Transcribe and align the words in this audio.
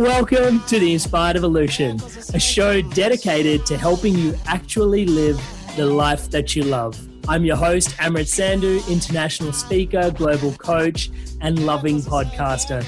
Welcome 0.00 0.60
to 0.60 0.78
the 0.78 0.94
Inspired 0.94 1.36
Evolution, 1.36 2.00
a 2.32 2.40
show 2.40 2.80
dedicated 2.80 3.66
to 3.66 3.76
helping 3.76 4.14
you 4.14 4.34
actually 4.46 5.04
live 5.04 5.38
the 5.76 5.84
life 5.84 6.30
that 6.30 6.56
you 6.56 6.62
love. 6.62 6.98
I'm 7.28 7.44
your 7.44 7.56
host, 7.56 7.90
Amrit 7.98 8.24
Sandhu, 8.24 8.80
international 8.88 9.52
speaker, 9.52 10.10
global 10.10 10.52
coach, 10.54 11.10
and 11.42 11.66
loving 11.66 12.00
podcaster. 12.00 12.78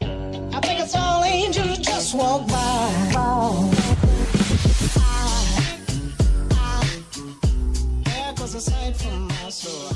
I 0.00 0.60
think 0.62 0.80
it's 0.80 0.96
all 0.96 1.22
angels 1.24 1.76
just 1.76 2.14
walk 2.14 2.48
by. 2.48 3.70
There 8.04 8.32
goes 8.36 8.54
a 8.54 8.60
sight 8.62 8.96
from 8.96 9.28
my 9.28 9.50
soul. 9.50 9.94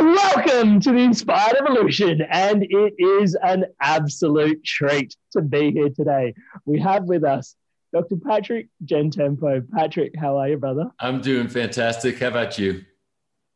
Welcome 0.00 0.80
to 0.80 0.90
the 0.90 0.98
Inspired 0.98 1.56
Evolution, 1.60 2.22
and 2.22 2.64
it 2.68 2.94
is 2.98 3.36
an 3.44 3.66
absolute 3.80 4.64
treat 4.64 5.14
to 5.30 5.40
be 5.40 5.70
here 5.70 5.90
today. 5.90 6.34
We 6.64 6.80
have 6.80 7.04
with 7.04 7.22
us 7.22 7.54
Dr. 7.92 8.16
Patrick 8.16 8.68
Gentempo. 8.84 9.68
Patrick, 9.70 10.14
how 10.18 10.38
are 10.38 10.48
you, 10.48 10.56
brother? 10.56 10.90
I'm 10.98 11.20
doing 11.20 11.48
fantastic. 11.48 12.18
How 12.18 12.28
about 12.28 12.58
you? 12.58 12.84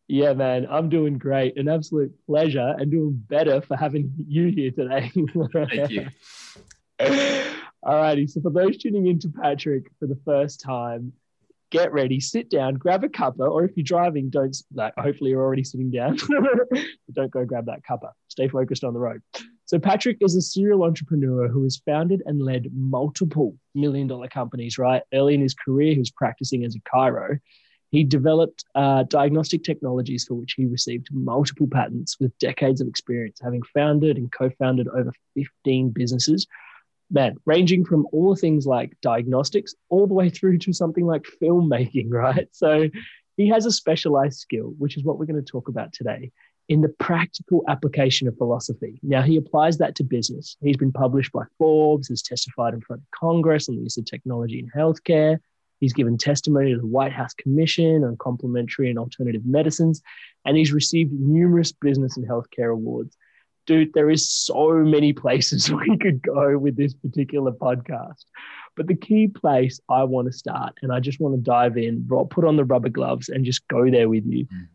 Yeah, 0.08 0.34
man, 0.34 0.66
I'm 0.70 0.88
doing 0.88 1.18
great. 1.18 1.56
An 1.56 1.68
absolute 1.68 2.12
pleasure 2.26 2.74
and 2.78 2.90
doing 2.90 3.24
better 3.28 3.60
for 3.60 3.76
having 3.76 4.12
you 4.28 4.48
here 4.48 4.70
today. 4.70 5.10
Thank 5.52 5.90
you. 5.90 6.08
All 7.82 7.96
righty. 7.96 8.26
So, 8.26 8.40
for 8.40 8.50
those 8.50 8.76
tuning 8.76 9.06
in 9.06 9.18
to 9.20 9.28
Patrick 9.28 9.90
for 9.98 10.06
the 10.06 10.18
first 10.24 10.60
time, 10.60 11.12
get 11.76 11.92
ready, 11.92 12.20
sit 12.20 12.50
down, 12.50 12.74
grab 12.74 13.04
a 13.04 13.08
cuppa, 13.08 13.50
or 13.50 13.64
if 13.64 13.76
you're 13.76 13.84
driving, 13.84 14.30
don't 14.30 14.56
like. 14.74 14.94
Hopefully, 14.98 15.30
you're 15.30 15.42
already 15.42 15.64
sitting 15.64 15.90
down. 15.90 16.16
don't 17.12 17.30
go 17.30 17.44
grab 17.44 17.66
that 17.66 17.80
cuppa. 17.88 18.10
Stay 18.28 18.48
focused 18.48 18.84
on 18.84 18.94
the 18.94 19.00
road. 19.00 19.20
So, 19.66 19.78
Patrick 19.78 20.18
is 20.20 20.36
a 20.36 20.42
serial 20.42 20.84
entrepreneur 20.84 21.48
who 21.48 21.62
has 21.64 21.80
founded 21.84 22.22
and 22.26 22.40
led 22.40 22.68
multiple 22.72 23.56
million 23.74 24.06
dollar 24.06 24.28
companies. 24.28 24.78
Right 24.78 25.02
early 25.12 25.34
in 25.34 25.40
his 25.40 25.54
career, 25.54 25.92
he 25.92 25.98
was 25.98 26.10
practicing 26.10 26.64
as 26.64 26.76
a 26.76 26.80
chiro. 26.80 27.38
He 27.90 28.04
developed 28.04 28.64
uh, 28.74 29.04
diagnostic 29.04 29.62
technologies 29.62 30.24
for 30.24 30.34
which 30.34 30.54
he 30.56 30.66
received 30.66 31.08
multiple 31.12 31.68
patents 31.70 32.18
with 32.18 32.36
decades 32.38 32.80
of 32.80 32.88
experience, 32.88 33.38
having 33.42 33.62
founded 33.74 34.16
and 34.16 34.30
co 34.32 34.50
founded 34.50 34.88
over 34.88 35.12
15 35.34 35.90
businesses. 35.90 36.46
Man, 37.10 37.36
ranging 37.44 37.84
from 37.84 38.06
all 38.12 38.34
things 38.34 38.66
like 38.66 38.96
diagnostics 39.00 39.74
all 39.88 40.06
the 40.06 40.14
way 40.14 40.28
through 40.28 40.58
to 40.58 40.72
something 40.72 41.06
like 41.06 41.24
filmmaking, 41.40 42.08
right? 42.10 42.48
So 42.52 42.88
he 43.36 43.48
has 43.48 43.66
a 43.66 43.72
specialized 43.72 44.38
skill, 44.38 44.74
which 44.78 44.96
is 44.96 45.04
what 45.04 45.18
we're 45.18 45.26
going 45.26 45.42
to 45.42 45.52
talk 45.52 45.68
about 45.68 45.92
today 45.92 46.32
in 46.68 46.80
the 46.80 46.88
practical 46.88 47.62
application 47.68 48.26
of 48.26 48.36
philosophy. 48.36 48.98
Now, 49.02 49.22
he 49.22 49.36
applies 49.36 49.78
that 49.78 49.94
to 49.96 50.04
business. 50.04 50.56
He's 50.60 50.76
been 50.76 50.92
published 50.92 51.32
by 51.32 51.44
Forbes, 51.58 52.08
has 52.08 52.22
testified 52.22 52.74
in 52.74 52.80
front 52.80 53.02
of 53.02 53.18
Congress 53.18 53.68
on 53.68 53.76
the 53.76 53.82
use 53.82 53.96
of 53.98 54.04
technology 54.04 54.58
in 54.58 54.70
healthcare. 54.76 55.38
He's 55.78 55.92
given 55.92 56.16
testimony 56.16 56.72
to 56.72 56.80
the 56.80 56.86
White 56.86 57.12
House 57.12 57.34
Commission 57.34 58.02
on 58.02 58.16
complementary 58.16 58.88
and 58.90 58.98
alternative 58.98 59.44
medicines, 59.44 60.02
and 60.44 60.56
he's 60.56 60.72
received 60.72 61.12
numerous 61.12 61.70
business 61.70 62.16
and 62.16 62.26
healthcare 62.26 62.72
awards. 62.72 63.16
Dude, 63.66 63.92
there 63.94 64.10
is 64.10 64.30
so 64.30 64.72
many 64.74 65.12
places 65.12 65.70
we 65.88 65.96
could 65.98 66.22
go 66.22 66.56
with 66.56 66.76
this 66.76 66.94
particular 66.94 67.52
podcast. 67.52 68.24
But 68.76 68.86
the 68.86 68.94
key 68.94 69.28
place 69.28 69.80
I 69.88 70.04
want 70.04 70.26
to 70.26 70.32
start, 70.32 70.74
and 70.82 70.92
I 70.92 71.00
just 71.00 71.20
want 71.20 71.34
to 71.34 71.40
dive 71.40 71.76
in, 71.78 72.06
put 72.30 72.44
on 72.44 72.56
the 72.56 72.64
rubber 72.64 72.90
gloves 72.90 73.28
and 73.28 73.44
just 73.44 73.66
go 73.68 73.90
there 73.90 74.08
with 74.08 74.24
you. 74.26 74.44
Mm. 74.46 74.68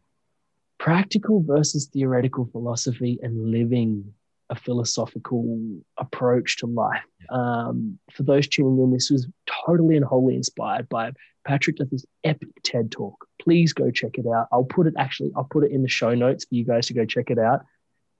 Practical 0.79 1.43
versus 1.45 1.87
theoretical 1.93 2.49
philosophy 2.51 3.19
and 3.21 3.51
living 3.51 4.13
a 4.49 4.55
philosophical 4.55 5.59
approach 5.97 6.57
to 6.57 6.65
life. 6.65 7.03
Um, 7.29 7.99
for 8.11 8.23
those 8.23 8.47
tuning 8.47 8.83
in, 8.83 8.91
this 8.91 9.09
was 9.09 9.27
totally 9.65 9.95
and 9.95 10.03
wholly 10.03 10.35
inspired 10.35 10.89
by 10.89 11.11
Patrick 11.45 11.77
does 11.77 11.89
this 11.89 12.05
epic 12.23 12.49
TED 12.63 12.91
talk. 12.91 13.27
Please 13.41 13.73
go 13.73 13.89
check 13.89 14.17
it 14.17 14.25
out. 14.27 14.47
I'll 14.51 14.63
put 14.63 14.87
it 14.87 14.93
actually, 14.97 15.31
I'll 15.35 15.47
put 15.49 15.63
it 15.63 15.71
in 15.71 15.81
the 15.81 15.89
show 15.89 16.13
notes 16.13 16.45
for 16.45 16.55
you 16.55 16.65
guys 16.65 16.87
to 16.87 16.93
go 16.93 17.05
check 17.05 17.31
it 17.31 17.39
out. 17.39 17.61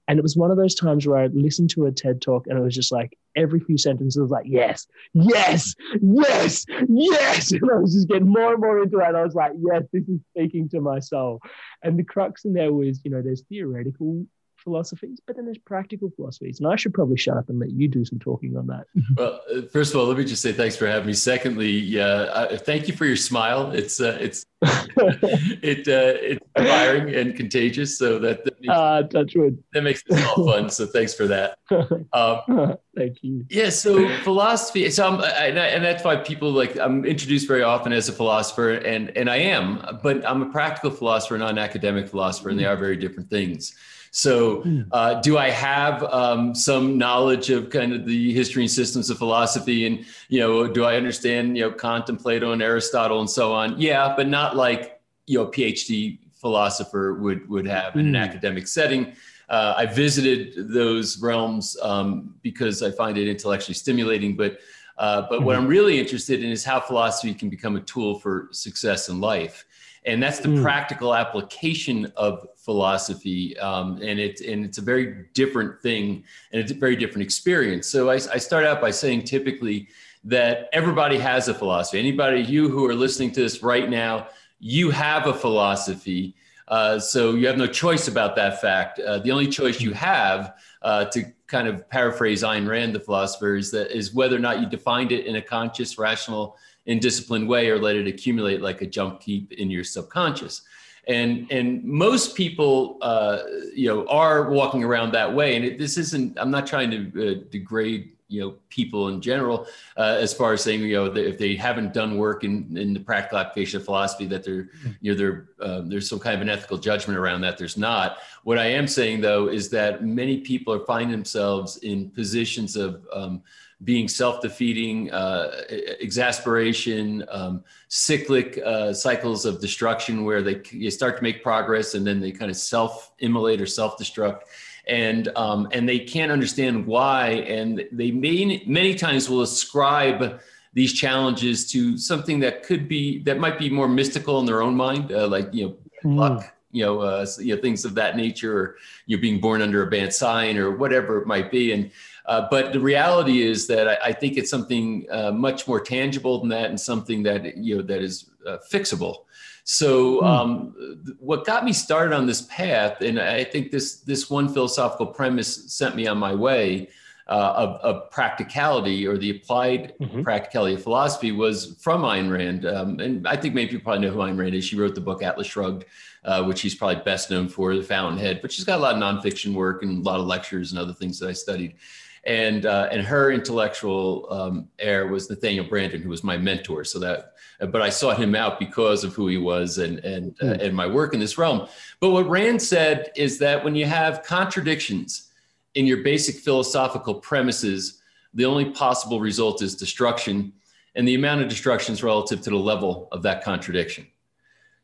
And 0.08 0.18
it 0.18 0.22
was 0.22 0.36
one 0.36 0.50
of 0.50 0.56
those 0.56 0.74
times 0.74 1.06
where 1.06 1.18
I 1.18 1.26
listened 1.26 1.70
to 1.70 1.86
a 1.86 1.92
TED 1.92 2.20
talk 2.20 2.46
and 2.46 2.58
it 2.58 2.62
was 2.62 2.74
just 2.74 2.92
like 2.92 3.16
every 3.36 3.60
few 3.60 3.78
sentences 3.78 4.20
was 4.20 4.30
like, 4.30 4.46
yes, 4.46 4.86
yes, 5.14 5.74
yes, 6.00 6.64
yes. 6.88 7.52
And 7.62 7.70
I 7.70 7.76
was 7.76 7.94
just 7.94 8.08
getting 8.08 8.28
more 8.28 8.52
and 8.52 8.60
more 8.60 8.82
into 8.82 8.96
that. 8.98 9.14
I 9.14 9.22
was 9.22 9.34
like, 9.34 9.52
yes, 9.60 9.82
this 9.92 10.08
is 10.08 10.20
speaking 10.34 10.68
to 10.70 10.80
my 10.80 10.98
soul. 10.98 11.40
And 11.82 11.98
the 11.98 12.04
crux 12.04 12.44
in 12.44 12.52
there 12.52 12.72
was, 12.72 13.00
you 13.04 13.10
know, 13.10 13.22
there's 13.22 13.42
theoretical 13.48 14.26
philosophies, 14.62 15.20
but 15.26 15.36
then 15.36 15.44
there's 15.44 15.58
practical 15.58 16.10
philosophies. 16.16 16.60
And 16.60 16.68
I 16.68 16.76
should 16.76 16.94
probably 16.94 17.16
shut 17.16 17.36
up 17.36 17.48
and 17.48 17.58
let 17.58 17.70
you 17.70 17.88
do 17.88 18.04
some 18.04 18.18
talking 18.18 18.56
on 18.56 18.66
that. 18.68 18.86
Well, 19.16 19.40
uh, 19.54 19.62
first 19.72 19.92
of 19.92 20.00
all, 20.00 20.06
let 20.06 20.16
me 20.16 20.24
just 20.24 20.42
say 20.42 20.52
thanks 20.52 20.76
for 20.76 20.86
having 20.86 21.06
me. 21.06 21.12
Secondly, 21.12 22.00
uh, 22.00 22.56
thank 22.58 22.88
you 22.88 22.94
for 22.94 23.04
your 23.04 23.16
smile. 23.16 23.72
It's 23.72 24.00
uh, 24.00 24.16
it's 24.20 24.46
it 24.62 25.86
uh, 25.86 26.18
it's 26.20 26.41
inspiring 26.56 27.14
and 27.14 27.36
contagious. 27.36 27.98
So 27.98 28.18
that 28.20 28.44
that 28.44 28.60
makes, 28.60 28.72
uh, 28.72 29.02
touch 29.04 29.34
wood. 29.34 29.62
that 29.72 29.82
makes 29.82 30.02
it 30.06 30.24
all 30.24 30.46
fun. 30.46 30.70
So 30.70 30.86
thanks 30.86 31.14
for 31.14 31.26
that. 31.28 31.58
Um, 32.12 32.76
Thank 32.96 33.22
you. 33.22 33.46
yeah. 33.48 33.70
So 33.70 34.06
philosophy. 34.18 34.90
So 34.90 35.06
I'm, 35.06 35.20
I, 35.20 35.46
and 35.46 35.82
that's 35.82 36.04
why 36.04 36.16
people 36.16 36.52
like 36.52 36.78
I'm 36.78 37.04
introduced 37.06 37.48
very 37.48 37.62
often 37.62 37.92
as 37.92 38.08
a 38.08 38.12
philosopher, 38.12 38.72
and 38.72 39.16
and 39.16 39.30
I 39.30 39.36
am, 39.36 39.98
but 40.02 40.26
I'm 40.28 40.42
a 40.42 40.50
practical 40.50 40.90
philosopher, 40.90 41.38
not 41.38 41.50
an 41.50 41.58
academic 41.58 42.08
philosopher, 42.08 42.50
and 42.50 42.58
they 42.58 42.66
are 42.66 42.76
very 42.76 42.96
different 42.96 43.30
things. 43.30 43.74
So, 44.14 44.62
uh, 44.92 45.22
do 45.22 45.38
I 45.38 45.48
have 45.48 46.02
um, 46.04 46.54
some 46.54 46.98
knowledge 46.98 47.48
of 47.48 47.70
kind 47.70 47.94
of 47.94 48.04
the 48.04 48.34
history 48.34 48.62
and 48.62 48.70
systems 48.70 49.08
of 49.08 49.16
philosophy, 49.16 49.86
and 49.86 50.04
you 50.28 50.38
know, 50.38 50.66
do 50.66 50.84
I 50.84 50.96
understand 50.96 51.56
you 51.56 51.64
know 51.64 51.72
Kant 51.72 52.10
and 52.10 52.20
Plato 52.20 52.52
and 52.52 52.60
Aristotle 52.60 53.20
and 53.20 53.30
so 53.30 53.54
on? 53.54 53.80
Yeah, 53.80 54.12
but 54.14 54.28
not 54.28 54.54
like 54.54 55.00
you 55.26 55.38
know, 55.38 55.46
PhD 55.46 56.18
philosopher 56.42 57.14
would 57.14 57.48
would 57.48 57.66
have 57.66 57.96
in 57.96 58.06
an 58.08 58.16
academic 58.16 58.66
setting. 58.66 59.14
Uh, 59.48 59.74
I 59.76 59.86
visited 59.86 60.68
those 60.72 61.18
realms 61.22 61.76
um, 61.80 62.34
because 62.42 62.82
I 62.82 62.90
find 62.90 63.16
it 63.16 63.28
intellectually 63.28 63.74
stimulating, 63.74 64.36
but 64.36 64.58
uh, 64.98 65.22
but 65.30 65.42
what 65.42 65.56
I'm 65.56 65.68
really 65.68 65.98
interested 65.98 66.42
in 66.42 66.50
is 66.50 66.64
how 66.64 66.80
philosophy 66.80 67.32
can 67.32 67.48
become 67.48 67.76
a 67.76 67.80
tool 67.80 68.18
for 68.18 68.48
success 68.50 69.08
in 69.08 69.20
life, 69.20 69.64
and 70.04 70.22
that's 70.22 70.40
the 70.40 70.60
practical 70.60 71.14
application 71.14 72.12
of 72.16 72.46
philosophy. 72.56 73.56
Um, 73.58 73.98
and 74.02 74.18
it's 74.18 74.40
and 74.42 74.64
it's 74.64 74.78
a 74.78 74.82
very 74.82 75.26
different 75.32 75.80
thing, 75.80 76.24
and 76.50 76.60
it's 76.60 76.72
a 76.72 76.74
very 76.74 76.96
different 76.96 77.22
experience. 77.22 77.86
So 77.86 78.10
I, 78.10 78.14
I 78.14 78.38
start 78.38 78.64
out 78.64 78.80
by 78.80 78.90
saying 78.90 79.24
typically 79.24 79.88
that 80.24 80.68
everybody 80.72 81.18
has 81.18 81.48
a 81.48 81.54
philosophy. 81.54 81.98
Anybody, 81.98 82.40
you 82.40 82.68
who 82.68 82.84
are 82.86 82.94
listening 82.94 83.32
to 83.32 83.40
this 83.40 83.62
right 83.62 83.88
now, 83.88 84.28
you 84.62 84.90
have 84.90 85.26
a 85.26 85.34
philosophy. 85.34 86.36
Uh, 86.68 86.96
so 86.96 87.34
you 87.34 87.48
have 87.48 87.58
no 87.58 87.66
choice 87.66 88.06
about 88.06 88.36
that 88.36 88.60
fact. 88.60 89.00
Uh, 89.00 89.18
the 89.18 89.30
only 89.32 89.48
choice 89.48 89.80
you 89.80 89.92
have, 89.92 90.54
uh, 90.82 91.04
to 91.06 91.24
kind 91.48 91.66
of 91.66 91.86
paraphrase 91.90 92.44
Ayn 92.44 92.66
Rand, 92.68 92.94
the 92.94 93.00
philosopher, 93.00 93.56
is 93.56 93.72
that 93.72 93.94
is 93.94 94.14
whether 94.14 94.36
or 94.36 94.38
not 94.38 94.60
you 94.60 94.66
defined 94.66 95.10
it 95.10 95.26
in 95.26 95.34
a 95.36 95.42
conscious, 95.42 95.98
rational, 95.98 96.56
and 96.86 97.00
disciplined 97.00 97.48
way, 97.48 97.70
or 97.70 97.78
let 97.78 97.96
it 97.96 98.06
accumulate 98.06 98.62
like 98.62 98.82
a 98.82 98.86
jump 98.86 99.20
heap 99.20 99.50
in 99.52 99.68
your 99.68 99.82
subconscious. 99.82 100.62
And 101.08 101.50
and 101.50 101.82
most 101.82 102.36
people, 102.36 102.98
uh, 103.02 103.40
you 103.74 103.88
know, 103.88 104.06
are 104.06 104.48
walking 104.48 104.84
around 104.84 105.12
that 105.12 105.34
way. 105.34 105.56
And 105.56 105.64
it, 105.64 105.76
this 105.76 105.98
isn't. 105.98 106.38
I'm 106.38 106.52
not 106.52 106.68
trying 106.68 106.90
to 106.92 106.98
uh, 107.00 107.34
degrade 107.50 108.12
you 108.32 108.40
know 108.40 108.54
people 108.70 109.08
in 109.08 109.20
general 109.20 109.66
uh, 109.96 110.16
as 110.18 110.32
far 110.32 110.52
as 110.52 110.62
saying 110.62 110.80
you 110.80 110.94
know 110.94 111.08
that 111.08 111.28
if 111.28 111.38
they 111.38 111.54
haven't 111.54 111.92
done 111.92 112.16
work 112.16 112.44
in, 112.44 112.76
in 112.76 112.94
the 112.94 113.00
practical 113.00 113.38
application 113.38 113.78
of 113.78 113.84
philosophy 113.84 114.26
that 114.26 114.42
they're 114.42 114.70
you 115.00 115.12
know 115.12 115.18
they're 115.18 115.48
uh, 115.60 115.82
there's 115.84 116.08
some 116.08 116.18
kind 116.18 116.34
of 116.34 116.40
an 116.40 116.48
ethical 116.48 116.78
judgment 116.78 117.18
around 117.18 117.40
that. 117.42 117.58
There's 117.58 117.76
not. 117.76 118.18
What 118.44 118.58
i 118.58 118.66
am 118.66 118.88
saying 118.88 119.20
though 119.20 119.48
is 119.48 119.68
that 119.70 120.04
many 120.04 120.38
people 120.38 120.72
are 120.74 120.84
finding 120.84 121.12
themselves 121.12 121.76
in 121.78 122.10
positions 122.10 122.76
of 122.76 123.06
um, 123.12 123.42
being 123.84 124.08
self-defeating 124.08 125.10
uh, 125.12 125.62
exasperation 126.00 127.24
um, 127.30 127.64
cyclic 127.88 128.58
uh, 128.64 128.92
cycles 128.92 129.44
of 129.44 129.60
destruction 129.60 130.24
where 130.24 130.42
they 130.42 130.60
you 130.70 130.90
start 130.90 131.16
to 131.16 131.22
make 131.22 131.42
progress 131.42 131.94
and 131.94 132.06
then 132.06 132.20
they 132.20 132.30
kind 132.30 132.50
of 132.50 132.56
self-immolate 132.56 133.60
or 133.60 133.66
self-destruct 133.66 134.42
and 134.86 135.28
um, 135.36 135.68
and 135.72 135.88
they 135.88 135.98
can't 135.98 136.32
understand 136.32 136.86
why, 136.86 137.28
and 137.28 137.86
they 137.92 138.10
may, 138.10 138.62
many 138.66 138.94
times 138.94 139.28
will 139.28 139.42
ascribe 139.42 140.40
these 140.74 140.92
challenges 140.92 141.70
to 141.70 141.96
something 141.98 142.40
that 142.40 142.62
could 142.62 142.88
be 142.88 143.20
that 143.20 143.38
might 143.38 143.58
be 143.58 143.70
more 143.70 143.88
mystical 143.88 144.40
in 144.40 144.46
their 144.46 144.62
own 144.62 144.74
mind, 144.74 145.12
uh, 145.12 145.28
like 145.28 145.52
you 145.52 145.66
know 145.66 145.76
luck, 146.04 146.54
you 146.72 146.84
know, 146.84 147.00
uh, 147.00 147.26
you 147.38 147.54
know 147.54 147.62
things 147.62 147.84
of 147.84 147.94
that 147.94 148.16
nature, 148.16 148.58
or 148.58 148.76
you're 149.06 149.20
being 149.20 149.40
born 149.40 149.62
under 149.62 149.86
a 149.86 149.90
bad 149.90 150.12
sign, 150.12 150.56
or 150.56 150.76
whatever 150.76 151.20
it 151.20 151.26
might 151.26 151.50
be, 151.50 151.72
and. 151.72 151.90
Uh, 152.24 152.46
but 152.52 152.72
the 152.72 152.78
reality 152.78 153.42
is 153.42 153.66
that 153.66 153.88
I, 153.88 153.98
I 154.10 154.12
think 154.12 154.36
it's 154.36 154.48
something 154.48 155.04
uh, 155.10 155.32
much 155.32 155.66
more 155.66 155.80
tangible 155.80 156.38
than 156.38 156.50
that, 156.50 156.70
and 156.70 156.80
something 156.80 157.24
that 157.24 157.56
you 157.56 157.78
know 157.78 157.82
that 157.82 158.00
is 158.00 158.30
uh, 158.46 158.58
fixable. 158.70 159.24
So, 159.64 160.22
um, 160.22 160.74
th- 161.04 161.16
what 161.20 161.44
got 161.46 161.64
me 161.64 161.72
started 161.72 162.14
on 162.14 162.26
this 162.26 162.42
path, 162.42 163.00
and 163.00 163.20
I 163.20 163.44
think 163.44 163.70
this 163.70 163.96
this 164.00 164.28
one 164.28 164.48
philosophical 164.52 165.06
premise 165.06 165.72
sent 165.72 165.94
me 165.94 166.06
on 166.06 166.18
my 166.18 166.34
way 166.34 166.88
uh, 167.28 167.54
of, 167.56 167.68
of 167.80 168.10
practicality 168.10 169.06
or 169.06 169.16
the 169.16 169.30
applied 169.30 169.94
practicality 170.24 170.74
of 170.74 170.82
philosophy, 170.82 171.30
was 171.30 171.76
from 171.80 172.02
Ayn 172.02 172.30
Rand. 172.30 172.66
Um, 172.66 172.98
and 172.98 173.26
I 173.26 173.36
think 173.36 173.54
many 173.54 173.68
people 173.68 173.84
probably 173.84 174.06
know 174.06 174.12
who 174.12 174.20
Ayn 174.20 174.36
Rand 174.36 174.54
is. 174.54 174.64
She 174.64 174.76
wrote 174.76 174.96
the 174.96 175.00
book 175.00 175.22
Atlas 175.22 175.46
Shrugged, 175.46 175.84
uh, 176.24 176.42
which 176.42 176.58
she's 176.58 176.74
probably 176.74 177.02
best 177.04 177.30
known 177.30 177.48
for, 177.48 177.76
The 177.76 177.84
Fountainhead. 177.84 178.40
But 178.42 178.50
she's 178.50 178.64
got 178.64 178.80
a 178.80 178.82
lot 178.82 178.96
of 178.96 179.00
nonfiction 179.00 179.54
work 179.54 179.84
and 179.84 180.04
a 180.04 180.08
lot 180.08 180.18
of 180.18 180.26
lectures 180.26 180.72
and 180.72 180.80
other 180.80 180.92
things 180.92 181.20
that 181.20 181.28
I 181.28 181.32
studied 181.32 181.76
and 182.24 182.66
uh, 182.66 182.88
and 182.92 183.02
her 183.02 183.32
intellectual 183.32 184.28
um, 184.30 184.68
heir 184.78 185.08
was 185.08 185.28
Nathaniel 185.28 185.64
Branden, 185.64 186.00
who 186.00 186.08
was 186.08 186.22
my 186.22 186.36
mentor. 186.36 186.84
So 186.84 186.98
that, 187.00 187.31
but 187.66 187.82
I 187.82 187.90
sought 187.90 188.18
him 188.18 188.34
out 188.34 188.58
because 188.58 189.04
of 189.04 189.14
who 189.14 189.28
he 189.28 189.38
was 189.38 189.78
and 189.78 189.98
and 190.00 190.34
uh, 190.40 190.46
hmm. 190.46 190.60
and 190.60 190.74
my 190.74 190.86
work 190.86 191.14
in 191.14 191.20
this 191.20 191.38
realm. 191.38 191.68
But 192.00 192.10
what 192.10 192.28
Rand 192.28 192.60
said 192.60 193.12
is 193.16 193.38
that 193.38 193.62
when 193.64 193.74
you 193.74 193.86
have 193.86 194.22
contradictions 194.22 195.30
in 195.74 195.86
your 195.86 196.02
basic 196.02 196.36
philosophical 196.36 197.14
premises, 197.14 198.02
the 198.34 198.44
only 198.44 198.70
possible 198.70 199.20
result 199.20 199.62
is 199.62 199.74
destruction, 199.74 200.52
and 200.94 201.06
the 201.06 201.14
amount 201.14 201.42
of 201.42 201.48
destruction 201.48 201.92
is 201.92 202.02
relative 202.02 202.40
to 202.42 202.50
the 202.50 202.56
level 202.56 203.08
of 203.12 203.22
that 203.22 203.44
contradiction. 203.44 204.06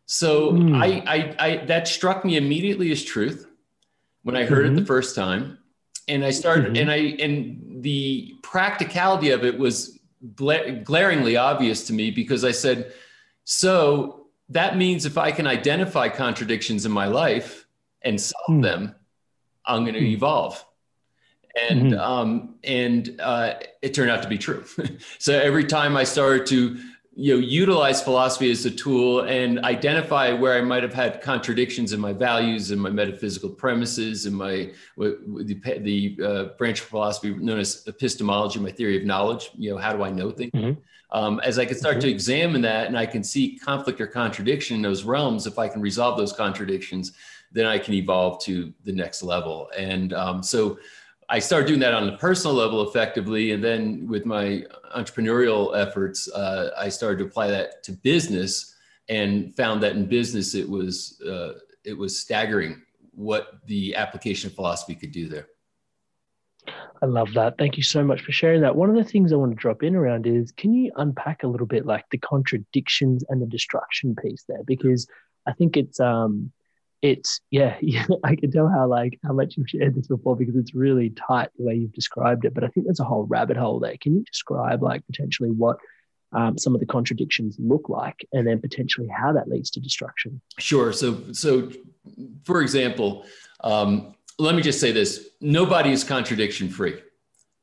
So 0.06 0.52
hmm. 0.52 0.75
I, 0.75 1.02
I, 1.06 1.36
I 1.38 1.56
that 1.66 1.88
struck 1.88 2.25
me 2.25 2.36
immediately 2.36 2.90
as 2.92 3.04
truth 3.04 3.46
when 4.22 4.36
I 4.36 4.44
heard 4.44 4.66
it 4.66 4.70
the 4.70 4.76
mm-hmm. 4.76 4.86
first 4.86 5.14
time 5.14 5.58
and 6.08 6.25
I 6.25 6.30
started, 6.30 6.72
mm-hmm. 6.72 6.76
and 6.76 6.90
I 6.90 6.96
and 7.22 7.82
the 7.82 8.34
practicality 8.42 9.30
of 9.30 9.44
it 9.44 9.58
was 9.58 9.97
bla- 10.20 10.72
glaringly 10.72 11.36
obvious 11.36 11.86
to 11.86 11.92
me 11.92 12.10
because 12.10 12.44
I 12.44 12.52
said, 12.52 12.92
so 13.44 14.26
that 14.50 14.76
means 14.76 15.04
if 15.04 15.18
I 15.18 15.32
can 15.32 15.46
identify 15.46 16.08
contradictions 16.08 16.86
in 16.86 16.92
my 16.92 17.06
life 17.06 17.66
and 18.02 18.20
solve 18.20 18.62
them, 18.62 18.94
I'm 19.64 19.84
going 19.84 19.94
to 19.94 20.06
evolve. 20.06 20.64
And 21.60 21.94
um, 21.94 22.54
and 22.62 23.20
uh, 23.20 23.54
it 23.82 23.92
turned 23.92 24.10
out 24.10 24.22
to 24.22 24.28
be 24.28 24.38
true. 24.38 24.64
so 25.18 25.36
every 25.36 25.64
time 25.64 25.96
I 25.96 26.04
started 26.04 26.46
to 26.46 26.78
you 27.20 27.34
know 27.34 27.40
utilize 27.40 28.00
philosophy 28.00 28.48
as 28.48 28.64
a 28.64 28.70
tool 28.70 29.22
and 29.22 29.58
identify 29.64 30.32
where 30.32 30.56
I 30.56 30.60
might 30.60 30.84
have 30.84 30.94
had 30.94 31.20
contradictions 31.20 31.92
in 31.92 31.98
my 31.98 32.12
values 32.12 32.70
and 32.70 32.80
my 32.80 32.90
metaphysical 32.90 33.50
premises 33.50 34.26
and 34.26 34.37
my 34.37 34.70
the, 34.96 35.78
the 35.80 36.18
uh, 36.25 36.44
branch 36.56 36.80
of 36.80 36.87
philosophy 36.87 37.34
known 37.34 37.58
as 37.58 37.82
epistemology, 37.88 38.60
my 38.60 38.70
theory 38.70 38.96
of 38.96 39.04
knowledge. 39.04 39.50
You 39.56 39.70
know, 39.70 39.78
how 39.78 39.92
do 39.92 40.04
I 40.04 40.10
know 40.10 40.30
things? 40.30 40.52
Um, 41.10 41.40
as 41.40 41.58
I 41.58 41.64
can 41.64 41.76
start 41.76 42.00
to 42.02 42.08
examine 42.08 42.60
that 42.62 42.87
and 42.87 42.96
I 42.96 43.06
can 43.06 43.25
see 43.25 43.58
conflict 43.58 44.00
or 44.00 44.06
contradiction 44.06 44.76
in 44.76 44.82
those 44.82 45.02
realms, 45.02 45.48
if 45.48 45.58
I 45.58 45.66
can 45.66 45.80
resolve 45.80 46.18
those 46.18 46.32
contradictions, 46.32 47.14
then 47.50 47.66
I 47.66 47.78
can 47.78 47.94
evolve 47.94 48.40
to 48.44 48.72
the 48.84 48.92
next 48.92 49.25
level. 49.25 49.70
And 49.76 50.12
um, 50.12 50.40
so 50.42 50.78
I 51.30 51.38
started 51.38 51.66
doing 51.66 51.80
that 51.80 51.92
on 51.92 52.08
a 52.08 52.16
personal 52.16 52.56
level 52.56 52.88
effectively. 52.88 53.52
And 53.52 53.62
then 53.62 54.06
with 54.08 54.25
my 54.25 54.64
entrepreneurial 54.97 55.76
efforts, 55.76 56.30
uh, 56.32 56.70
I 56.76 56.88
started 56.88 57.18
to 57.18 57.25
apply 57.25 57.49
that 57.49 57.82
to 57.85 57.92
business 57.92 58.75
and 59.08 59.54
found 59.54 59.82
that 59.82 59.92
in 59.92 60.06
business 60.06 60.54
it 60.54 60.68
was, 60.68 61.20
uh, 61.20 61.54
it 61.85 61.97
was 61.97 62.18
staggering 62.18 62.82
what 63.12 63.58
the 63.66 63.94
application 63.94 64.49
philosophy 64.49 64.94
could 64.94 65.12
do 65.12 65.28
there. 65.28 65.49
I 67.00 67.06
love 67.06 67.32
that. 67.35 67.58
Thank 67.58 67.76
you 67.76 67.82
so 67.82 68.02
much 68.02 68.23
for 68.23 68.32
sharing 68.32 68.62
that. 68.62 68.75
One 68.75 68.90
of 68.90 68.97
the 68.97 69.04
things 69.04 69.32
I 69.32 69.37
want 69.37 69.52
to 69.52 69.56
drop 69.56 69.82
in 69.82 69.94
around 69.94 70.26
is 70.26 70.50
can 70.52 70.75
you 70.75 70.90
unpack 70.97 71.42
a 71.42 71.47
little 71.47 71.66
bit 71.66 71.87
like 71.87 72.04
the 72.11 72.18
contradictions 72.18 73.25
and 73.28 73.40
the 73.40 73.47
destruction 73.47 74.16
piece 74.16 74.44
there? 74.49 74.64
Because 74.66 75.06
I 75.47 75.52
think 75.52 75.76
it's 75.76 76.00
um 76.00 76.52
it's 77.02 77.40
yeah, 77.50 77.76
yeah, 77.83 78.07
I 78.25 78.37
can 78.37 78.50
tell 78.50 78.69
how 78.69 78.87
like 78.87 79.19
how 79.25 79.33
much 79.33 79.57
you've 79.57 79.69
shared 79.69 79.95
this 79.95 80.07
before 80.07 80.37
because 80.37 80.57
it's 80.57 80.75
really 80.75 81.11
tight 81.11 81.50
the 81.57 81.64
way 81.64 81.75
you've 81.75 81.93
described 81.93 82.45
it. 82.45 82.55
But 82.55 82.64
I 82.64 82.69
think 82.69 82.87
there's 82.87 83.00
a 83.00 83.05
whole 83.05 83.25
rabbit 83.25 83.57
hole 83.57 83.81
there. 83.81 83.97
Can 84.00 84.14
you 84.14 84.25
describe 84.25 84.83
like 84.83 85.05
potentially 85.07 85.50
what 85.50 85.78
um, 86.33 86.59
some 86.59 86.75
of 86.75 86.81
the 86.81 86.87
contradictions 86.87 87.57
look 87.59 87.88
like, 87.88 88.26
and 88.33 88.47
then 88.47 88.61
potentially 88.61 89.09
how 89.09 89.33
that 89.33 89.49
leads 89.49 89.71
to 89.71 89.81
destruction? 89.81 90.40
Sure. 90.59 90.93
So, 90.93 91.33
so 91.33 91.71
for 92.45 92.61
example, 92.61 93.25
um, 93.64 94.14
let 94.38 94.55
me 94.55 94.62
just 94.62 94.81
say 94.81 94.93
this: 94.93 95.28
nobody 95.40 95.93
is 95.93 96.05
contradiction 96.05 96.69
free. 96.69 97.00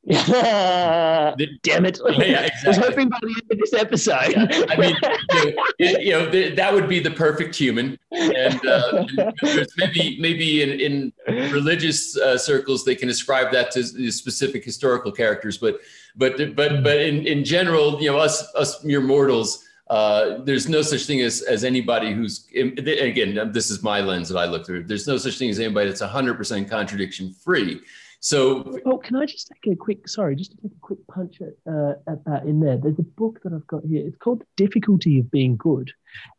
Damn 0.07 1.85
it! 1.85 1.99
Yeah, 2.17 2.41
exactly. 2.41 2.43
I 2.65 2.67
was 2.67 2.77
hoping 2.77 3.09
by 3.09 3.17
the 3.21 3.27
end 3.27 3.51
of 3.51 3.57
this 3.59 3.73
episode. 3.73 4.29
Yeah, 4.29 4.65
I 4.69 4.77
mean, 4.77 4.95
you 5.01 5.55
know, 5.55 5.63
it- 5.79 6.01
you 6.05 6.11
know, 6.11 6.29
th- 6.31 6.55
that 6.55 6.73
would 6.73 6.87
be 6.87 6.99
the 6.99 7.11
perfect 7.11 7.55
human, 7.55 7.97
and 8.11 8.65
uh, 8.67 9.05
there's 9.41 9.73
maybe 9.77 10.17
maybe 10.19 10.61
in, 10.61 10.79
in 10.79 11.13
religious 11.51 12.15
uh, 12.17 12.37
circles 12.37 12.85
they 12.85 12.95
can 12.95 13.09
ascribe 13.09 13.51
that 13.51 13.71
to 13.71 14.11
specific 14.11 14.63
historical 14.63 15.11
characters, 15.11 15.57
but 15.57 15.79
but 16.15 16.37
but 16.55 16.83
but 16.83 16.99
in, 16.99 17.25
in 17.25 17.43
general, 17.43 17.99
you 18.01 18.11
know, 18.11 18.17
us 18.17 18.43
us 18.55 18.83
mere 18.83 19.01
mortals. 19.01 19.63
Uh, 19.87 20.39
there's 20.43 20.67
no 20.67 20.81
such 20.81 21.03
thing 21.05 21.21
as, 21.21 21.43
as 21.43 21.63
anybody 21.63 22.11
who's 22.11 22.47
again 22.55 23.51
this 23.51 23.69
is 23.69 23.83
my 23.83 24.01
lens 24.01 24.27
that 24.29 24.37
I 24.37 24.45
look 24.45 24.65
through. 24.65 24.83
There's 24.85 25.05
no 25.07 25.17
such 25.17 25.37
thing 25.37 25.49
as 25.51 25.59
anybody 25.59 25.89
that's 25.89 26.01
100% 26.01 26.67
contradiction 26.67 27.33
free. 27.33 27.79
So 28.25 28.79
Oh, 28.87 28.97
can 28.97 29.17
I 29.17 29.27
just 29.27 29.51
take 29.53 29.71
a 29.71 29.75
quick, 29.75 30.07
sorry, 30.07 30.35
just 30.35 30.49
to 30.49 30.57
take 30.57 30.71
a 30.71 30.79
quick 30.81 30.97
punch 31.05 31.41
at, 31.41 31.71
uh, 31.71 31.93
at 32.07 32.25
that 32.25 32.47
in 32.47 32.59
there? 32.59 32.75
There's 32.75 32.97
a 32.97 33.03
book 33.03 33.39
that 33.43 33.53
I've 33.53 33.67
got 33.67 33.83
here. 33.85 34.03
It's 34.03 34.17
called 34.17 34.39
The 34.39 34.65
Difficulty 34.65 35.19
of 35.19 35.29
Being 35.29 35.55
Good. 35.57 35.91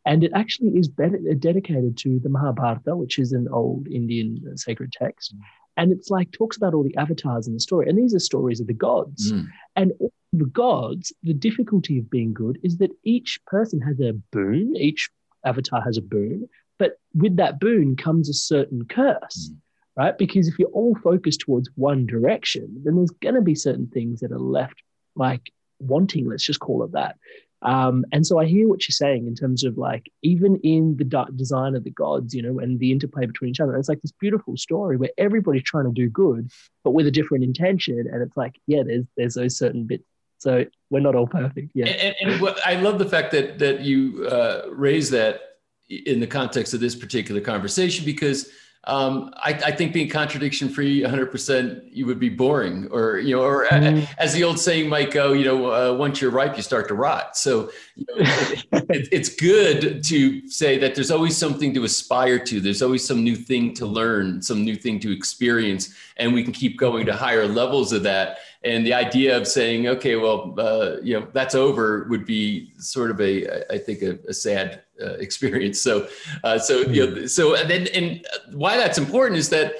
And 0.04 0.24
it 0.24 0.32
actually 0.34 0.76
is 0.76 0.88
dedicated 0.88 1.96
to 1.98 2.18
the 2.18 2.28
Mahabharata, 2.28 2.96
which 2.96 3.20
is 3.20 3.30
an 3.30 3.46
old 3.52 3.86
Indian 3.86 4.56
sacred 4.56 4.90
text. 4.90 5.36
And 5.76 5.92
it's 5.92 6.10
like 6.10 6.32
talks 6.32 6.56
about 6.56 6.74
all 6.74 6.82
the 6.82 6.96
avatars 6.96 7.46
in 7.46 7.54
the 7.54 7.60
story. 7.60 7.88
And 7.88 7.96
these 7.96 8.16
are 8.16 8.18
stories 8.18 8.58
of 8.58 8.66
the 8.66 8.74
gods. 8.74 9.30
Mm. 9.30 9.46
And 9.76 9.92
the 10.32 10.46
gods, 10.46 11.12
the 11.22 11.34
difficulty 11.34 12.00
of 12.00 12.10
being 12.10 12.34
good 12.34 12.58
is 12.64 12.78
that 12.78 12.90
each 13.04 13.38
person 13.46 13.80
has 13.82 14.00
a 14.00 14.14
boon, 14.32 14.74
each 14.74 15.08
avatar 15.44 15.82
has 15.82 15.96
a 15.98 16.02
boon. 16.02 16.48
But 16.80 16.98
with 17.14 17.36
that 17.36 17.60
boon 17.60 17.94
comes 17.94 18.28
a 18.28 18.34
certain 18.34 18.86
curse 18.86 19.52
right? 19.96 20.16
Because 20.16 20.48
if 20.48 20.58
you're 20.58 20.68
all 20.68 20.94
focused 21.02 21.40
towards 21.40 21.70
one 21.74 22.06
direction, 22.06 22.82
then 22.84 22.96
there's 22.96 23.10
going 23.10 23.34
to 23.34 23.40
be 23.40 23.54
certain 23.54 23.86
things 23.86 24.20
that 24.20 24.32
are 24.32 24.38
left 24.38 24.82
like 25.14 25.52
wanting, 25.78 26.28
let's 26.28 26.44
just 26.44 26.60
call 26.60 26.84
it 26.84 26.92
that. 26.92 27.16
Um, 27.62 28.04
and 28.12 28.26
so 28.26 28.38
I 28.38 28.44
hear 28.44 28.68
what 28.68 28.86
you're 28.86 28.92
saying 28.92 29.26
in 29.26 29.34
terms 29.34 29.64
of 29.64 29.78
like, 29.78 30.12
even 30.22 30.56
in 30.62 30.96
the 30.96 31.26
design 31.34 31.74
of 31.74 31.84
the 31.84 31.90
gods, 31.90 32.34
you 32.34 32.42
know, 32.42 32.58
and 32.58 32.78
the 32.78 32.92
interplay 32.92 33.26
between 33.26 33.50
each 33.50 33.60
other, 33.60 33.74
it's 33.76 33.88
like 33.88 34.02
this 34.02 34.12
beautiful 34.12 34.56
story 34.56 34.96
where 34.96 35.10
everybody's 35.16 35.62
trying 35.62 35.86
to 35.86 35.92
do 35.92 36.08
good, 36.08 36.50
but 36.84 36.90
with 36.90 37.06
a 37.06 37.10
different 37.10 37.44
intention. 37.44 38.06
And 38.12 38.22
it's 38.22 38.36
like, 38.36 38.56
yeah, 38.66 38.82
there's, 38.84 39.06
there's 39.16 39.34
those 39.34 39.56
certain 39.56 39.84
bits. 39.84 40.04
So 40.38 40.66
we're 40.90 41.00
not 41.00 41.14
all 41.14 41.26
perfect. 41.26 41.70
Yeah. 41.74 41.86
And, 41.86 42.14
and, 42.20 42.32
and 42.32 42.42
what, 42.42 42.64
I 42.64 42.74
love 42.74 42.98
the 42.98 43.08
fact 43.08 43.32
that 43.32 43.58
that 43.58 43.80
you 43.80 44.26
uh, 44.28 44.66
raise 44.70 45.08
that 45.10 45.40
in 45.88 46.20
the 46.20 46.26
context 46.26 46.74
of 46.74 46.80
this 46.80 46.94
particular 46.94 47.40
conversation 47.40 48.04
because 48.04 48.50
um, 48.84 49.34
I, 49.36 49.50
I 49.52 49.72
think 49.72 49.92
being 49.92 50.08
contradiction 50.08 50.68
free 50.68 51.02
100% 51.02 51.88
you 51.90 52.06
would 52.06 52.20
be 52.20 52.28
boring 52.28 52.86
or 52.90 53.18
you 53.18 53.34
know 53.34 53.42
or 53.42 53.66
Mm. 53.66 54.06
as 54.18 54.32
the 54.32 54.44
old 54.44 54.58
saying 54.60 54.88
might 54.88 55.10
go 55.10 55.32
you 55.32 55.44
know 55.44 55.70
uh, 55.72 55.96
once 55.96 56.20
you're 56.20 56.30
ripe 56.30 56.56
you 56.56 56.62
start 56.62 56.86
to 56.88 56.94
rot. 56.94 57.36
So 57.36 57.70
you 57.96 58.06
know, 58.08 58.14
it, 58.18 58.66
it, 58.90 59.08
it's 59.10 59.34
good 59.34 60.04
to 60.04 60.48
say 60.48 60.78
that 60.78 60.94
there's 60.94 61.10
always 61.10 61.36
something 61.36 61.74
to 61.74 61.84
aspire 61.84 62.38
to. 62.38 62.60
There's 62.60 62.82
always 62.82 63.04
some 63.04 63.24
new 63.24 63.34
thing 63.34 63.74
to 63.74 63.86
learn 63.86 64.40
some 64.40 64.64
new 64.64 64.76
thing 64.76 65.00
to 65.00 65.12
experience 65.12 65.94
and 66.16 66.32
we 66.32 66.42
can 66.42 66.52
keep 66.52 66.78
going 66.78 67.06
to 67.06 67.12
higher 67.14 67.46
levels 67.46 67.92
of 67.92 68.02
that 68.04 68.38
and 68.66 68.86
the 68.86 68.92
idea 68.92 69.36
of 69.36 69.46
saying 69.46 69.86
okay 69.86 70.16
well 70.16 70.54
uh, 70.58 70.96
you 71.02 71.18
know 71.18 71.26
that's 71.32 71.54
over 71.54 72.06
would 72.10 72.26
be 72.26 72.72
sort 72.78 73.10
of 73.10 73.20
a 73.20 73.72
i 73.72 73.78
think 73.78 74.02
a, 74.02 74.18
a 74.28 74.34
sad 74.34 74.82
uh, 75.00 75.12
experience. 75.18 75.80
So 75.80 76.08
uh, 76.44 76.58
so 76.58 76.80
you 76.80 77.10
know 77.10 77.26
so 77.26 77.54
and 77.54 77.68
then 77.68 77.86
and 77.88 78.26
why 78.52 78.76
that's 78.76 78.98
important 78.98 79.38
is 79.38 79.48
that 79.50 79.74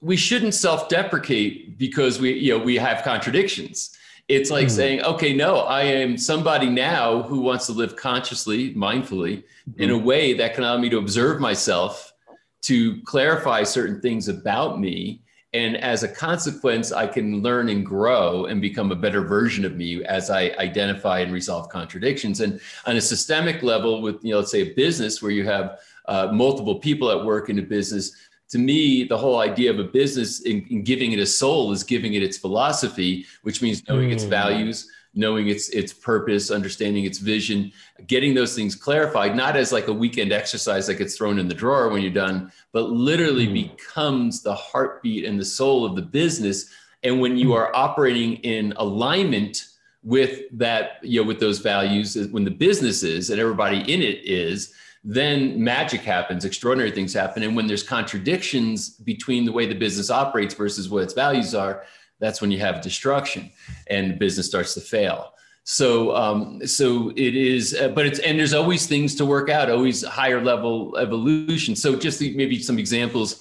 we 0.00 0.16
shouldn't 0.16 0.54
self-deprecate 0.54 1.78
because 1.78 2.20
we 2.20 2.32
you 2.32 2.56
know 2.56 2.64
we 2.64 2.76
have 2.76 3.02
contradictions. 3.02 3.96
It's 4.26 4.50
like 4.50 4.70
saying 4.70 5.02
okay 5.02 5.34
no 5.34 5.58
i 5.80 5.82
am 5.82 6.16
somebody 6.16 6.70
now 6.70 7.20
who 7.24 7.40
wants 7.40 7.66
to 7.66 7.72
live 7.72 7.94
consciously 7.94 8.74
mindfully 8.74 9.44
in 9.76 9.90
a 9.90 9.98
way 9.98 10.32
that 10.32 10.54
can 10.54 10.64
allow 10.64 10.78
me 10.78 10.88
to 10.88 10.96
observe 10.96 11.42
myself 11.42 12.14
to 12.62 13.02
clarify 13.02 13.64
certain 13.64 14.00
things 14.00 14.28
about 14.28 14.80
me 14.80 15.23
and 15.54 15.76
as 15.78 16.02
a 16.02 16.08
consequence 16.08 16.92
i 16.92 17.06
can 17.06 17.40
learn 17.40 17.68
and 17.68 17.86
grow 17.86 18.46
and 18.46 18.60
become 18.60 18.92
a 18.92 18.96
better 18.96 19.22
version 19.22 19.64
of 19.64 19.76
me 19.76 20.04
as 20.04 20.28
i 20.28 20.50
identify 20.58 21.20
and 21.20 21.32
resolve 21.32 21.68
contradictions. 21.68 22.40
And 22.40 22.60
on 22.86 22.96
a 22.96 23.00
systemic 23.00 23.62
level 23.62 24.02
with 24.02 24.22
you 24.24 24.32
know 24.32 24.40
let's 24.40 24.50
say 24.50 24.62
a 24.62 24.74
business 24.74 25.22
where 25.22 25.30
you 25.30 25.44
have 25.44 25.78
uh, 26.06 26.28
multiple 26.32 26.78
people 26.80 27.10
at 27.10 27.24
work 27.24 27.48
in 27.48 27.58
a 27.58 27.62
business 27.62 28.14
to 28.50 28.58
me 28.58 29.04
the 29.04 29.16
whole 29.16 29.38
idea 29.38 29.70
of 29.70 29.78
a 29.78 29.84
business 29.84 30.40
in, 30.42 30.66
in 30.68 30.82
giving 30.82 31.12
it 31.12 31.18
a 31.18 31.26
soul 31.26 31.72
is 31.72 31.82
giving 31.82 32.14
it 32.14 32.22
its 32.22 32.36
philosophy 32.36 33.24
which 33.42 33.62
means 33.62 33.86
knowing 33.88 34.10
its 34.10 34.24
values 34.24 34.90
knowing 35.14 35.48
its 35.48 35.68
its 35.70 35.92
purpose 35.92 36.50
understanding 36.50 37.04
its 37.04 37.18
vision 37.18 37.70
getting 38.06 38.34
those 38.34 38.54
things 38.54 38.74
clarified 38.74 39.36
not 39.36 39.56
as 39.56 39.72
like 39.72 39.88
a 39.88 39.92
weekend 39.92 40.32
exercise 40.32 40.86
that 40.86 40.94
gets 40.94 41.16
thrown 41.16 41.38
in 41.38 41.48
the 41.48 41.54
drawer 41.54 41.88
when 41.88 42.02
you're 42.02 42.10
done 42.10 42.50
but 42.74 42.90
literally 42.90 43.46
hmm. 43.46 43.52
becomes 43.54 44.42
the 44.42 44.54
heartbeat 44.54 45.24
and 45.24 45.40
the 45.40 45.44
soul 45.44 45.86
of 45.86 45.96
the 45.96 46.02
business. 46.02 46.70
And 47.02 47.20
when 47.20 47.38
you 47.38 47.48
hmm. 47.48 47.54
are 47.54 47.74
operating 47.74 48.34
in 48.38 48.74
alignment 48.76 49.68
with 50.02 50.42
that 50.52 50.98
you 51.02 51.22
know 51.22 51.26
with 51.26 51.40
those 51.40 51.60
values 51.60 52.14
uh, 52.14 52.26
when 52.30 52.44
the 52.44 52.50
business 52.50 53.02
is 53.02 53.30
and 53.30 53.40
everybody 53.40 53.80
in 53.90 54.02
it 54.02 54.22
is 54.22 54.74
then 55.02 55.62
magic 55.62 56.02
happens 56.02 56.44
extraordinary 56.44 56.90
things 56.90 57.14
happen. 57.14 57.42
And 57.42 57.56
when 57.56 57.66
there's 57.66 57.82
contradictions 57.82 58.90
between 58.90 59.44
the 59.44 59.52
way 59.52 59.66
the 59.66 59.74
business 59.74 60.10
operates 60.10 60.54
versus 60.54 60.88
what 60.90 61.02
its 61.04 61.14
values 61.14 61.54
are 61.54 61.84
that's 62.20 62.40
when 62.40 62.50
you 62.50 62.58
have 62.58 62.80
destruction 62.80 63.50
and 63.88 64.18
business 64.18 64.46
starts 64.46 64.74
to 64.74 64.80
fail. 64.80 65.32
So 65.64 66.14
um, 66.14 66.66
so 66.66 67.10
it 67.16 67.34
is 67.34 67.74
uh, 67.74 67.88
but 67.88 68.06
it's 68.06 68.18
and 68.18 68.38
there's 68.38 68.52
always 68.52 68.86
things 68.86 69.14
to 69.16 69.24
work 69.24 69.48
out 69.48 69.70
always 69.70 70.04
higher 70.04 70.42
level 70.42 70.96
evolution. 70.98 71.74
So 71.74 71.96
just 71.96 72.18
the, 72.18 72.36
maybe 72.36 72.62
some 72.62 72.78
examples 72.78 73.40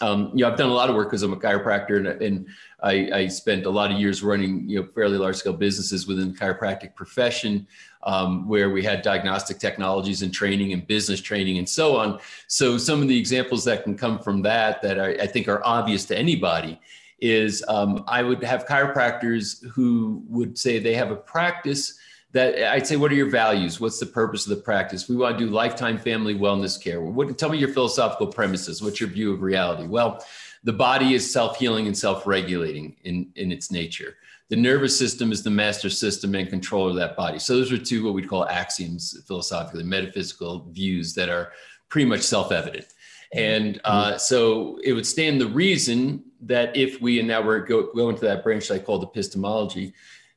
um, 0.00 0.30
you 0.34 0.44
know 0.44 0.50
i've 0.50 0.58
done 0.58 0.70
a 0.70 0.74
lot 0.74 0.90
of 0.90 0.96
work 0.96 1.08
because 1.08 1.22
i'm 1.22 1.32
a 1.32 1.36
chiropractor 1.36 1.98
and, 1.98 2.20
and 2.20 2.46
I, 2.82 3.10
I 3.12 3.26
spent 3.28 3.64
a 3.64 3.70
lot 3.70 3.92
of 3.92 3.98
years 3.98 4.22
running 4.22 4.68
you 4.68 4.80
know 4.80 4.88
fairly 4.94 5.16
large 5.16 5.36
scale 5.36 5.52
businesses 5.52 6.06
within 6.06 6.32
the 6.32 6.38
chiropractic 6.38 6.94
profession 6.94 7.66
um, 8.02 8.46
where 8.46 8.70
we 8.70 8.82
had 8.82 9.02
diagnostic 9.02 9.58
technologies 9.58 10.22
and 10.22 10.32
training 10.32 10.72
and 10.72 10.86
business 10.86 11.20
training 11.20 11.58
and 11.58 11.68
so 11.68 11.96
on. 11.96 12.20
So 12.46 12.76
some 12.76 13.00
of 13.00 13.08
the 13.08 13.18
examples 13.18 13.64
that 13.64 13.84
can 13.84 13.96
come 13.96 14.18
from 14.18 14.42
that 14.42 14.82
that 14.82 15.00
I, 15.00 15.12
I 15.12 15.26
think 15.26 15.48
are 15.48 15.64
obvious 15.64 16.04
to 16.06 16.18
anybody 16.18 16.78
is 17.20 17.64
um, 17.68 18.04
I 18.06 18.22
would 18.22 18.42
have 18.42 18.66
chiropractors 18.66 19.64
who 19.68 20.22
would 20.28 20.58
say 20.58 20.78
they 20.78 20.94
have 20.94 21.10
a 21.10 21.16
practice 21.16 21.98
that 22.32 22.72
I'd 22.72 22.86
say, 22.86 22.96
what 22.96 23.12
are 23.12 23.14
your 23.14 23.30
values? 23.30 23.80
What's 23.80 24.00
the 24.00 24.06
purpose 24.06 24.44
of 24.44 24.50
the 24.50 24.62
practice? 24.62 25.08
We 25.08 25.14
want 25.14 25.38
to 25.38 25.44
do 25.46 25.50
lifetime 25.52 25.98
family 25.98 26.34
wellness 26.34 26.82
care. 26.82 27.00
What, 27.00 27.38
tell 27.38 27.48
me 27.48 27.58
your 27.58 27.68
philosophical 27.68 28.26
premises. 28.26 28.82
What's 28.82 29.00
your 29.00 29.08
view 29.08 29.32
of 29.32 29.40
reality? 29.40 29.86
Well, 29.86 30.24
the 30.64 30.72
body 30.72 31.14
is 31.14 31.32
self-healing 31.32 31.86
and 31.86 31.96
self-regulating 31.96 32.96
in, 33.04 33.30
in 33.36 33.52
its 33.52 33.70
nature. 33.70 34.16
The 34.48 34.56
nervous 34.56 34.98
system 34.98 35.30
is 35.30 35.42
the 35.42 35.50
master 35.50 35.88
system 35.88 36.34
and 36.34 36.50
control 36.50 36.88
of 36.88 36.96
that 36.96 37.16
body. 37.16 37.38
So 37.38 37.56
those 37.56 37.70
are 37.70 37.78
two 37.78 38.04
what 38.04 38.14
we'd 38.14 38.28
call 38.28 38.48
axioms 38.48 39.22
philosophically, 39.28 39.84
metaphysical 39.84 40.66
views 40.72 41.14
that 41.14 41.28
are 41.28 41.52
pretty 41.88 42.08
much 42.08 42.22
self-evident. 42.22 42.86
And 43.32 43.80
uh, 43.84 44.16
so 44.18 44.78
it 44.82 44.92
would 44.92 45.06
stand 45.06 45.40
the 45.40 45.46
reason 45.46 46.24
that 46.46 46.76
if 46.76 47.00
we, 47.00 47.18
and 47.18 47.28
now 47.28 47.42
we're 47.42 47.60
go, 47.60 47.92
going 47.94 48.16
to 48.16 48.22
that 48.22 48.42
branch 48.42 48.68
that 48.68 48.74
I 48.74 48.78
called 48.78 49.02
epistemology, 49.02 49.92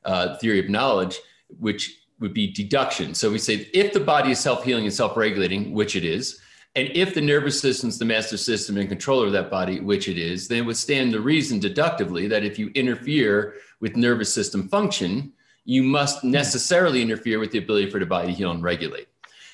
uh, 0.05 0.37
theory 0.37 0.59
of 0.59 0.69
knowledge, 0.69 1.19
which 1.59 2.01
would 2.19 2.33
be 2.33 2.51
deduction. 2.51 3.13
So 3.13 3.31
we 3.31 3.39
say 3.39 3.69
if 3.73 3.93
the 3.93 3.99
body 3.99 4.31
is 4.31 4.39
self-healing 4.39 4.85
and 4.85 4.93
self-regulating, 4.93 5.73
which 5.73 5.95
it 5.95 6.03
is, 6.03 6.39
and 6.75 6.89
if 6.93 7.13
the 7.13 7.21
nervous 7.21 7.59
system 7.59 7.89
is 7.89 7.97
the 7.97 8.05
master 8.05 8.37
system 8.37 8.77
and 8.77 8.87
controller 8.87 9.25
of 9.25 9.33
that 9.33 9.49
body, 9.49 9.79
which 9.79 10.07
it 10.07 10.17
is, 10.17 10.47
then 10.47 10.59
it 10.59 10.65
would 10.65 10.77
stand 10.77 11.11
the 11.11 11.19
reason 11.19 11.59
deductively 11.59 12.27
that 12.27 12.43
if 12.43 12.59
you 12.59 12.69
interfere 12.75 13.55
with 13.79 13.95
nervous 13.95 14.31
system 14.33 14.67
function, 14.69 15.33
you 15.65 15.83
must 15.83 16.23
necessarily 16.23 17.01
interfere 17.01 17.39
with 17.39 17.51
the 17.51 17.57
ability 17.57 17.89
for 17.89 17.99
the 17.99 18.05
body 18.05 18.27
to 18.27 18.33
heal 18.33 18.51
and 18.51 18.63
regulate. 18.63 19.07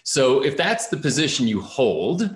So 0.04 0.44
if 0.44 0.58
that's 0.58 0.88
the 0.88 0.98
position 0.98 1.48
you 1.48 1.62
hold, 1.62 2.36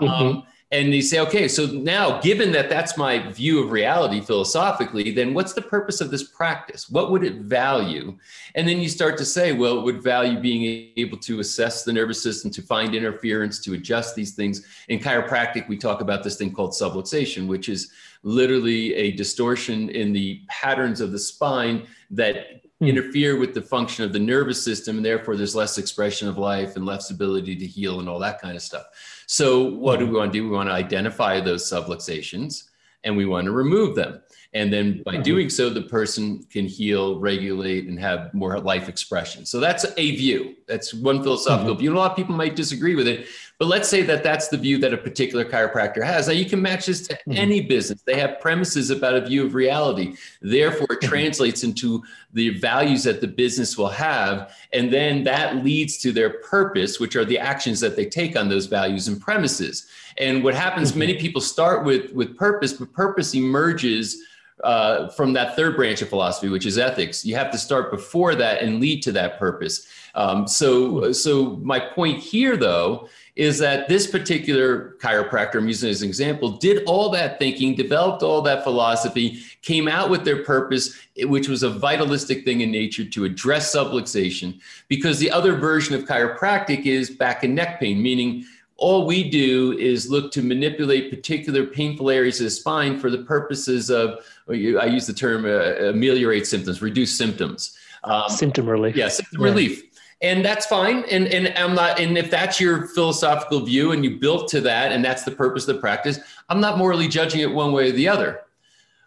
um, 0.00 0.42
and 0.70 0.92
you 0.92 1.00
say, 1.00 1.20
okay, 1.20 1.48
so 1.48 1.64
now 1.66 2.20
given 2.20 2.52
that 2.52 2.68
that's 2.68 2.98
my 2.98 3.18
view 3.32 3.62
of 3.62 3.70
reality 3.70 4.20
philosophically, 4.20 5.10
then 5.12 5.32
what's 5.32 5.54
the 5.54 5.62
purpose 5.62 6.02
of 6.02 6.10
this 6.10 6.22
practice? 6.22 6.90
What 6.90 7.10
would 7.10 7.24
it 7.24 7.36
value? 7.36 8.18
And 8.54 8.68
then 8.68 8.78
you 8.78 8.90
start 8.90 9.16
to 9.18 9.24
say, 9.24 9.52
well, 9.54 9.78
it 9.78 9.84
would 9.84 10.02
value 10.02 10.38
being 10.38 10.92
able 10.96 11.16
to 11.18 11.40
assess 11.40 11.84
the 11.84 11.92
nervous 11.92 12.22
system, 12.22 12.50
to 12.50 12.60
find 12.60 12.94
interference, 12.94 13.60
to 13.60 13.72
adjust 13.74 14.14
these 14.14 14.32
things. 14.34 14.66
In 14.88 14.98
chiropractic, 14.98 15.68
we 15.68 15.78
talk 15.78 16.02
about 16.02 16.22
this 16.22 16.36
thing 16.36 16.52
called 16.52 16.72
subluxation, 16.72 17.46
which 17.46 17.70
is 17.70 17.90
literally 18.22 18.94
a 18.94 19.12
distortion 19.12 19.88
in 19.88 20.12
the 20.12 20.42
patterns 20.48 21.00
of 21.00 21.12
the 21.12 21.18
spine 21.18 21.86
that 22.10 22.62
hmm. 22.78 22.86
interfere 22.86 23.38
with 23.38 23.54
the 23.54 23.62
function 23.62 24.04
of 24.04 24.12
the 24.12 24.18
nervous 24.18 24.62
system 24.62 24.96
and 24.96 25.06
therefore 25.06 25.36
there's 25.36 25.54
less 25.54 25.78
expression 25.78 26.28
of 26.28 26.36
life 26.36 26.76
and 26.76 26.84
less 26.84 27.10
ability 27.10 27.54
to 27.54 27.66
heal 27.66 28.00
and 28.00 28.08
all 28.08 28.18
that 28.18 28.40
kind 28.40 28.56
of 28.56 28.62
stuff 28.62 28.86
so 29.30 29.62
what 29.62 29.98
do 29.98 30.06
we 30.06 30.16
want 30.16 30.32
to 30.32 30.38
do 30.38 30.48
we 30.48 30.56
want 30.56 30.70
to 30.70 30.72
identify 30.72 31.38
those 31.38 31.70
subluxations 31.70 32.64
and 33.04 33.16
we 33.16 33.26
want 33.26 33.44
to 33.44 33.52
remove 33.52 33.94
them. 33.94 34.20
And 34.54 34.72
then 34.72 35.02
by 35.04 35.18
doing 35.18 35.50
so, 35.50 35.68
the 35.68 35.82
person 35.82 36.42
can 36.50 36.66
heal, 36.66 37.20
regulate, 37.20 37.86
and 37.86 38.00
have 38.00 38.32
more 38.32 38.58
life 38.58 38.88
expression. 38.88 39.44
So 39.44 39.60
that's 39.60 39.84
a 39.96 40.16
view. 40.16 40.56
That's 40.66 40.94
one 40.94 41.22
philosophical 41.22 41.74
mm-hmm. 41.74 41.80
view. 41.80 41.94
A 41.94 41.96
lot 41.96 42.10
of 42.12 42.16
people 42.16 42.34
might 42.34 42.56
disagree 42.56 42.94
with 42.94 43.06
it, 43.06 43.26
but 43.58 43.66
let's 43.66 43.88
say 43.88 44.02
that 44.02 44.22
that's 44.22 44.48
the 44.48 44.56
view 44.56 44.78
that 44.78 44.94
a 44.94 44.96
particular 44.96 45.44
chiropractor 45.44 46.04
has. 46.04 46.28
Now 46.28 46.34
you 46.34 46.44
can 46.44 46.62
match 46.62 46.86
this 46.86 47.06
to 47.08 47.14
mm-hmm. 47.14 47.32
any 47.32 47.60
business. 47.60 48.02
They 48.02 48.18
have 48.18 48.40
premises 48.40 48.90
about 48.90 49.14
a 49.14 49.20
view 49.20 49.44
of 49.44 49.54
reality. 49.54 50.14
Therefore, 50.40 50.86
it 50.90 51.00
mm-hmm. 51.00 51.08
translates 51.08 51.64
into 51.64 52.04
the 52.32 52.50
values 52.60 53.02
that 53.02 53.20
the 53.20 53.26
business 53.26 53.76
will 53.76 53.88
have. 53.88 54.54
And 54.72 54.92
then 54.92 55.24
that 55.24 55.64
leads 55.64 55.98
to 55.98 56.12
their 56.12 56.30
purpose, 56.30 57.00
which 57.00 57.16
are 57.16 57.24
the 57.24 57.38
actions 57.38 57.80
that 57.80 57.96
they 57.96 58.06
take 58.06 58.36
on 58.36 58.48
those 58.48 58.66
values 58.66 59.08
and 59.08 59.20
premises. 59.20 59.88
And 60.18 60.44
what 60.44 60.54
happens, 60.54 60.90
mm-hmm. 60.90 61.00
many 61.00 61.14
people 61.18 61.40
start 61.40 61.84
with, 61.84 62.12
with 62.12 62.36
purpose, 62.36 62.72
but 62.74 62.92
purpose 62.92 63.34
emerges 63.34 64.22
uh, 64.64 65.08
from 65.10 65.32
that 65.32 65.54
third 65.56 65.76
branch 65.76 66.02
of 66.02 66.08
philosophy, 66.08 66.48
which 66.48 66.66
is 66.66 66.78
ethics. 66.78 67.24
You 67.24 67.36
have 67.36 67.50
to 67.52 67.58
start 67.58 67.90
before 67.90 68.34
that 68.36 68.60
and 68.62 68.80
lead 68.80 69.02
to 69.04 69.12
that 69.12 69.38
purpose. 69.38 69.86
Um, 70.14 70.48
so, 70.48 71.12
so 71.12 71.60
my 71.62 71.78
point 71.78 72.18
here, 72.18 72.56
though, 72.56 73.08
is 73.38 73.56
that 73.60 73.88
this 73.88 74.04
particular 74.04 74.96
chiropractor, 74.98 75.58
I'm 75.58 75.68
using 75.68 75.90
as 75.90 76.02
an 76.02 76.08
example, 76.08 76.50
did 76.50 76.82
all 76.86 77.08
that 77.10 77.38
thinking, 77.38 77.76
developed 77.76 78.24
all 78.24 78.42
that 78.42 78.64
philosophy, 78.64 79.38
came 79.62 79.86
out 79.86 80.10
with 80.10 80.24
their 80.24 80.42
purpose, 80.42 80.98
which 81.16 81.48
was 81.48 81.62
a 81.62 81.70
vitalistic 81.70 82.44
thing 82.44 82.62
in 82.62 82.72
nature 82.72 83.04
to 83.04 83.24
address 83.24 83.72
subluxation. 83.72 84.60
Because 84.88 85.20
the 85.20 85.30
other 85.30 85.54
version 85.54 85.94
of 85.94 86.04
chiropractic 86.04 86.84
is 86.84 87.10
back 87.10 87.44
and 87.44 87.54
neck 87.54 87.78
pain, 87.78 88.02
meaning 88.02 88.44
all 88.76 89.06
we 89.06 89.30
do 89.30 89.78
is 89.78 90.10
look 90.10 90.32
to 90.32 90.42
manipulate 90.42 91.08
particular 91.08 91.64
painful 91.64 92.10
areas 92.10 92.40
of 92.40 92.44
the 92.44 92.50
spine 92.50 92.98
for 92.98 93.08
the 93.08 93.18
purposes 93.18 93.88
of, 93.88 94.18
I 94.48 94.54
use 94.86 95.06
the 95.06 95.12
term 95.12 95.44
uh, 95.44 95.90
ameliorate 95.90 96.48
symptoms, 96.48 96.82
reduce 96.82 97.16
symptoms. 97.16 97.78
Um, 98.02 98.28
symptom 98.28 98.68
relief. 98.68 98.96
Yeah, 98.96 99.08
symptom 99.08 99.42
yeah. 99.42 99.46
relief. 99.46 99.87
And 100.20 100.44
that's 100.44 100.66
fine. 100.66 101.04
And, 101.10 101.28
and 101.28 101.56
I'm 101.56 101.74
not, 101.74 102.00
and 102.00 102.18
if 102.18 102.30
that's 102.30 102.60
your 102.60 102.88
philosophical 102.88 103.60
view 103.60 103.92
and 103.92 104.04
you 104.04 104.18
built 104.18 104.48
to 104.48 104.60
that 104.62 104.90
and 104.90 105.04
that's 105.04 105.22
the 105.22 105.30
purpose 105.30 105.68
of 105.68 105.76
the 105.76 105.80
practice, 105.80 106.18
I'm 106.48 106.60
not 106.60 106.76
morally 106.76 107.06
judging 107.06 107.40
it 107.40 107.52
one 107.52 107.72
way 107.72 107.90
or 107.90 107.92
the 107.92 108.08
other. 108.08 108.40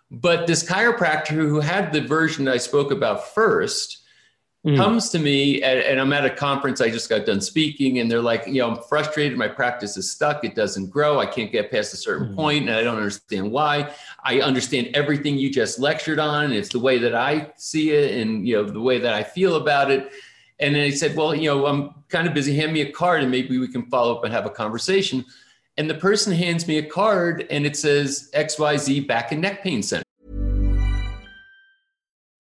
But 0.09 0.47
this 0.47 0.63
chiropractor 0.63 1.27
who 1.29 1.59
had 1.59 1.91
the 1.91 2.01
version 2.01 2.47
I 2.47 2.57
spoke 2.57 2.91
about 2.91 3.33
first, 3.33 4.01
mm. 4.65 4.75
comes 4.75 5.09
to 5.09 5.19
me 5.19 5.61
at, 5.63 5.77
and 5.77 5.99
I'm 5.99 6.13
at 6.13 6.25
a 6.25 6.29
conference. 6.29 6.81
I 6.81 6.89
just 6.89 7.09
got 7.09 7.25
done 7.25 7.41
speaking, 7.41 7.99
and 7.99 8.09
they're 8.09 8.21
like, 8.21 8.45
you 8.47 8.61
know, 8.61 8.71
I'm 8.71 8.83
frustrated. 8.83 9.37
My 9.37 9.47
practice 9.47 9.97
is 9.97 10.11
stuck. 10.11 10.43
It 10.43 10.55
doesn't 10.55 10.89
grow. 10.89 11.19
I 11.19 11.25
can't 11.25 11.51
get 11.51 11.71
past 11.71 11.93
a 11.93 11.97
certain 11.97 12.29
mm. 12.29 12.35
point, 12.35 12.67
and 12.67 12.75
I 12.75 12.83
don't 12.83 12.97
understand 12.97 13.51
why. 13.51 13.93
I 14.23 14.41
understand 14.41 14.89
everything 14.93 15.37
you 15.37 15.49
just 15.49 15.79
lectured 15.79 16.19
on. 16.19 16.45
And 16.45 16.53
it's 16.53 16.69
the 16.69 16.79
way 16.79 16.97
that 16.99 17.15
I 17.15 17.51
see 17.57 17.91
it, 17.91 18.19
and 18.21 18.47
you 18.47 18.55
know, 18.55 18.63
the 18.63 18.81
way 18.81 18.99
that 18.99 19.13
I 19.13 19.23
feel 19.23 19.55
about 19.55 19.91
it. 19.91 20.11
And 20.61 20.75
then 20.75 20.85
he 20.85 20.91
said, 20.91 21.15
well, 21.15 21.33
you 21.33 21.49
know, 21.49 21.65
I'm 21.65 21.93
kind 22.09 22.27
of 22.27 22.33
busy. 22.35 22.55
Hand 22.55 22.71
me 22.71 22.81
a 22.81 22.91
card, 22.91 23.21
and 23.21 23.31
maybe 23.31 23.57
we 23.57 23.67
can 23.67 23.87
follow 23.87 24.15
up 24.15 24.23
and 24.23 24.31
have 24.33 24.45
a 24.45 24.49
conversation. 24.49 25.25
And 25.77 25.89
the 25.89 25.95
person 25.95 26.33
hands 26.33 26.67
me 26.67 26.77
a 26.77 26.85
card, 26.85 27.47
and 27.49 27.65
it 27.65 27.75
says 27.75 28.29
XYZ 28.35 29.07
Back 29.07 29.31
and 29.31 29.41
Neck 29.41 29.63
Pain 29.63 29.81
Center. 29.81 30.03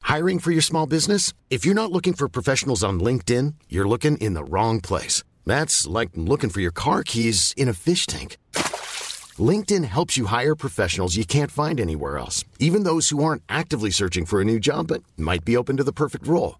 Hiring 0.03 0.39
for 0.39 0.51
your 0.51 0.61
small 0.61 0.85
business? 0.85 1.33
If 1.49 1.65
you're 1.65 1.73
not 1.73 1.91
looking 1.91 2.13
for 2.13 2.27
professionals 2.27 2.83
on 2.83 2.99
LinkedIn, 2.99 3.55
you're 3.69 3.87
looking 3.87 4.17
in 4.17 4.33
the 4.33 4.43
wrong 4.43 4.81
place. 4.81 5.23
That's 5.45 5.87
like 5.87 6.09
looking 6.15 6.49
for 6.49 6.61
your 6.61 6.73
car 6.73 7.03
keys 7.03 7.53
in 7.57 7.67
a 7.69 7.73
fish 7.73 8.05
tank. 8.05 8.37
LinkedIn 9.39 9.85
helps 9.85 10.17
you 10.17 10.25
hire 10.25 10.55
professionals 10.55 11.15
you 11.15 11.25
can't 11.25 11.49
find 11.49 11.79
anywhere 11.79 12.17
else, 12.17 12.43
even 12.59 12.83
those 12.83 13.09
who 13.09 13.23
aren't 13.23 13.43
actively 13.47 13.89
searching 13.89 14.25
for 14.25 14.41
a 14.41 14.45
new 14.45 14.59
job 14.59 14.87
but 14.87 15.01
might 15.17 15.45
be 15.45 15.55
open 15.55 15.77
to 15.77 15.83
the 15.83 15.93
perfect 15.93 16.27
role. 16.27 16.59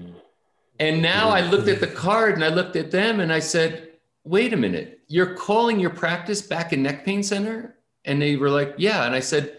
And 0.81 0.99
now 0.99 1.29
I 1.29 1.41
looked 1.41 1.67
at 1.67 1.79
the 1.79 1.85
card 1.85 2.33
and 2.33 2.43
I 2.43 2.47
looked 2.47 2.75
at 2.75 2.89
them 2.89 3.19
and 3.19 3.31
I 3.31 3.37
said, 3.37 3.89
"Wait 4.23 4.51
a 4.51 4.57
minute, 4.57 5.01
you're 5.07 5.35
calling 5.35 5.79
your 5.79 5.91
practice 5.91 6.41
back 6.41 6.73
and 6.73 6.81
neck 6.81 7.05
pain 7.05 7.21
center?" 7.21 7.75
And 8.03 8.19
they 8.19 8.35
were 8.35 8.49
like, 8.49 8.73
"Yeah." 8.79 9.05
And 9.05 9.13
I 9.13 9.19
said, 9.19 9.57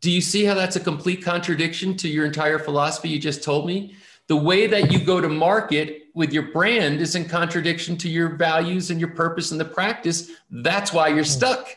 "Do 0.00 0.10
you 0.10 0.20
see 0.20 0.44
how 0.44 0.54
that's 0.54 0.74
a 0.74 0.80
complete 0.80 1.22
contradiction 1.22 1.96
to 1.98 2.08
your 2.08 2.26
entire 2.26 2.58
philosophy 2.58 3.10
you 3.10 3.20
just 3.20 3.44
told 3.44 3.64
me?" 3.64 3.94
the 4.26 4.36
way 4.36 4.66
that 4.66 4.92
you 4.92 4.98
go 5.00 5.20
to 5.20 5.28
market 5.28 6.06
with 6.14 6.32
your 6.32 6.52
brand 6.52 7.00
is 7.00 7.14
in 7.16 7.24
contradiction 7.24 7.96
to 7.96 8.08
your 8.08 8.30
values 8.36 8.90
and 8.90 9.00
your 9.00 9.10
purpose 9.10 9.50
and 9.50 9.60
the 9.60 9.64
practice. 9.64 10.30
That's 10.50 10.92
why 10.92 11.08
you're 11.08 11.24
stuck. 11.24 11.76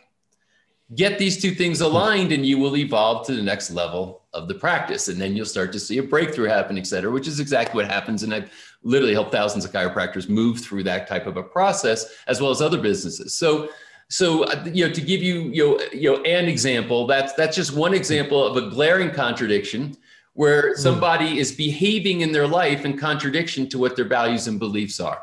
Get 0.93 1.17
these 1.17 1.41
two 1.41 1.51
things 1.51 1.81
aligned 1.81 2.31
and 2.31 2.45
you 2.45 2.59
will 2.59 2.77
evolve 2.77 3.25
to 3.25 3.35
the 3.35 3.41
next 3.41 3.71
level 3.71 4.22
of 4.33 4.47
the 4.47 4.53
practice. 4.53 5.07
And 5.07 5.19
then 5.19 5.35
you'll 5.35 5.45
start 5.45 5.71
to 5.73 5.79
see 5.79 5.97
a 5.97 6.03
breakthrough 6.03 6.47
happen, 6.47 6.77
et 6.77 6.87
cetera, 6.87 7.11
which 7.11 7.27
is 7.27 7.39
exactly 7.39 7.81
what 7.81 7.91
happens. 7.91 8.23
And 8.23 8.33
I've 8.33 8.51
literally 8.83 9.13
helped 9.13 9.31
thousands 9.31 9.65
of 9.65 9.71
chiropractors 9.71 10.29
move 10.29 10.59
through 10.59 10.83
that 10.83 11.07
type 11.07 11.27
of 11.27 11.37
a 11.37 11.43
process, 11.43 12.13
as 12.27 12.41
well 12.41 12.51
as 12.51 12.61
other 12.61 12.81
businesses. 12.81 13.33
So, 13.33 13.69
so 14.09 14.51
you 14.65 14.87
know, 14.87 14.93
to 14.93 15.01
give 15.01 15.23
you 15.23 15.35
you 15.41 15.65
know, 15.65 15.81
you 15.93 16.11
know 16.11 16.23
an 16.23 16.45
example, 16.45 17.07
that's 17.07 17.33
that's 17.33 17.55
just 17.55 17.73
one 17.73 17.93
example 17.93 18.45
of 18.45 18.57
a 18.57 18.69
glaring 18.69 19.11
contradiction 19.11 19.95
where 20.33 20.73
hmm. 20.73 20.81
somebody 20.81 21.35
mm. 21.35 21.37
is 21.37 21.51
behaving 21.51 22.21
in 22.21 22.31
their 22.31 22.47
life 22.47 22.85
in 22.85 22.97
contradiction 22.97 23.69
to 23.69 23.77
what 23.77 23.95
their 23.95 24.05
values 24.05 24.47
and 24.47 24.59
beliefs 24.59 24.99
are. 24.99 25.21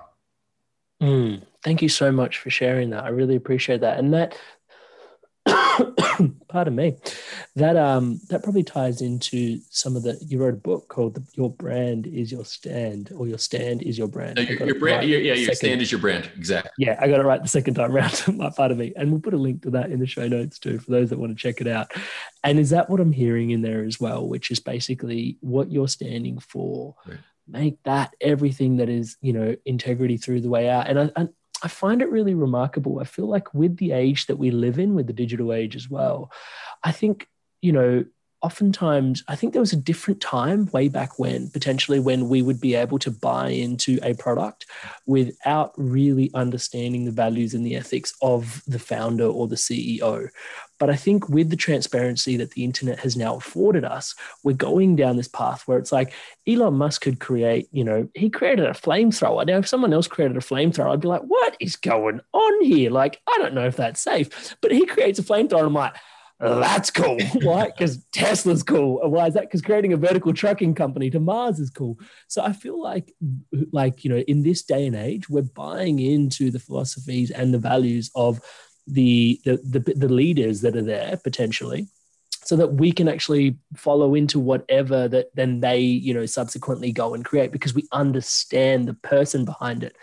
Mm. 1.02 1.42
Thank 1.62 1.82
you 1.82 1.88
so 1.88 2.12
much 2.12 2.38
for 2.38 2.50
sharing 2.50 2.90
that. 2.90 3.04
I 3.04 3.08
really 3.08 3.36
appreciate 3.36 3.80
that. 3.80 3.98
And 3.98 4.14
that 4.14 4.36
pardon 6.48 6.74
me. 6.74 6.96
That 7.56 7.76
um 7.76 8.20
that 8.28 8.42
probably 8.42 8.62
ties 8.62 9.00
into 9.00 9.60
some 9.70 9.96
of 9.96 10.02
the 10.02 10.18
you 10.26 10.38
wrote 10.38 10.54
a 10.54 10.58
book 10.58 10.88
called 10.88 11.14
the, 11.14 11.24
your 11.34 11.50
brand 11.50 12.06
is 12.06 12.30
your 12.30 12.44
stand 12.44 13.12
or 13.14 13.26
your 13.26 13.38
stand 13.38 13.82
is 13.82 13.98
your 13.98 14.08
brand. 14.08 14.36
No, 14.36 14.42
your, 14.42 14.66
your 14.66 14.78
brand 14.78 15.00
right 15.00 15.08
yeah 15.08 15.34
your 15.34 15.54
stand 15.54 15.82
is 15.82 15.90
your 15.90 16.00
brand 16.00 16.30
exactly. 16.36 16.70
Yeah 16.78 16.98
i 17.00 17.08
got 17.08 17.20
it 17.20 17.24
right 17.24 17.42
the 17.42 17.48
second 17.48 17.74
time 17.74 17.92
around 17.92 18.22
my 18.36 18.50
part 18.50 18.70
of 18.70 18.78
me. 18.78 18.92
And 18.96 19.10
we'll 19.10 19.20
put 19.20 19.34
a 19.34 19.38
link 19.38 19.62
to 19.62 19.70
that 19.70 19.90
in 19.90 20.00
the 20.00 20.06
show 20.06 20.28
notes 20.28 20.58
too 20.58 20.78
for 20.78 20.90
those 20.90 21.10
that 21.10 21.18
want 21.18 21.36
to 21.36 21.40
check 21.40 21.60
it 21.60 21.66
out. 21.66 21.92
And 22.44 22.58
is 22.58 22.70
that 22.70 22.88
what 22.88 23.00
i'm 23.00 23.12
hearing 23.12 23.50
in 23.50 23.62
there 23.62 23.84
as 23.84 24.00
well 24.00 24.28
which 24.28 24.50
is 24.50 24.60
basically 24.60 25.38
what 25.40 25.70
you're 25.70 25.88
standing 25.88 26.38
for. 26.38 26.94
Right. 27.06 27.18
make 27.48 27.82
that 27.84 28.14
everything 28.20 28.76
that 28.76 28.88
is 28.88 29.16
you 29.20 29.32
know 29.32 29.56
integrity 29.64 30.16
through 30.16 30.40
the 30.42 30.48
way 30.48 30.68
out. 30.68 30.88
And 30.88 30.98
I, 30.98 31.10
and 31.16 31.28
I 31.62 31.68
find 31.68 32.02
it 32.02 32.10
really 32.10 32.34
remarkable. 32.34 33.00
I 33.00 33.04
feel 33.04 33.26
like 33.26 33.52
with 33.54 33.76
the 33.76 33.92
age 33.92 34.26
that 34.26 34.36
we 34.36 34.50
live 34.50 34.78
in, 34.78 34.94
with 34.94 35.06
the 35.06 35.12
digital 35.12 35.52
age 35.52 35.76
as 35.76 35.90
well, 35.90 36.30
I 36.82 36.92
think, 36.92 37.28
you 37.60 37.72
know, 37.72 38.04
oftentimes 38.42 39.22
I 39.28 39.36
think 39.36 39.52
there 39.52 39.60
was 39.60 39.72
a 39.72 39.76
different 39.76 40.20
time 40.20 40.66
way 40.72 40.88
back 40.88 41.18
when, 41.18 41.50
potentially 41.50 42.00
when 42.00 42.28
we 42.28 42.40
would 42.42 42.60
be 42.60 42.74
able 42.74 42.98
to 43.00 43.10
buy 43.10 43.50
into 43.50 43.98
a 44.02 44.14
product 44.14 44.66
without 45.06 45.72
really 45.76 46.30
understanding 46.34 47.04
the 47.04 47.10
values 47.10 47.52
and 47.52 47.66
the 47.66 47.76
ethics 47.76 48.14
of 48.22 48.62
the 48.66 48.78
founder 48.78 49.26
or 49.26 49.46
the 49.46 49.56
CEO. 49.56 50.28
But 50.80 50.88
I 50.90 50.96
think 50.96 51.28
with 51.28 51.50
the 51.50 51.56
transparency 51.56 52.38
that 52.38 52.52
the 52.52 52.64
internet 52.64 52.98
has 53.00 53.14
now 53.14 53.36
afforded 53.36 53.84
us, 53.84 54.14
we're 54.42 54.56
going 54.56 54.96
down 54.96 55.16
this 55.16 55.28
path 55.28 55.68
where 55.68 55.78
it's 55.78 55.92
like 55.92 56.14
Elon 56.48 56.74
Musk 56.74 57.02
could 57.02 57.20
create, 57.20 57.68
you 57.70 57.84
know, 57.84 58.08
he 58.14 58.30
created 58.30 58.64
a 58.64 58.70
flamethrower. 58.70 59.46
Now, 59.46 59.58
if 59.58 59.68
someone 59.68 59.92
else 59.92 60.08
created 60.08 60.38
a 60.38 60.40
flamethrower, 60.40 60.92
I'd 60.92 61.02
be 61.02 61.08
like, 61.08 61.20
what 61.20 61.54
is 61.60 61.76
going 61.76 62.20
on 62.32 62.64
here? 62.64 62.90
Like, 62.90 63.20
I 63.28 63.36
don't 63.38 63.52
know 63.52 63.66
if 63.66 63.76
that's 63.76 64.00
safe. 64.00 64.56
But 64.62 64.72
he 64.72 64.86
creates 64.86 65.18
a 65.18 65.22
flamethrower. 65.22 65.58
And 65.58 65.66
I'm 65.66 65.74
like, 65.74 65.94
that's 66.40 66.90
cool. 66.90 67.18
Why? 67.42 67.66
Because 67.66 68.02
Tesla's 68.12 68.62
cool. 68.62 69.06
Why 69.06 69.26
is 69.26 69.34
that? 69.34 69.42
Because 69.42 69.60
creating 69.60 69.92
a 69.92 69.98
vertical 69.98 70.32
trucking 70.32 70.74
company 70.74 71.10
to 71.10 71.20
Mars 71.20 71.60
is 71.60 71.68
cool. 71.68 71.98
So 72.28 72.42
I 72.42 72.54
feel 72.54 72.80
like, 72.80 73.12
like 73.72 74.02
you 74.02 74.10
know, 74.10 74.20
in 74.20 74.42
this 74.42 74.62
day 74.62 74.86
and 74.86 74.96
age, 74.96 75.28
we're 75.28 75.42
buying 75.42 75.98
into 75.98 76.50
the 76.50 76.58
philosophies 76.58 77.30
and 77.30 77.52
the 77.52 77.58
values 77.58 78.10
of 78.14 78.40
the 78.92 79.40
the 79.44 79.56
the, 79.58 79.94
the 79.94 80.08
leaders 80.08 80.60
that 80.62 80.76
are 80.76 80.82
there 80.82 81.18
potentially 81.22 81.88
so 82.44 82.56
that 82.56 82.74
we 82.74 82.90
can 82.90 83.08
actually 83.08 83.56
follow 83.76 84.14
into 84.14 84.40
whatever 84.40 85.06
that 85.08 85.30
then 85.34 85.60
they 85.60 85.78
you 85.78 86.14
know 86.14 86.26
subsequently 86.26 86.92
go 86.92 87.14
and 87.14 87.24
create 87.24 87.52
because 87.52 87.74
we 87.74 87.86
understand 87.92 88.88
the 88.88 88.94
person 88.94 89.44
behind 89.44 89.84
it. 89.84 89.96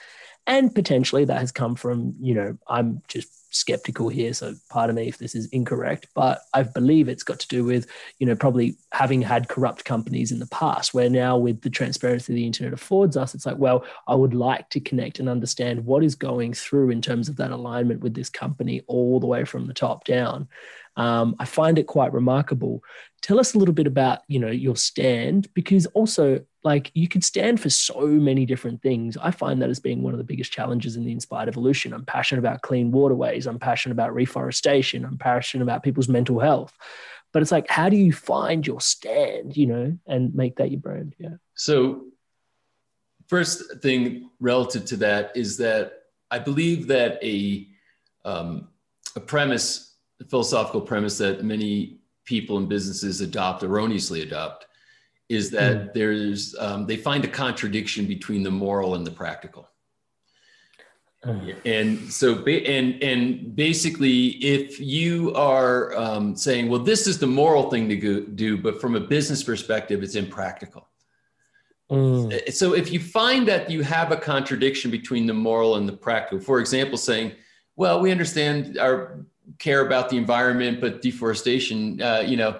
And 0.45 0.73
potentially 0.73 1.25
that 1.25 1.39
has 1.39 1.51
come 1.51 1.75
from 1.75 2.15
you 2.21 2.33
know 2.33 2.57
i'm 2.69 3.01
just 3.09 3.46
skeptical 3.57 4.09
here, 4.09 4.33
so 4.33 4.53
pardon 4.69 4.95
me 4.95 5.07
if 5.07 5.17
this 5.17 5.35
is 5.35 5.47
incorrect, 5.47 6.07
but 6.13 6.41
I 6.53 6.63
believe 6.63 7.09
it's 7.09 7.23
got 7.23 7.39
to 7.39 7.47
do 7.47 7.63
with, 7.63 7.87
you 8.19 8.27
know, 8.27 8.35
probably 8.35 8.77
having 8.91 9.21
had 9.21 9.49
corrupt 9.49 9.85
companies 9.85 10.31
in 10.31 10.39
the 10.39 10.47
past, 10.47 10.93
where 10.93 11.09
now 11.09 11.37
with 11.37 11.61
the 11.61 11.69
transparency 11.69 12.33
the 12.33 12.45
internet 12.45 12.73
affords 12.73 13.17
us, 13.17 13.35
it's 13.35 13.45
like, 13.45 13.57
well, 13.57 13.85
I 14.07 14.15
would 14.15 14.33
like 14.33 14.69
to 14.69 14.79
connect 14.79 15.19
and 15.19 15.27
understand 15.27 15.85
what 15.85 16.03
is 16.03 16.15
going 16.15 16.53
through 16.53 16.91
in 16.91 17.01
terms 17.01 17.29
of 17.29 17.35
that 17.37 17.51
alignment 17.51 18.01
with 18.01 18.13
this 18.13 18.29
company 18.29 18.81
all 18.87 19.19
the 19.19 19.27
way 19.27 19.43
from 19.45 19.67
the 19.67 19.73
top 19.73 20.05
down. 20.05 20.47
Um, 20.95 21.35
I 21.39 21.45
find 21.45 21.77
it 21.77 21.85
quite 21.85 22.11
remarkable. 22.11 22.81
Tell 23.21 23.39
us 23.39 23.53
a 23.53 23.59
little 23.59 23.73
bit 23.73 23.87
about, 23.87 24.19
you 24.27 24.39
know, 24.39 24.49
your 24.49 24.75
stand, 24.75 25.47
because 25.53 25.85
also 25.87 26.43
like 26.67 26.91
you 26.93 27.07
could 27.07 27.23
stand 27.23 27.61
for 27.61 27.69
so 27.69 28.05
many 28.07 28.45
different 28.45 28.81
things. 28.81 29.15
I 29.15 29.31
find 29.31 29.61
that 29.61 29.69
as 29.69 29.79
being 29.79 30.03
one 30.03 30.13
of 30.13 30.17
the 30.17 30.25
biggest 30.25 30.51
challenges 30.51 30.97
in 30.97 31.05
the 31.05 31.13
inspired 31.13 31.47
evolution. 31.47 31.93
I'm 31.93 32.03
passionate 32.03 32.39
about 32.39 32.61
clean 32.61 32.91
waterways. 32.91 33.47
I'm 33.47 33.57
passionate 33.57 33.93
about 33.93 34.13
reforestation. 34.13 35.05
I'm 35.05 35.17
passionate 35.17 35.63
about 35.63 35.81
people's 35.81 36.09
mental 36.09 36.41
health. 36.41 36.77
But 37.31 37.41
it's 37.41 37.53
like, 37.53 37.69
how 37.69 37.87
do 37.87 37.95
you 37.95 38.11
find 38.11 38.67
your 38.67 38.81
stand, 38.81 39.55
you 39.55 39.65
know, 39.65 39.97
and 40.07 40.35
make 40.35 40.57
that 40.57 40.69
your 40.69 40.81
brand? 40.81 41.15
Yeah. 41.17 41.35
So, 41.55 42.07
first 43.27 43.81
thing 43.81 44.29
relative 44.41 44.83
to 44.87 44.97
that 44.97 45.31
is 45.37 45.55
that 45.59 45.93
I 46.29 46.39
believe 46.39 46.87
that 46.87 47.17
a 47.23 47.65
um, 48.25 48.67
a 49.15 49.21
premise, 49.21 49.95
a 50.19 50.25
philosophical 50.25 50.81
premise 50.81 51.17
that 51.19 51.45
many 51.45 52.01
people 52.25 52.57
and 52.57 52.67
businesses 52.67 53.21
adopt 53.21 53.63
erroneously 53.63 54.21
adopt 54.21 54.65
is 55.29 55.51
that 55.51 55.77
mm. 55.77 55.93
there's 55.93 56.55
um, 56.59 56.85
they 56.85 56.97
find 56.97 57.25
a 57.25 57.27
contradiction 57.27 58.05
between 58.05 58.43
the 58.43 58.51
moral 58.51 58.95
and 58.95 59.05
the 59.05 59.11
practical 59.11 59.69
mm. 61.25 61.55
and 61.65 62.11
so 62.11 62.43
and 62.45 63.01
and 63.03 63.55
basically 63.55 64.27
if 64.43 64.79
you 64.79 65.33
are 65.35 65.95
um, 65.97 66.35
saying 66.35 66.69
well 66.69 66.79
this 66.79 67.07
is 67.07 67.19
the 67.19 67.27
moral 67.27 67.69
thing 67.69 67.89
to 67.89 67.95
go, 67.95 68.21
do 68.21 68.57
but 68.57 68.79
from 68.79 68.95
a 68.95 68.99
business 68.99 69.43
perspective 69.43 70.01
it's 70.01 70.15
impractical 70.15 70.87
mm. 71.91 72.51
so 72.51 72.73
if 72.73 72.91
you 72.91 72.99
find 72.99 73.47
that 73.47 73.69
you 73.69 73.81
have 73.81 74.11
a 74.11 74.17
contradiction 74.17 74.89
between 74.89 75.25
the 75.27 75.33
moral 75.33 75.75
and 75.75 75.87
the 75.87 75.93
practical 75.93 76.39
for 76.39 76.59
example 76.59 76.97
saying 76.97 77.33
well 77.75 77.99
we 77.99 78.11
understand 78.11 78.77
our 78.77 79.25
care 79.59 79.85
about 79.85 80.09
the 80.09 80.17
environment 80.17 80.79
but 80.79 81.01
deforestation 81.01 82.01
uh, 82.01 82.23
you 82.25 82.37
know 82.37 82.59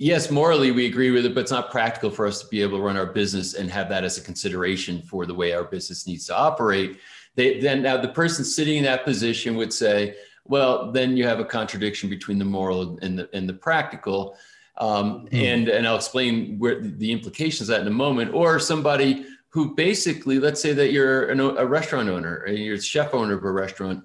yes, 0.00 0.30
morally 0.30 0.70
we 0.70 0.86
agree 0.86 1.10
with 1.10 1.26
it, 1.26 1.34
but 1.34 1.42
it's 1.42 1.50
not 1.50 1.70
practical 1.70 2.10
for 2.10 2.26
us 2.26 2.40
to 2.40 2.48
be 2.48 2.62
able 2.62 2.78
to 2.78 2.82
run 2.82 2.96
our 2.96 3.06
business 3.06 3.52
and 3.54 3.70
have 3.70 3.88
that 3.90 4.02
as 4.02 4.16
a 4.16 4.22
consideration 4.22 5.02
for 5.02 5.26
the 5.26 5.34
way 5.34 5.52
our 5.52 5.64
business 5.64 6.06
needs 6.06 6.26
to 6.26 6.36
operate. 6.36 6.98
They, 7.34 7.60
then 7.60 7.82
now 7.82 7.98
the 7.98 8.08
person 8.08 8.44
sitting 8.44 8.78
in 8.78 8.84
that 8.84 9.04
position 9.04 9.56
would 9.56 9.72
say, 9.72 10.16
well, 10.46 10.90
then 10.90 11.18
you 11.18 11.26
have 11.26 11.38
a 11.38 11.44
contradiction 11.44 12.08
between 12.08 12.38
the 12.38 12.46
moral 12.46 12.98
and 13.02 13.18
the, 13.18 13.28
and 13.34 13.46
the 13.46 13.52
practical. 13.52 14.36
Um, 14.78 15.26
mm-hmm. 15.26 15.36
and, 15.36 15.68
and 15.68 15.86
I'll 15.86 15.96
explain 15.96 16.58
where 16.58 16.80
the 16.80 17.12
implications 17.12 17.68
of 17.68 17.76
that 17.76 17.82
in 17.82 17.86
a 17.86 17.90
moment. 17.90 18.32
Or 18.32 18.58
somebody 18.58 19.26
who 19.50 19.74
basically, 19.74 20.38
let's 20.38 20.62
say 20.62 20.72
that 20.72 20.92
you're 20.92 21.28
an, 21.28 21.40
a 21.40 21.66
restaurant 21.66 22.08
owner, 22.08 22.46
you're 22.48 22.76
a 22.76 22.80
chef 22.80 23.12
owner 23.12 23.34
of 23.34 23.44
a 23.44 23.52
restaurant, 23.52 24.02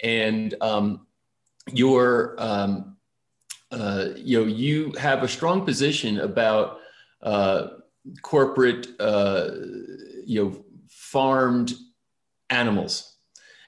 and 0.00 0.54
um, 0.60 1.06
you're 1.72 2.36
um, 2.36 2.97
uh, 3.70 4.08
you 4.16 4.40
know, 4.40 4.46
you 4.46 4.92
have 4.98 5.22
a 5.22 5.28
strong 5.28 5.64
position 5.64 6.20
about 6.20 6.80
uh, 7.22 7.68
corporate, 8.22 8.88
uh, 8.98 9.50
you 10.24 10.44
know, 10.44 10.64
farmed 10.88 11.74
animals, 12.50 13.16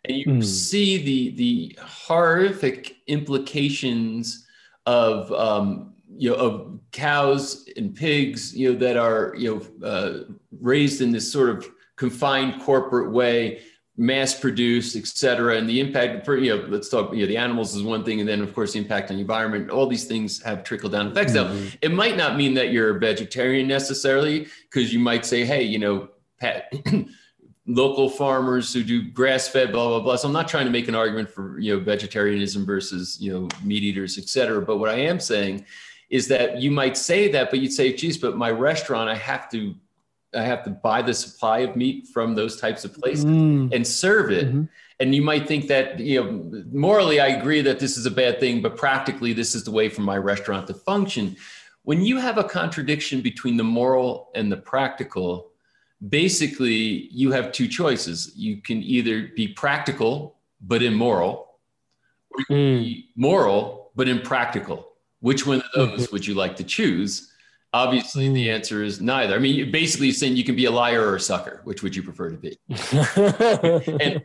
and 0.05 0.17
you 0.17 0.27
mm. 0.27 0.45
see 0.45 0.99
the 0.99 1.37
the 1.37 1.79
horrific 1.83 2.97
implications 3.07 4.47
of 4.87 5.31
um, 5.33 5.95
you 6.17 6.31
know 6.31 6.37
of 6.37 6.81
cows 6.93 7.69
and 7.77 7.95
pigs, 7.95 8.57
you 8.57 8.73
know, 8.73 8.79
that 8.79 8.97
are 8.97 9.35
you 9.37 9.55
know 9.81 9.87
uh, 9.87 10.33
raised 10.61 11.03
in 11.03 11.13
this 11.13 11.31
sort 11.31 11.51
of 11.51 11.69
confined 11.97 12.63
corporate 12.63 13.13
way 13.13 13.61
mass 14.01 14.35
produced, 14.35 14.97
et 14.97 15.07
cetera, 15.07 15.57
and 15.57 15.69
the 15.69 15.79
impact 15.79 16.25
for, 16.25 16.39
you 16.39 16.57
know, 16.57 16.65
let's 16.69 16.89
talk, 16.89 17.13
you 17.13 17.21
know, 17.21 17.27
the 17.27 17.37
animals 17.37 17.75
is 17.75 17.83
one 17.83 18.03
thing. 18.03 18.19
And 18.19 18.27
then 18.27 18.41
of 18.41 18.55
course, 18.55 18.73
the 18.73 18.79
impact 18.79 19.11
on 19.11 19.17
the 19.17 19.21
environment, 19.21 19.69
all 19.69 19.87
these 19.87 20.07
things 20.07 20.43
have 20.43 20.65
trickle 20.65 20.89
down 20.89 21.09
effects. 21.09 21.35
Mm-hmm. 21.35 21.65
Now, 21.65 21.71
it 21.83 21.93
might 21.93 22.17
not 22.17 22.35
mean 22.35 22.55
that 22.55 22.73
you're 22.73 22.97
a 22.97 22.99
vegetarian 22.99 23.69
necessarily, 23.69 24.47
because 24.63 24.91
you 24.91 25.01
might 25.01 25.27
say, 25.27 25.45
Hey, 25.45 25.65
you 25.65 25.79
know, 25.79 26.09
Pat, 26.41 26.73
local 27.67 28.09
farmers 28.09 28.73
who 28.73 28.83
do 28.83 29.03
grass 29.03 29.49
fed, 29.49 29.71
blah, 29.71 29.87
blah, 29.89 30.01
blah. 30.01 30.17
So 30.17 30.29
I'm 30.29 30.33
not 30.33 30.49
trying 30.49 30.65
to 30.65 30.73
make 30.73 30.89
an 30.89 30.95
argument 30.95 31.29
for, 31.29 31.59
you 31.59 31.77
know, 31.77 31.85
vegetarianism 31.85 32.65
versus, 32.65 33.19
you 33.21 33.31
know, 33.31 33.49
meat 33.63 33.83
eaters, 33.83 34.17
et 34.17 34.31
cetera. 34.31 34.63
But 34.63 34.79
what 34.79 34.89
I 34.89 34.95
am 34.95 35.21
saying 35.21 35.67
is 36.09 36.27
that 36.29 36.57
you 36.63 36.71
might 36.71 36.97
say 36.97 37.31
that, 37.33 37.51
but 37.51 37.59
you'd 37.61 37.75
say, 37.75 37.93
geez, 37.93 38.17
but 38.17 38.35
my 38.35 38.51
restaurant, 38.51 39.11
I 39.11 39.15
have 39.17 39.51
to 39.51 39.75
I 40.35 40.43
have 40.43 40.63
to 40.65 40.71
buy 40.71 41.03
the 41.03 41.15
supply 41.15 41.61
of 41.61 41.77
meat 41.77 42.09
from 42.09 42.35
those 42.35 42.61
types 42.61 42.85
of 42.85 42.95
places 42.95 43.25
mm. 43.25 43.73
and 43.75 43.87
serve 43.87 44.31
it. 44.31 44.49
Mm-hmm. 44.49 44.65
And 45.01 45.15
you 45.15 45.23
might 45.23 45.49
think 45.49 45.67
that, 45.69 45.99
you 45.99 46.23
know, 46.23 46.65
morally, 46.73 47.21
I 47.21 47.29
agree 47.29 47.63
that 47.63 47.81
this 47.81 47.97
is 47.97 48.07
a 48.07 48.11
bad 48.11 48.39
thing, 48.39 48.61
but 48.61 48.77
practically, 48.77 49.33
this 49.33 49.55
is 49.55 49.65
the 49.65 49.71
way 49.71 49.89
for 49.89 50.03
my 50.03 50.17
restaurant 50.19 50.67
to 50.67 50.75
function. 50.75 51.37
When 51.83 52.03
you 52.03 52.19
have 52.19 52.37
a 52.39 52.45
contradiction 52.45 53.23
between 53.23 53.57
the 53.57 53.65
moral 53.65 54.31
and 54.35 54.53
the 54.53 54.59
practical, 54.59 55.51
basically, 56.07 57.09
you 57.11 57.33
have 57.33 57.51
two 57.51 57.67
choices. 57.67 58.33
You 58.37 58.59
can 58.59 58.83
either 58.83 59.29
be 59.35 59.49
practical, 59.49 60.37
but 60.61 60.83
immoral, 60.83 61.59
or 62.31 62.41
mm. 62.51 62.81
be 62.81 63.09
moral, 63.17 63.91
but 63.97 64.09
impractical. 64.09 64.89
Which 65.21 65.47
one 65.47 65.63
of 65.63 65.73
those 65.75 66.05
mm-hmm. 66.05 66.13
would 66.13 66.27
you 66.27 66.35
like 66.35 66.57
to 66.57 66.65
choose? 66.65 67.30
Obviously, 67.73 68.29
the 68.29 68.51
answer 68.51 68.83
is 68.83 69.01
neither. 69.01 69.37
I 69.37 69.39
mean, 69.39 69.71
basically 69.71 70.11
saying 70.11 70.37
you 70.37 70.43
can 70.43 70.57
be 70.57 70.65
a 70.65 70.73
liar 70.73 71.07
or 71.07 71.15
a 71.15 71.21
sucker. 71.21 71.61
Which 71.63 71.85
would 71.85 71.95
you 71.95 72.03
prefer 72.03 72.31
to 72.31 72.37
be? 72.37 72.59
and 72.69 74.21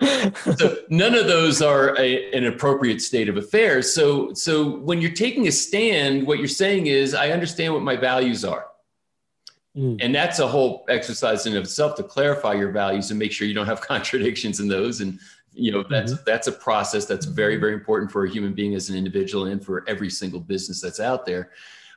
so 0.58 0.78
none 0.90 1.14
of 1.14 1.28
those 1.28 1.62
are 1.62 1.96
a, 2.00 2.32
an 2.32 2.48
appropriate 2.48 3.02
state 3.02 3.30
of 3.30 3.38
affairs. 3.38 3.94
So, 3.94 4.34
so 4.34 4.78
when 4.78 5.00
you're 5.00 5.12
taking 5.12 5.48
a 5.48 5.52
stand, 5.52 6.26
what 6.26 6.40
you're 6.40 6.48
saying 6.48 6.88
is, 6.88 7.14
I 7.14 7.30
understand 7.30 7.74
what 7.74 7.84
my 7.84 7.96
values 7.96 8.44
are. 8.44 8.66
Mm. 9.78 10.00
And 10.02 10.16
that's 10.16 10.40
a 10.40 10.48
whole 10.48 10.84
exercise 10.90 11.46
in 11.46 11.56
of 11.56 11.66
itself 11.66 11.96
to 11.98 12.04
clarify 12.04 12.54
your 12.54 12.72
values 12.72 13.12
and 13.12 13.20
make 13.20 13.32
sure 13.32 13.48
you 13.48 13.54
don't 13.54 13.68
have 13.68 13.82
contradictions 13.82 14.60
in 14.60 14.68
those. 14.68 15.02
And 15.02 15.20
you 15.58 15.72
know 15.72 15.84
that's 15.90 16.14
mm-hmm. 16.14 16.24
that's 16.26 16.48
a 16.48 16.52
process 16.52 17.06
that's 17.06 17.26
very 17.26 17.56
very 17.56 17.74
important 17.74 18.12
for 18.12 18.26
a 18.26 18.30
human 18.30 18.54
being 18.54 18.76
as 18.76 18.90
an 18.90 18.98
individual 18.98 19.46
and 19.46 19.64
for 19.64 19.88
every 19.88 20.10
single 20.10 20.40
business 20.40 20.82
that's 20.82 21.00
out 21.00 21.26
there. 21.26 21.52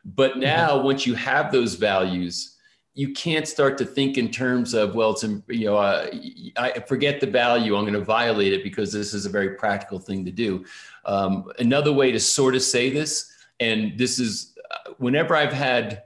But 0.04 0.32
mm-hmm. 0.32 0.40
now, 0.40 0.80
once 0.80 1.06
you 1.06 1.14
have 1.14 1.52
those 1.52 1.74
values, 1.74 2.56
you 2.94 3.12
can't 3.12 3.46
start 3.46 3.78
to 3.78 3.84
think 3.84 4.18
in 4.18 4.30
terms 4.30 4.74
of 4.74 4.94
well, 4.94 5.10
it's 5.10 5.22
you 5.22 5.66
know, 5.66 5.76
uh, 5.76 6.10
I 6.56 6.80
forget 6.80 7.20
the 7.20 7.26
value. 7.26 7.76
I'm 7.76 7.84
going 7.84 7.92
to 7.94 8.00
violate 8.00 8.52
it 8.52 8.64
because 8.64 8.92
this 8.92 9.14
is 9.14 9.26
a 9.26 9.30
very 9.30 9.50
practical 9.50 9.98
thing 9.98 10.24
to 10.24 10.32
do. 10.32 10.64
Um, 11.04 11.50
another 11.58 11.92
way 11.92 12.10
to 12.10 12.18
sort 12.18 12.54
of 12.54 12.62
say 12.62 12.90
this, 12.90 13.30
and 13.60 13.96
this 13.96 14.18
is 14.18 14.56
uh, 14.70 14.92
whenever 14.98 15.36
I've 15.36 15.52
had 15.52 16.02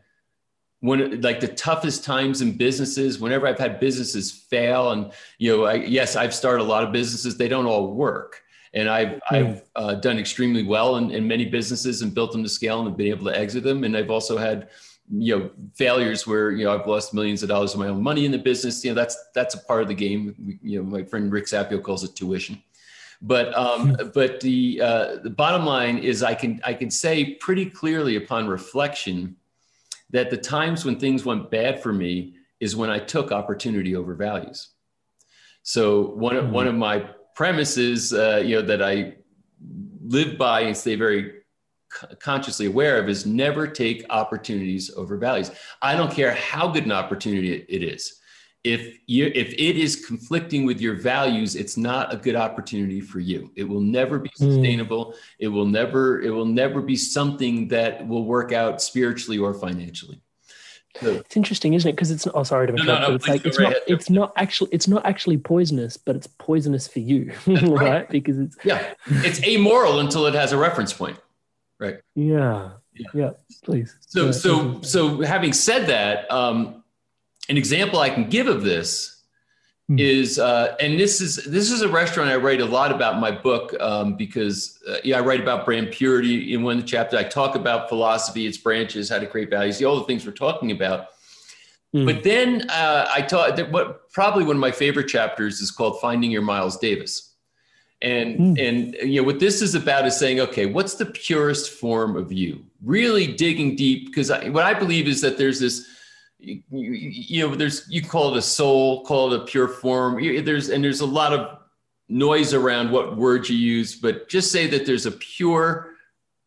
when 0.83 1.20
like 1.20 1.38
the 1.38 1.48
toughest 1.48 2.05
times 2.05 2.42
in 2.42 2.57
businesses 2.57 3.20
whenever 3.20 3.46
i've 3.46 3.59
had 3.59 3.78
businesses 3.78 4.33
fail 4.33 4.90
and 4.90 5.12
you 5.38 5.57
know 5.57 5.64
I, 5.64 5.74
yes 5.74 6.16
i've 6.16 6.35
started 6.35 6.62
a 6.62 6.66
lot 6.66 6.83
of 6.83 6.92
businesses 6.92 7.37
they 7.37 7.48
don't 7.48 7.66
all 7.66 7.94
work 7.94 8.41
and 8.75 8.89
I've, 8.89 9.21
I've 9.31 9.63
uh, 9.77 9.95
done 9.95 10.19
extremely 10.19 10.63
well 10.63 10.97
in, 10.97 11.11
in 11.11 11.29
many 11.29 11.45
businesses 11.45 12.03
and 12.03 12.15
built 12.15 12.33
them 12.33 12.43
to 12.43 12.49
scale 12.49 12.87
and 12.87 12.97
been 12.97 13.09
able 13.09 13.27
to 13.27 13.39
exit 13.39 13.65
them. 13.65 13.85
And 13.85 13.97
I've 13.97 14.11
also 14.11 14.39
had, 14.39 14.71
you 15.11 15.39
know, 15.39 15.51
failures 15.75 16.27
where, 16.27 16.53
you 16.53 16.65
know, 16.65 16.75
I've 16.75 16.87
lost 16.87 17.13
millions 17.13 17.43
of 17.43 17.51
dollars 17.51 17.75
of 17.75 17.81
my 17.81 17.89
own 17.89 18.03
money 18.03 18.25
in 18.25 18.33
the 18.33 18.39
business. 18.39 18.83
You 18.83 18.93
know, 18.93 18.95
that's, 18.95 19.17
that's 19.35 19.55
a 19.55 19.59
part 19.59 19.83
of 19.83 19.89
the 19.89 19.95
game. 19.95 20.59
You 20.63 20.79
know, 20.79 20.85
my 20.89 21.03
friend 21.03 21.31
Rick 21.31 21.47
Sapio 21.47 21.83
calls 21.83 22.03
it 22.03 22.17
tuition. 22.17 22.63
But, 23.21 23.57
um, 23.57 23.95
hmm. 23.95 24.09
but 24.15 24.41
the, 24.41 24.81
uh, 24.83 25.17
the 25.23 25.31
bottom 25.31 25.67
line 25.67 25.99
is 25.99 26.23
I 26.23 26.35
can, 26.35 26.61
I 26.65 26.73
can 26.73 26.91
say 26.91 27.35
pretty 27.35 27.67
clearly 27.67 28.17
upon 28.17 28.49
reflection 28.49 29.37
that 30.11 30.31
the 30.31 30.37
times 30.39 30.85
when 30.85 30.99
things 30.99 31.25
went 31.25 31.51
bad 31.51 31.83
for 31.83 31.93
me 31.93 32.37
is 32.59 32.75
when 32.75 32.91
I 32.91 32.99
took 32.99 33.33
opportunity 33.33 33.95
over 33.97 34.15
values. 34.15 34.69
So 35.63 36.09
one 36.09 36.37
of, 36.37 36.45
mm-hmm. 36.45 36.55
one 36.55 36.67
of 36.69 36.75
my 36.75 37.07
premises, 37.35 38.12
uh, 38.12 38.42
you 38.45 38.57
know, 38.57 38.62
that 38.62 38.83
I 38.83 39.14
live 40.05 40.37
by 40.37 40.62
and 40.62 40.77
stay 40.77 40.95
very 40.95 41.42
consciously 42.21 42.66
aware 42.66 42.99
of 42.99 43.09
is 43.09 43.27
never 43.27 43.66
take 43.66 44.05
opportunities 44.11 44.90
over 44.97 45.16
values. 45.16 45.51
I 45.81 45.95
don't 45.95 46.12
care 46.12 46.33
how 46.33 46.68
good 46.68 46.85
an 46.85 46.92
opportunity 46.92 47.64
it 47.68 47.83
is. 47.83 48.18
If 48.64 48.99
you 49.07 49.33
if 49.35 49.53
it 49.55 49.77
is 49.77 50.07
conflicting 50.07 50.64
with 50.64 50.81
your 50.81 50.95
values, 50.95 51.57
it's 51.57 51.77
not 51.77 52.14
a 52.14 52.16
good 52.16 52.37
opportunity 52.37 53.01
for 53.01 53.18
you. 53.18 53.51
It 53.57 53.64
will 53.64 53.81
never 53.81 54.21
be 54.21 54.31
hmm. 54.38 54.45
sustainable. 54.45 55.07
Mm. 55.07 55.16
It 55.40 55.49
will 55.49 55.66
never 55.66 56.23
it 56.23 56.31
will 56.31 56.47
never 56.47 56.81
be 56.81 56.95
something 56.95 57.66
that 57.68 58.07
will 58.07 58.25
work 58.25 58.53
out 58.53 58.81
spiritually 58.81 59.38
or 59.38 59.53
financially. 59.53 60.23
It's 61.00 61.37
interesting, 61.37 61.74
isn't 61.74 61.88
it? 61.88 61.92
Because 61.92 62.11
it's 62.11 62.26
not. 62.26 62.35
Oh, 62.35 62.42
sorry 62.42 62.66
to 62.66 62.74
interrupt. 62.74 62.87
No, 62.87 62.98
no, 63.00 63.09
no, 63.09 63.14
it's 63.14 63.28
like 63.28 63.44
it's 63.46 63.59
right 63.59 63.64
not. 63.64 63.72
Ahead. 63.72 63.83
It's 63.88 64.11
not 64.11 64.33
actually. 64.37 64.70
It's 64.72 64.88
not 64.88 65.07
actually 65.07 65.38
poisonous, 65.38 65.96
but 65.96 66.16
it's 66.16 66.26
poisonous 66.26 66.87
for 66.87 67.00
you, 67.00 67.33
right. 67.46 67.68
right? 67.68 68.09
Because 68.11 68.38
it's 68.38 68.57
yeah, 68.64 68.94
it's 69.07 69.42
amoral 69.44 70.00
until 70.00 70.26
it 70.26 70.35
has 70.35 70.52
a 70.52 70.59
reference 70.59 70.92
point, 70.92 71.18
right? 71.81 72.00
Yeah, 72.14 72.72
yeah. 72.94 73.07
yeah 73.14 73.31
please. 73.64 73.96
So, 74.00 74.26
yeah, 74.26 74.31
so, 74.33 74.83
so, 74.83 75.22
having 75.22 75.52
said 75.52 75.87
that, 75.87 76.31
um, 76.31 76.83
an 77.48 77.57
example 77.57 77.98
I 77.98 78.11
can 78.11 78.28
give 78.28 78.46
of 78.46 78.62
this 78.62 79.22
Hmm. 79.88 79.99
is 79.99 80.38
uh, 80.38 80.77
and 80.79 80.99
this 80.99 81.21
is 81.21 81.37
this 81.45 81.73
is 81.73 81.83
a 81.83 81.88
restaurant 81.88 82.31
I 82.31 82.37
write 82.37 82.61
a 82.61 82.64
lot 82.64 82.92
about 82.92 83.14
in 83.14 83.21
my 83.21 83.33
book 83.33 83.75
um, 83.81 84.14
because 84.14 84.79
uh, 84.88 84.99
yeah 85.03 85.18
I 85.18 85.21
write 85.23 85.40
about 85.40 85.64
brand 85.64 85.90
purity 85.90 86.55
in 86.55 86.62
one 86.62 86.79
of 86.79 86.83
the 86.85 86.88
chapters 86.88 87.18
I 87.18 87.25
talk 87.25 87.57
about 87.57 87.88
philosophy 87.88 88.47
its 88.47 88.57
branches 88.57 89.09
how 89.09 89.18
to 89.18 89.27
create 89.27 89.51
values 89.51 89.83
all 89.83 89.99
the 89.99 90.05
things 90.05 90.25
we're 90.25 90.33
talking 90.33 90.71
about 90.71 91.09
mm. 91.92 92.07
but 92.07 92.23
then 92.23 92.71
uh, 92.71 93.09
I 93.12 93.23
taught 93.23 93.57
that 93.57 93.73
what 93.73 94.09
probably 94.12 94.45
one 94.45 94.55
of 94.55 94.61
my 94.61 94.71
favorite 94.71 95.09
chapters 95.09 95.61
is 95.61 95.73
called 95.73 96.01
finding 96.01 96.31
your 96.31 96.42
Miles 96.42 96.77
Davis 96.77 97.35
and 98.03 98.38
mm. 98.38 98.68
and 98.68 98.95
you 99.03 99.21
know 99.21 99.27
what 99.27 99.40
this 99.40 99.61
is 99.62 99.75
about 99.75 100.07
is 100.07 100.16
saying 100.16 100.38
okay 100.38 100.66
what's 100.66 100.95
the 100.95 101.07
purest 101.07 101.71
form 101.71 102.14
of 102.14 102.31
you 102.31 102.64
really 102.85 103.27
digging 103.27 103.75
deep 103.75 104.07
because 104.07 104.31
what 104.31 104.64
I 104.64 104.75
believe 104.75 105.09
is 105.09 105.21
that 105.23 105.38
there's 105.38 105.59
this 105.59 105.88
you, 106.42 106.62
you, 106.70 107.46
know 107.46 107.55
there's 107.55 107.87
you 107.88 108.02
call 108.02 108.35
it 108.35 108.38
a 108.38 108.42
soul 108.42 109.05
call 109.05 109.33
it 109.33 109.40
a 109.40 109.44
pure 109.44 109.68
form. 109.68 110.22
There's 110.44 110.68
and 110.68 110.83
there's 110.83 111.00
a 111.00 111.07
lot 111.07 111.33
of 111.33 111.59
noise 112.09 112.52
around 112.52 112.90
what 112.90 113.16
words 113.16 113.48
you 113.48 113.57
use 113.57 113.94
but 113.96 114.28
just 114.28 114.52
say 114.52 114.66
that 114.66 114.85
there's 114.85 115.07
a 115.07 115.12
pure 115.12 115.94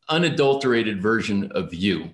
unadulterated 0.10 1.02
version 1.02 1.52
of 1.54 1.74
you 1.74 2.10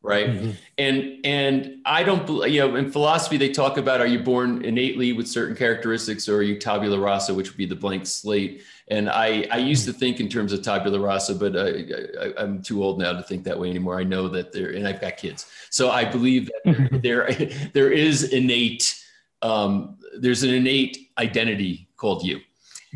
right? 0.00 0.28
Mm-hmm. 0.30 0.50
and 0.78 1.26
and 1.26 1.82
i 1.84 2.02
don't 2.02 2.50
you 2.50 2.60
know 2.60 2.76
in 2.76 2.90
philosophy 2.90 3.36
they 3.36 3.50
talk 3.50 3.76
about 3.76 4.00
are 4.00 4.06
you 4.06 4.20
born 4.20 4.64
innately 4.64 5.12
with 5.12 5.28
certain 5.28 5.54
characteristics 5.54 6.28
or 6.28 6.36
are 6.36 6.42
you 6.42 6.58
tabula 6.58 6.98
rasa 6.98 7.34
which 7.34 7.50
would 7.50 7.58
be 7.58 7.66
the 7.66 7.76
blank 7.76 8.06
slate 8.06 8.62
and 8.90 9.08
i 9.10 9.46
i 9.50 9.58
used 9.58 9.84
to 9.84 9.92
think 9.92 10.20
in 10.20 10.28
terms 10.28 10.52
of 10.52 10.62
tabula 10.62 10.98
rasa 10.98 11.34
but 11.34 11.56
I, 11.56 12.32
I, 12.38 12.42
am 12.42 12.62
too 12.62 12.82
old 12.82 12.98
now 12.98 13.12
to 13.12 13.22
think 13.22 13.44
that 13.44 13.58
way 13.58 13.70
anymore. 13.70 13.98
I 13.98 14.04
know 14.04 14.28
that 14.28 14.52
there 14.52 14.70
and 14.70 14.86
i've 14.86 15.00
got 15.00 15.16
kids. 15.16 15.46
So 15.70 15.90
i 15.90 16.04
believe 16.04 16.50
that 16.64 17.00
there 17.02 17.30
there 17.72 17.90
is 17.90 18.32
innate 18.32 19.04
um, 19.42 19.98
there's 20.18 20.42
an 20.42 20.50
innate 20.50 21.10
identity 21.18 21.88
called 21.96 22.24
you. 22.24 22.40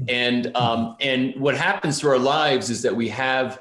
And 0.08 0.54
um, 0.56 0.96
and 1.00 1.34
what 1.36 1.56
happens 1.56 2.00
to 2.00 2.08
our 2.08 2.18
lives 2.18 2.70
is 2.70 2.82
that 2.82 2.94
we 2.94 3.08
have 3.10 3.60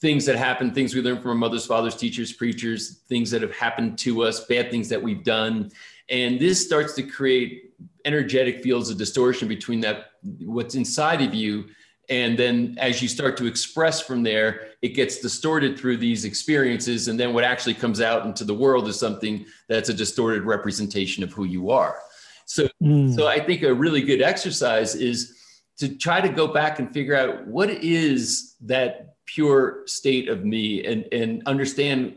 things 0.00 0.24
that 0.26 0.36
happen, 0.36 0.72
things 0.72 0.94
we 0.94 1.02
learn 1.02 1.20
from 1.20 1.32
our 1.32 1.36
mothers, 1.36 1.66
fathers, 1.66 1.96
teachers, 1.96 2.32
preachers, 2.32 3.00
things 3.08 3.30
that 3.30 3.42
have 3.42 3.54
happened 3.54 3.98
to 3.98 4.22
us, 4.22 4.44
bad 4.46 4.70
things 4.70 4.88
that 4.88 5.02
we've 5.02 5.24
done. 5.24 5.70
And 6.08 6.38
this 6.38 6.64
starts 6.64 6.94
to 6.94 7.02
create 7.02 7.74
energetic 8.04 8.62
fields 8.62 8.90
of 8.90 8.96
distortion 8.96 9.48
between 9.48 9.80
that, 9.80 10.07
what's 10.22 10.74
inside 10.74 11.22
of 11.22 11.34
you. 11.34 11.66
And 12.10 12.38
then 12.38 12.76
as 12.80 13.02
you 13.02 13.08
start 13.08 13.36
to 13.36 13.46
express 13.46 14.00
from 14.00 14.22
there, 14.22 14.68
it 14.80 14.90
gets 14.90 15.18
distorted 15.18 15.78
through 15.78 15.98
these 15.98 16.24
experiences. 16.24 17.08
And 17.08 17.20
then 17.20 17.34
what 17.34 17.44
actually 17.44 17.74
comes 17.74 18.00
out 18.00 18.24
into 18.24 18.44
the 18.44 18.54
world 18.54 18.88
is 18.88 18.98
something 18.98 19.44
that's 19.68 19.90
a 19.90 19.94
distorted 19.94 20.44
representation 20.44 21.22
of 21.22 21.32
who 21.32 21.44
you 21.44 21.70
are. 21.70 21.98
So, 22.46 22.66
mm. 22.82 23.14
so 23.14 23.26
I 23.26 23.40
think 23.40 23.62
a 23.62 23.74
really 23.74 24.00
good 24.00 24.22
exercise 24.22 24.94
is 24.94 25.38
to 25.78 25.96
try 25.96 26.20
to 26.20 26.28
go 26.28 26.46
back 26.46 26.78
and 26.78 26.92
figure 26.92 27.14
out 27.14 27.46
what 27.46 27.68
is 27.70 28.56
that 28.62 29.16
pure 29.26 29.82
state 29.86 30.28
of 30.28 30.44
me 30.44 30.84
and 30.84 31.06
and 31.12 31.42
understand 31.46 32.16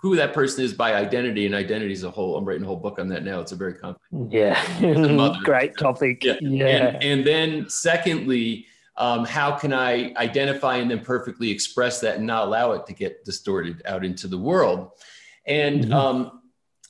who 0.00 0.16
that 0.16 0.32
person 0.32 0.64
is 0.64 0.72
by 0.72 0.94
identity 0.94 1.44
and 1.44 1.54
identity 1.54 1.92
as 1.92 2.04
a 2.04 2.10
whole. 2.10 2.36
I'm 2.36 2.44
writing 2.44 2.62
a 2.62 2.66
whole 2.66 2.76
book 2.76 2.98
on 2.98 3.08
that 3.08 3.22
now. 3.22 3.40
It's 3.40 3.52
a 3.52 3.56
very 3.56 3.74
complex. 3.74 4.02
Yeah, 4.30 4.58
great 5.44 5.76
topic. 5.76 6.24
Yeah, 6.24 6.36
yeah. 6.40 6.66
And, 6.66 7.04
and 7.04 7.26
then 7.26 7.68
secondly, 7.68 8.66
um, 8.96 9.26
how 9.26 9.52
can 9.52 9.74
I 9.74 10.12
identify 10.16 10.76
and 10.76 10.90
then 10.90 11.00
perfectly 11.00 11.50
express 11.50 12.00
that 12.00 12.16
and 12.16 12.26
not 12.26 12.46
allow 12.46 12.72
it 12.72 12.86
to 12.86 12.94
get 12.94 13.24
distorted 13.24 13.82
out 13.84 14.04
into 14.04 14.26
the 14.26 14.38
world? 14.38 14.90
And 15.46 15.84
mm-hmm. 15.84 15.92
um, 15.92 16.40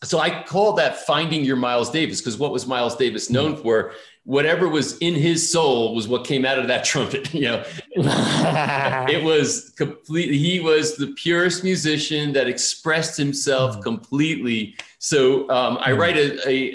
so 0.05 0.19
I 0.19 0.45
call 0.45 0.75
that 0.75 1.05
finding 1.05 1.45
your 1.45 1.57
Miles 1.57 1.91
Davis 1.91 2.21
because 2.21 2.39
what 2.39 2.53
was 2.53 2.67
Miles 2.67 2.97
Davis 2.97 3.29
known 3.29 3.57
for? 3.57 3.93
Whatever 4.31 4.69
was 4.69 4.97
in 4.99 5.13
his 5.13 5.51
soul 5.51 5.93
was 5.93 6.07
what 6.07 6.25
came 6.25 6.45
out 6.45 6.57
of 6.57 6.69
that 6.69 6.85
trumpet 6.91 7.35
you 7.35 7.41
know 7.41 7.65
it 7.97 9.25
was 9.25 9.71
completely 9.71 10.39
he 10.39 10.61
was 10.61 10.95
the 10.97 11.09
purest 11.15 11.65
musician 11.65 12.33
that 12.33 12.47
expressed 12.47 13.17
himself 13.17 13.77
mm. 13.77 13.83
completely 13.83 14.77
so 14.99 15.51
um, 15.51 15.79
i 15.81 15.91
mm. 15.91 15.99
write 15.99 16.17
a, 16.17 16.49
a, 16.49 16.75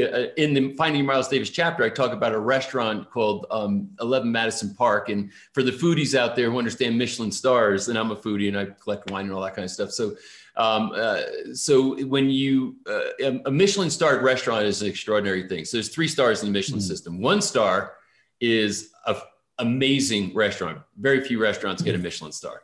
a, 0.00 0.42
in 0.42 0.54
the 0.54 0.72
finding 0.76 1.04
miles 1.04 1.28
davis 1.28 1.50
chapter 1.50 1.84
i 1.84 1.90
talk 1.90 2.12
about 2.12 2.32
a 2.32 2.38
restaurant 2.38 3.10
called 3.10 3.44
um, 3.50 3.86
11 4.00 4.32
madison 4.32 4.74
park 4.74 5.10
and 5.10 5.30
for 5.52 5.62
the 5.62 5.72
foodies 5.72 6.14
out 6.14 6.34
there 6.34 6.50
who 6.50 6.56
understand 6.56 6.96
michelin 6.96 7.30
stars 7.30 7.88
and 7.88 7.98
i'm 7.98 8.12
a 8.12 8.16
foodie 8.16 8.48
and 8.48 8.58
i 8.58 8.64
collect 8.82 9.10
wine 9.10 9.26
and 9.26 9.34
all 9.34 9.42
that 9.42 9.54
kind 9.54 9.64
of 9.64 9.70
stuff 9.70 9.90
so 9.90 10.14
um, 10.56 10.92
uh, 10.94 11.22
so 11.52 12.04
when 12.06 12.30
you 12.30 12.76
uh, 12.88 13.40
a 13.44 13.50
Michelin 13.50 13.90
starred 13.90 14.22
restaurant 14.22 14.64
is 14.64 14.82
an 14.82 14.88
extraordinary 14.88 15.48
thing. 15.48 15.64
So 15.64 15.76
there's 15.76 15.88
three 15.88 16.08
stars 16.08 16.42
in 16.42 16.48
the 16.48 16.52
Michelin 16.52 16.80
mm 16.80 16.84
system. 16.84 17.20
One 17.20 17.42
star 17.42 17.94
is 18.40 18.90
a 19.06 19.16
amazing 19.58 20.34
restaurant. 20.34 20.78
Very 20.98 21.22
few 21.22 21.40
restaurants 21.40 21.82
get 21.82 21.94
a 21.94 21.98
hmm. 21.98 22.04
Michelin 22.04 22.32
star. 22.32 22.62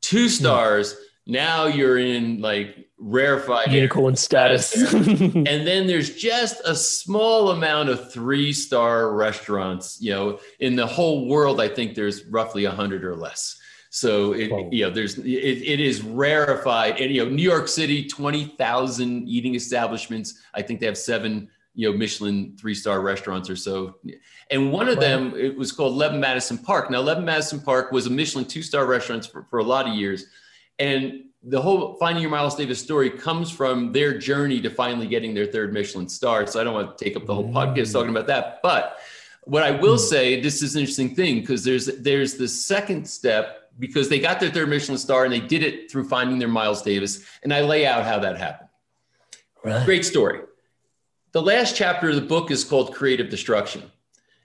Two 0.00 0.24
hmm. 0.24 0.28
stars. 0.28 0.96
Now 1.26 1.66
you're 1.66 1.98
in 1.98 2.40
like 2.40 2.88
rarefied 2.98 3.72
unicorn 3.72 4.14
status. 4.14 4.74
and 4.94 5.46
then 5.46 5.86
there's 5.86 6.14
just 6.14 6.60
a 6.64 6.74
small 6.74 7.50
amount 7.50 7.88
of 7.88 8.12
three 8.12 8.52
star 8.52 9.12
restaurants. 9.14 9.98
You 10.00 10.12
know, 10.12 10.40
in 10.60 10.76
the 10.76 10.86
whole 10.86 11.26
world, 11.26 11.60
I 11.60 11.68
think 11.68 11.94
there's 11.94 12.24
roughly 12.26 12.66
a 12.66 12.70
hundred 12.70 13.04
or 13.04 13.16
less. 13.16 13.58
So 13.94 14.32
it, 14.32 14.50
you 14.72 14.84
know, 14.84 14.90
there's 14.90 15.18
it, 15.18 15.22
it 15.24 15.78
is 15.78 16.02
rarefied, 16.02 17.00
and 17.00 17.14
you 17.14 17.24
know, 17.24 17.30
New 17.30 17.44
York 17.44 17.68
City, 17.68 18.08
twenty 18.08 18.46
thousand 18.46 19.28
eating 19.28 19.54
establishments. 19.54 20.42
I 20.52 20.62
think 20.62 20.80
they 20.80 20.86
have 20.86 20.98
seven, 20.98 21.48
you 21.76 21.88
know, 21.88 21.96
Michelin 21.96 22.56
three 22.58 22.74
star 22.74 23.02
restaurants 23.02 23.48
or 23.48 23.54
so. 23.54 23.94
And 24.50 24.72
one 24.72 24.88
of 24.88 24.96
wow. 24.96 25.00
them, 25.00 25.34
it 25.36 25.56
was 25.56 25.70
called 25.70 25.92
11 25.92 26.18
Madison 26.18 26.58
Park. 26.58 26.90
Now, 26.90 26.98
11 26.98 27.24
Madison 27.24 27.60
Park 27.60 27.92
was 27.92 28.06
a 28.06 28.10
Michelin 28.10 28.46
two 28.46 28.64
star 28.64 28.84
restaurant 28.84 29.26
for, 29.26 29.44
for 29.44 29.60
a 29.60 29.64
lot 29.64 29.86
of 29.86 29.94
years, 29.94 30.26
and 30.80 31.26
the 31.44 31.62
whole 31.62 31.94
finding 31.94 32.20
your 32.20 32.32
Miles 32.32 32.56
Davis 32.56 32.80
story 32.80 33.10
comes 33.10 33.48
from 33.48 33.92
their 33.92 34.18
journey 34.18 34.60
to 34.62 34.70
finally 34.70 35.06
getting 35.06 35.34
their 35.34 35.46
third 35.46 35.72
Michelin 35.72 36.08
star. 36.08 36.48
So 36.48 36.60
I 36.60 36.64
don't 36.64 36.74
want 36.74 36.98
to 36.98 37.04
take 37.04 37.14
up 37.14 37.26
the 37.26 37.34
whole 37.34 37.48
podcast 37.52 37.92
talking 37.92 38.10
about 38.10 38.26
that, 38.26 38.58
but 38.60 38.98
what 39.44 39.62
I 39.62 39.70
will 39.70 39.98
hmm. 39.98 40.02
say, 40.02 40.40
this 40.40 40.62
is 40.62 40.74
an 40.74 40.80
interesting 40.80 41.14
thing 41.14 41.40
because 41.40 41.62
there's 41.62 41.86
there's 41.98 42.34
the 42.34 42.48
second 42.48 43.06
step 43.08 43.63
because 43.78 44.08
they 44.08 44.18
got 44.18 44.40
their 44.40 44.50
third 44.50 44.68
Michelin 44.68 44.98
star 44.98 45.24
and 45.24 45.32
they 45.32 45.40
did 45.40 45.62
it 45.62 45.90
through 45.90 46.08
finding 46.08 46.38
their 46.38 46.48
Miles 46.48 46.82
Davis. 46.82 47.24
And 47.42 47.52
I 47.52 47.62
lay 47.62 47.86
out 47.86 48.04
how 48.04 48.18
that 48.20 48.36
happened. 48.36 48.68
Right. 49.64 49.84
Great 49.84 50.04
story. 50.04 50.40
The 51.32 51.42
last 51.42 51.74
chapter 51.74 52.10
of 52.10 52.14
the 52.14 52.22
book 52.22 52.50
is 52.50 52.64
called 52.64 52.94
Creative 52.94 53.28
Destruction. 53.28 53.90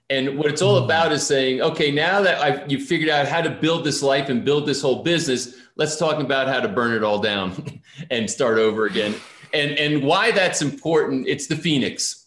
And 0.08 0.36
what 0.36 0.48
it's 0.48 0.60
all 0.60 0.80
mm. 0.80 0.84
about 0.84 1.12
is 1.12 1.24
saying, 1.24 1.62
okay, 1.62 1.92
now 1.92 2.20
that 2.22 2.40
I've, 2.42 2.70
you've 2.70 2.86
figured 2.86 3.08
out 3.08 3.28
how 3.28 3.40
to 3.40 3.50
build 3.50 3.84
this 3.84 4.02
life 4.02 4.28
and 4.28 4.44
build 4.44 4.66
this 4.66 4.82
whole 4.82 5.04
business, 5.04 5.54
let's 5.76 5.96
talk 5.96 6.20
about 6.20 6.48
how 6.48 6.58
to 6.58 6.68
burn 6.68 6.92
it 6.92 7.04
all 7.04 7.20
down 7.20 7.80
and 8.10 8.28
start 8.28 8.58
over 8.58 8.86
again. 8.86 9.14
And, 9.54 9.72
and 9.78 10.02
why 10.02 10.32
that's 10.32 10.62
important, 10.62 11.28
it's 11.28 11.46
the 11.46 11.56
phoenix. 11.56 12.26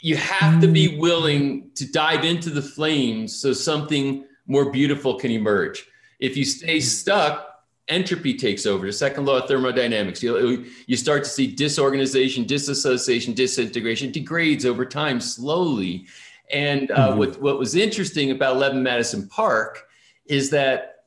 You 0.00 0.16
have 0.16 0.62
to 0.62 0.66
be 0.66 0.88
mm. 0.88 0.98
willing 0.98 1.70
to 1.74 1.90
dive 1.90 2.24
into 2.24 2.48
the 2.48 2.62
flames 2.62 3.36
so 3.36 3.52
something 3.52 4.24
more 4.46 4.70
beautiful 4.70 5.16
can 5.16 5.30
emerge. 5.30 5.86
If 6.20 6.36
you 6.36 6.44
stay 6.44 6.78
mm-hmm. 6.78 6.84
stuck, 6.84 7.50
entropy 7.88 8.34
takes 8.34 8.64
over. 8.64 8.86
The 8.86 8.92
second 8.92 9.26
law 9.26 9.38
of 9.38 9.48
thermodynamics. 9.48 10.22
You, 10.22 10.66
you 10.86 10.96
start 10.96 11.24
to 11.24 11.30
see 11.30 11.48
disorganization, 11.48 12.44
disassociation, 12.44 13.34
disintegration 13.34 14.12
degrades 14.12 14.64
over 14.64 14.86
time 14.86 15.20
slowly. 15.20 16.06
And 16.52 16.90
uh, 16.90 17.10
mm-hmm. 17.10 17.18
what, 17.18 17.42
what 17.42 17.58
was 17.58 17.74
interesting 17.74 18.30
about 18.30 18.56
11 18.56 18.82
Madison 18.82 19.28
Park 19.28 19.86
is 20.26 20.50
that 20.50 21.04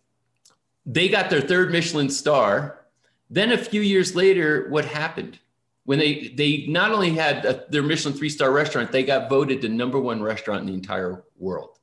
they 0.85 1.07
got 1.07 1.29
their 1.29 1.41
third 1.41 1.71
Michelin 1.71 2.09
star. 2.09 2.85
Then 3.29 3.51
a 3.51 3.57
few 3.57 3.81
years 3.81 4.15
later, 4.15 4.67
what 4.69 4.85
happened? 4.85 5.39
When 5.85 5.99
they, 5.99 6.33
they 6.35 6.65
not 6.67 6.91
only 6.91 7.11
had 7.11 7.45
a, 7.45 7.65
their 7.69 7.83
Michelin 7.83 8.13
three 8.13 8.29
star 8.29 8.51
restaurant, 8.51 8.91
they 8.91 9.03
got 9.03 9.29
voted 9.29 9.61
the 9.61 9.69
number 9.69 9.99
one 9.99 10.21
restaurant 10.21 10.61
in 10.61 10.67
the 10.67 10.73
entire 10.73 11.23
world. 11.37 11.79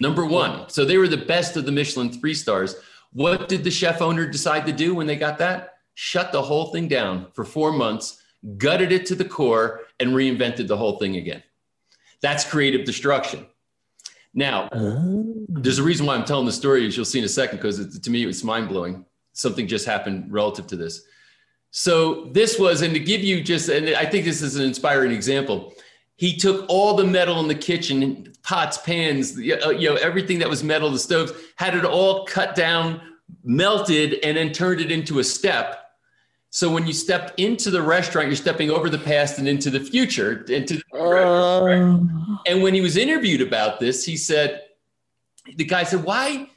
Number 0.00 0.24
one. 0.24 0.68
So 0.68 0.84
they 0.84 0.98
were 0.98 1.08
the 1.08 1.16
best 1.16 1.56
of 1.56 1.66
the 1.66 1.72
Michelin 1.72 2.10
three 2.10 2.34
stars. 2.34 2.76
What 3.12 3.48
did 3.48 3.62
the 3.62 3.70
chef 3.70 4.00
owner 4.00 4.26
decide 4.26 4.66
to 4.66 4.72
do 4.72 4.94
when 4.94 5.06
they 5.06 5.16
got 5.16 5.38
that? 5.38 5.74
Shut 5.94 6.32
the 6.32 6.42
whole 6.42 6.72
thing 6.72 6.88
down 6.88 7.26
for 7.34 7.44
four 7.44 7.72
months, 7.72 8.22
gutted 8.56 8.92
it 8.92 9.06
to 9.06 9.14
the 9.14 9.24
core, 9.24 9.82
and 10.00 10.12
reinvented 10.12 10.66
the 10.66 10.76
whole 10.76 10.98
thing 10.98 11.16
again. 11.16 11.42
That's 12.22 12.44
creative 12.44 12.86
destruction. 12.86 13.46
Now, 14.34 14.68
oh. 14.72 15.44
there's 15.48 15.78
a 15.78 15.82
reason 15.82 16.06
why 16.06 16.14
I'm 16.14 16.24
telling 16.24 16.46
the 16.46 16.52
story, 16.52 16.86
as 16.86 16.96
you'll 16.96 17.04
see 17.04 17.18
in 17.18 17.24
a 17.24 17.28
second, 17.28 17.58
because 17.58 17.98
to 17.98 18.10
me, 18.10 18.24
it's 18.24 18.42
mind 18.42 18.68
blowing. 18.68 19.04
Something 19.34 19.66
just 19.66 19.84
happened 19.84 20.32
relative 20.32 20.66
to 20.68 20.76
this. 20.76 21.02
So, 21.70 22.26
this 22.32 22.58
was, 22.58 22.82
and 22.82 22.94
to 22.94 23.00
give 23.00 23.22
you 23.22 23.42
just, 23.42 23.68
and 23.68 23.90
I 23.90 24.06
think 24.06 24.24
this 24.24 24.42
is 24.42 24.56
an 24.56 24.64
inspiring 24.64 25.12
example. 25.12 25.74
He 26.16 26.36
took 26.36 26.66
all 26.68 26.94
the 26.94 27.04
metal 27.04 27.40
in 27.40 27.48
the 27.48 27.54
kitchen, 27.54 28.31
pots, 28.42 28.78
pans, 28.78 29.38
you 29.38 29.56
know, 29.56 29.96
everything 29.96 30.38
that 30.40 30.48
was 30.48 30.64
metal, 30.64 30.90
the 30.90 30.98
stoves, 30.98 31.32
had 31.56 31.74
it 31.74 31.84
all 31.84 32.24
cut 32.26 32.54
down, 32.54 33.00
melted, 33.44 34.14
and 34.22 34.36
then 34.36 34.52
turned 34.52 34.80
it 34.80 34.90
into 34.90 35.18
a 35.18 35.24
step. 35.24 35.78
So 36.50 36.70
when 36.70 36.86
you 36.86 36.92
step 36.92 37.32
into 37.38 37.70
the 37.70 37.80
restaurant, 37.80 38.28
you're 38.28 38.36
stepping 38.36 38.70
over 38.70 38.90
the 38.90 38.98
past 38.98 39.38
and 39.38 39.48
into 39.48 39.70
the 39.70 39.80
future. 39.80 40.44
Into 40.48 40.82
the 40.92 40.98
uh... 40.98 42.44
And 42.46 42.62
when 42.62 42.74
he 42.74 42.80
was 42.80 42.96
interviewed 42.96 43.40
about 43.40 43.80
this, 43.80 44.04
he 44.04 44.16
said, 44.16 44.62
the 45.56 45.64
guy 45.64 45.84
said, 45.84 46.04
why, 46.04 46.50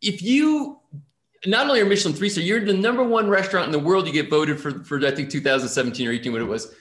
if 0.00 0.22
you 0.22 0.78
not 1.46 1.66
only 1.66 1.80
are 1.80 1.86
Michelin 1.86 2.14
three 2.14 2.28
star, 2.28 2.42
you're 2.42 2.64
the 2.64 2.72
number 2.72 3.02
one 3.02 3.28
restaurant 3.28 3.66
in 3.66 3.72
the 3.72 3.78
world. 3.78 4.06
You 4.06 4.12
get 4.12 4.30
voted 4.30 4.58
for 4.58 4.82
for 4.84 5.04
I 5.04 5.10
think 5.10 5.30
2017 5.30 6.08
or 6.08 6.12
18, 6.12 6.32
what 6.32 6.40
it 6.40 6.44
was 6.44 6.74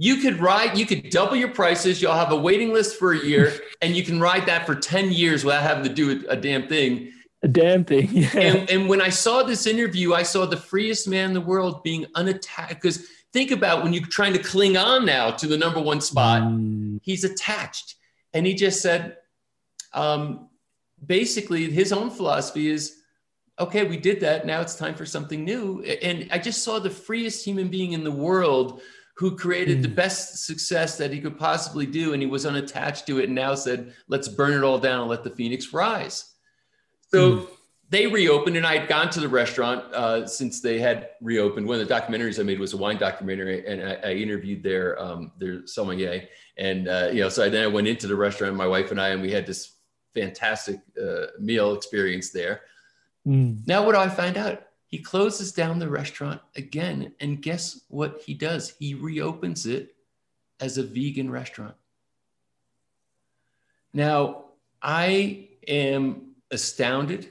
you 0.00 0.18
could 0.18 0.38
ride, 0.38 0.78
you 0.78 0.86
could 0.86 1.10
double 1.10 1.34
your 1.34 1.50
prices. 1.50 2.00
You'll 2.00 2.14
have 2.14 2.30
a 2.30 2.36
waiting 2.36 2.72
list 2.72 2.98
for 2.98 3.12
a 3.12 3.18
year, 3.18 3.52
and 3.82 3.96
you 3.96 4.04
can 4.04 4.20
ride 4.20 4.46
that 4.46 4.64
for 4.64 4.76
10 4.76 5.10
years 5.10 5.44
without 5.44 5.62
having 5.62 5.82
to 5.82 5.92
do 5.92 6.24
a, 6.28 6.36
damn 6.36 6.68
thing. 6.68 7.12
A 7.42 7.48
damn 7.48 7.84
thing. 7.84 8.08
Yeah. 8.12 8.30
And, 8.34 8.70
and 8.70 8.88
when 8.88 9.02
I 9.02 9.08
saw 9.08 9.42
this 9.42 9.66
interview, 9.66 10.14
I 10.14 10.22
saw 10.22 10.46
the 10.46 10.56
freest 10.56 11.08
man 11.08 11.30
in 11.30 11.34
the 11.34 11.40
world 11.40 11.82
being 11.82 12.06
unattached. 12.14 12.80
Because 12.80 13.08
think 13.32 13.50
about 13.50 13.82
when 13.82 13.92
you're 13.92 14.06
trying 14.06 14.32
to 14.34 14.38
cling 14.38 14.76
on 14.76 15.04
now 15.04 15.32
to 15.32 15.48
the 15.48 15.58
number 15.58 15.80
one 15.80 16.00
spot, 16.00 16.42
mm. 16.42 17.00
he's 17.02 17.24
attached. 17.24 17.96
And 18.32 18.46
he 18.46 18.54
just 18.54 18.80
said, 18.80 19.16
um, 19.94 20.48
basically, 21.04 21.70
his 21.70 21.92
own 21.92 22.10
philosophy 22.10 22.70
is 22.70 22.94
okay, 23.60 23.82
we 23.82 23.96
did 23.96 24.20
that. 24.20 24.46
Now 24.46 24.60
it's 24.60 24.76
time 24.76 24.94
for 24.94 25.04
something 25.04 25.44
new. 25.44 25.82
And 25.82 26.28
I 26.30 26.38
just 26.38 26.62
saw 26.62 26.78
the 26.78 26.90
freest 26.90 27.44
human 27.44 27.66
being 27.66 27.90
in 27.90 28.04
the 28.04 28.10
world 28.12 28.80
who 29.18 29.34
created 29.34 29.78
mm. 29.78 29.82
the 29.82 29.88
hmm. 29.88 29.94
best 29.94 30.46
success 30.46 30.96
that 30.96 31.12
he 31.12 31.20
could 31.20 31.36
possibly 31.36 31.86
do 31.86 32.12
and 32.12 32.22
he 32.22 32.28
was 32.28 32.46
unattached 32.46 33.04
to 33.04 33.18
it 33.18 33.24
and 33.24 33.34
now 33.34 33.54
said 33.54 33.92
let's 34.06 34.28
burn 34.28 34.52
it 34.52 34.62
all 34.62 34.78
down 34.78 35.00
and 35.00 35.10
let 35.10 35.24
the 35.24 35.30
phoenix 35.30 35.72
rise 35.72 36.34
so 37.10 37.32
mm. 37.32 37.48
they 37.90 38.06
reopened 38.06 38.56
and 38.56 38.64
i 38.64 38.78
had 38.78 38.88
gone 38.88 39.10
to 39.10 39.18
the 39.18 39.28
restaurant 39.28 39.82
uh, 39.92 40.24
since 40.24 40.60
they 40.60 40.78
had 40.78 41.10
reopened 41.20 41.66
one 41.66 41.80
of 41.80 41.86
the 41.86 41.92
documentaries 41.92 42.38
i 42.38 42.44
made 42.44 42.60
was 42.60 42.74
a 42.74 42.76
wine 42.76 42.96
documentary 42.96 43.66
and 43.66 43.82
i, 43.82 43.94
I 44.10 44.12
interviewed 44.12 44.62
their 44.62 45.00
um, 45.02 45.32
their 45.38 45.66
sommelier 45.66 46.28
and 46.56 46.88
uh, 46.88 47.10
you 47.12 47.20
know 47.22 47.28
so 47.28 47.44
I, 47.44 47.48
then 47.48 47.64
i 47.64 47.66
went 47.66 47.88
into 47.88 48.06
the 48.06 48.16
restaurant 48.16 48.54
my 48.54 48.68
wife 48.68 48.92
and 48.92 49.00
i 49.00 49.08
and 49.08 49.20
we 49.20 49.32
had 49.32 49.46
this 49.46 49.74
fantastic 50.14 50.80
uh, 51.00 51.26
meal 51.40 51.74
experience 51.74 52.30
there 52.30 52.60
mm. 53.26 53.66
now 53.66 53.84
what 53.84 53.92
do 53.92 53.98
i 53.98 54.08
find 54.08 54.36
out 54.36 54.67
he 54.88 54.98
closes 54.98 55.52
down 55.52 55.78
the 55.78 55.88
restaurant 55.88 56.40
again. 56.56 57.12
And 57.20 57.42
guess 57.42 57.82
what 57.88 58.22
he 58.24 58.32
does? 58.32 58.74
He 58.78 58.94
reopens 58.94 59.66
it 59.66 59.94
as 60.60 60.78
a 60.78 60.82
vegan 60.82 61.30
restaurant. 61.30 61.74
Now, 63.92 64.44
I 64.82 65.48
am 65.68 66.32
astounded, 66.50 67.28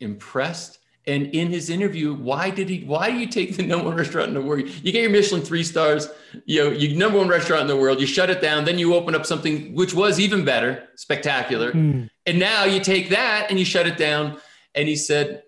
impressed. 0.00 0.80
And 1.06 1.26
in 1.28 1.48
his 1.48 1.70
interview, 1.70 2.14
why 2.14 2.50
did 2.50 2.68
he? 2.68 2.84
Why 2.84 3.10
do 3.10 3.16
you 3.16 3.26
take 3.26 3.56
the 3.56 3.64
number 3.64 3.86
one 3.86 3.96
restaurant 3.96 4.28
in 4.28 4.34
the 4.34 4.42
world? 4.42 4.68
You 4.68 4.92
get 4.92 5.02
your 5.02 5.10
Michelin 5.10 5.42
three 5.42 5.64
stars, 5.64 6.08
you 6.46 6.62
know, 6.62 6.70
you 6.70 6.96
number 6.96 7.18
one 7.18 7.28
restaurant 7.28 7.62
in 7.62 7.68
the 7.68 7.76
world. 7.76 8.00
You 8.00 8.06
shut 8.06 8.30
it 8.30 8.40
down, 8.40 8.64
then 8.64 8.78
you 8.78 8.94
open 8.94 9.14
up 9.14 9.26
something 9.26 9.74
which 9.74 9.94
was 9.94 10.20
even 10.20 10.44
better, 10.44 10.88
spectacular, 10.94 11.72
mm. 11.72 12.08
and 12.26 12.38
now 12.38 12.64
you 12.64 12.78
take 12.78 13.08
that 13.10 13.48
and 13.50 13.58
you 13.58 13.64
shut 13.64 13.88
it 13.88 13.96
down. 13.96 14.38
And 14.76 14.86
he 14.86 14.94
said, 14.94 15.42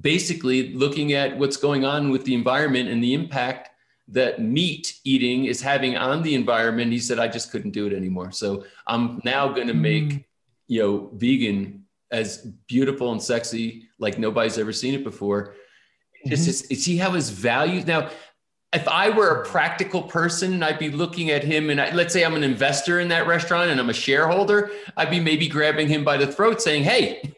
basically 0.00 0.72
looking 0.72 1.12
at 1.12 1.36
what's 1.38 1.56
going 1.56 1.84
on 1.84 2.10
with 2.10 2.24
the 2.24 2.34
environment 2.34 2.88
and 2.88 3.02
the 3.02 3.14
impact 3.14 3.70
that 4.08 4.40
meat 4.40 4.98
eating 5.04 5.44
is 5.44 5.62
having 5.62 5.96
on 5.96 6.22
the 6.22 6.34
environment. 6.34 6.92
He 6.92 6.98
said, 6.98 7.18
I 7.18 7.28
just 7.28 7.52
couldn't 7.52 7.70
do 7.70 7.86
it 7.86 7.92
anymore. 7.92 8.32
So 8.32 8.64
I'm 8.86 9.20
now 9.24 9.48
going 9.48 9.68
to 9.68 9.74
make, 9.74 10.04
mm. 10.04 10.24
you 10.66 10.82
know, 10.82 11.10
vegan 11.14 11.84
as 12.10 12.38
beautiful 12.66 13.12
and 13.12 13.22
sexy 13.22 13.88
like 13.98 14.18
nobody's 14.18 14.58
ever 14.58 14.72
seen 14.72 14.94
it 14.94 15.04
before. 15.04 15.54
Mm-hmm. 16.26 16.30
Just, 16.30 16.66
see 16.66 16.96
how 16.96 17.12
his 17.12 17.30
values 17.30 17.86
now. 17.86 18.10
If 18.72 18.86
I 18.86 19.10
were 19.10 19.42
a 19.42 19.44
practical 19.46 20.02
person, 20.02 20.62
I'd 20.62 20.78
be 20.78 20.90
looking 20.90 21.30
at 21.30 21.42
him, 21.42 21.70
and 21.70 21.80
I, 21.80 21.92
let's 21.92 22.12
say 22.12 22.24
I'm 22.24 22.36
an 22.36 22.44
investor 22.44 23.00
in 23.00 23.08
that 23.08 23.26
restaurant 23.26 23.68
and 23.68 23.80
I'm 23.80 23.90
a 23.90 23.94
shareholder, 23.94 24.70
I'd 24.96 25.10
be 25.10 25.18
maybe 25.18 25.48
grabbing 25.48 25.88
him 25.88 26.04
by 26.04 26.16
the 26.16 26.26
throat, 26.28 26.62
saying, 26.62 26.84
"Hey, 26.84 27.32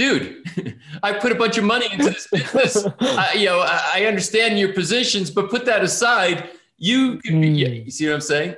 dude, 0.00 0.78
I 1.02 1.12
put 1.12 1.30
a 1.30 1.34
bunch 1.34 1.58
of 1.58 1.64
money 1.64 1.86
into 1.92 2.06
this 2.06 2.26
business. 2.32 2.86
I, 3.00 3.34
you 3.34 3.44
know, 3.44 3.60
I, 3.60 3.96
I, 3.96 4.04
understand 4.06 4.58
your 4.58 4.72
positions, 4.72 5.30
but 5.30 5.50
put 5.50 5.66
that 5.66 5.82
aside. 5.82 6.48
You 6.78 7.18
can 7.18 7.38
be, 7.38 7.48
mm. 7.50 7.84
you 7.84 7.90
see 7.90 8.06
what 8.06 8.14
I'm 8.14 8.22
saying? 8.22 8.56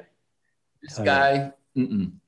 This 0.83 0.99
guy, 1.01 1.53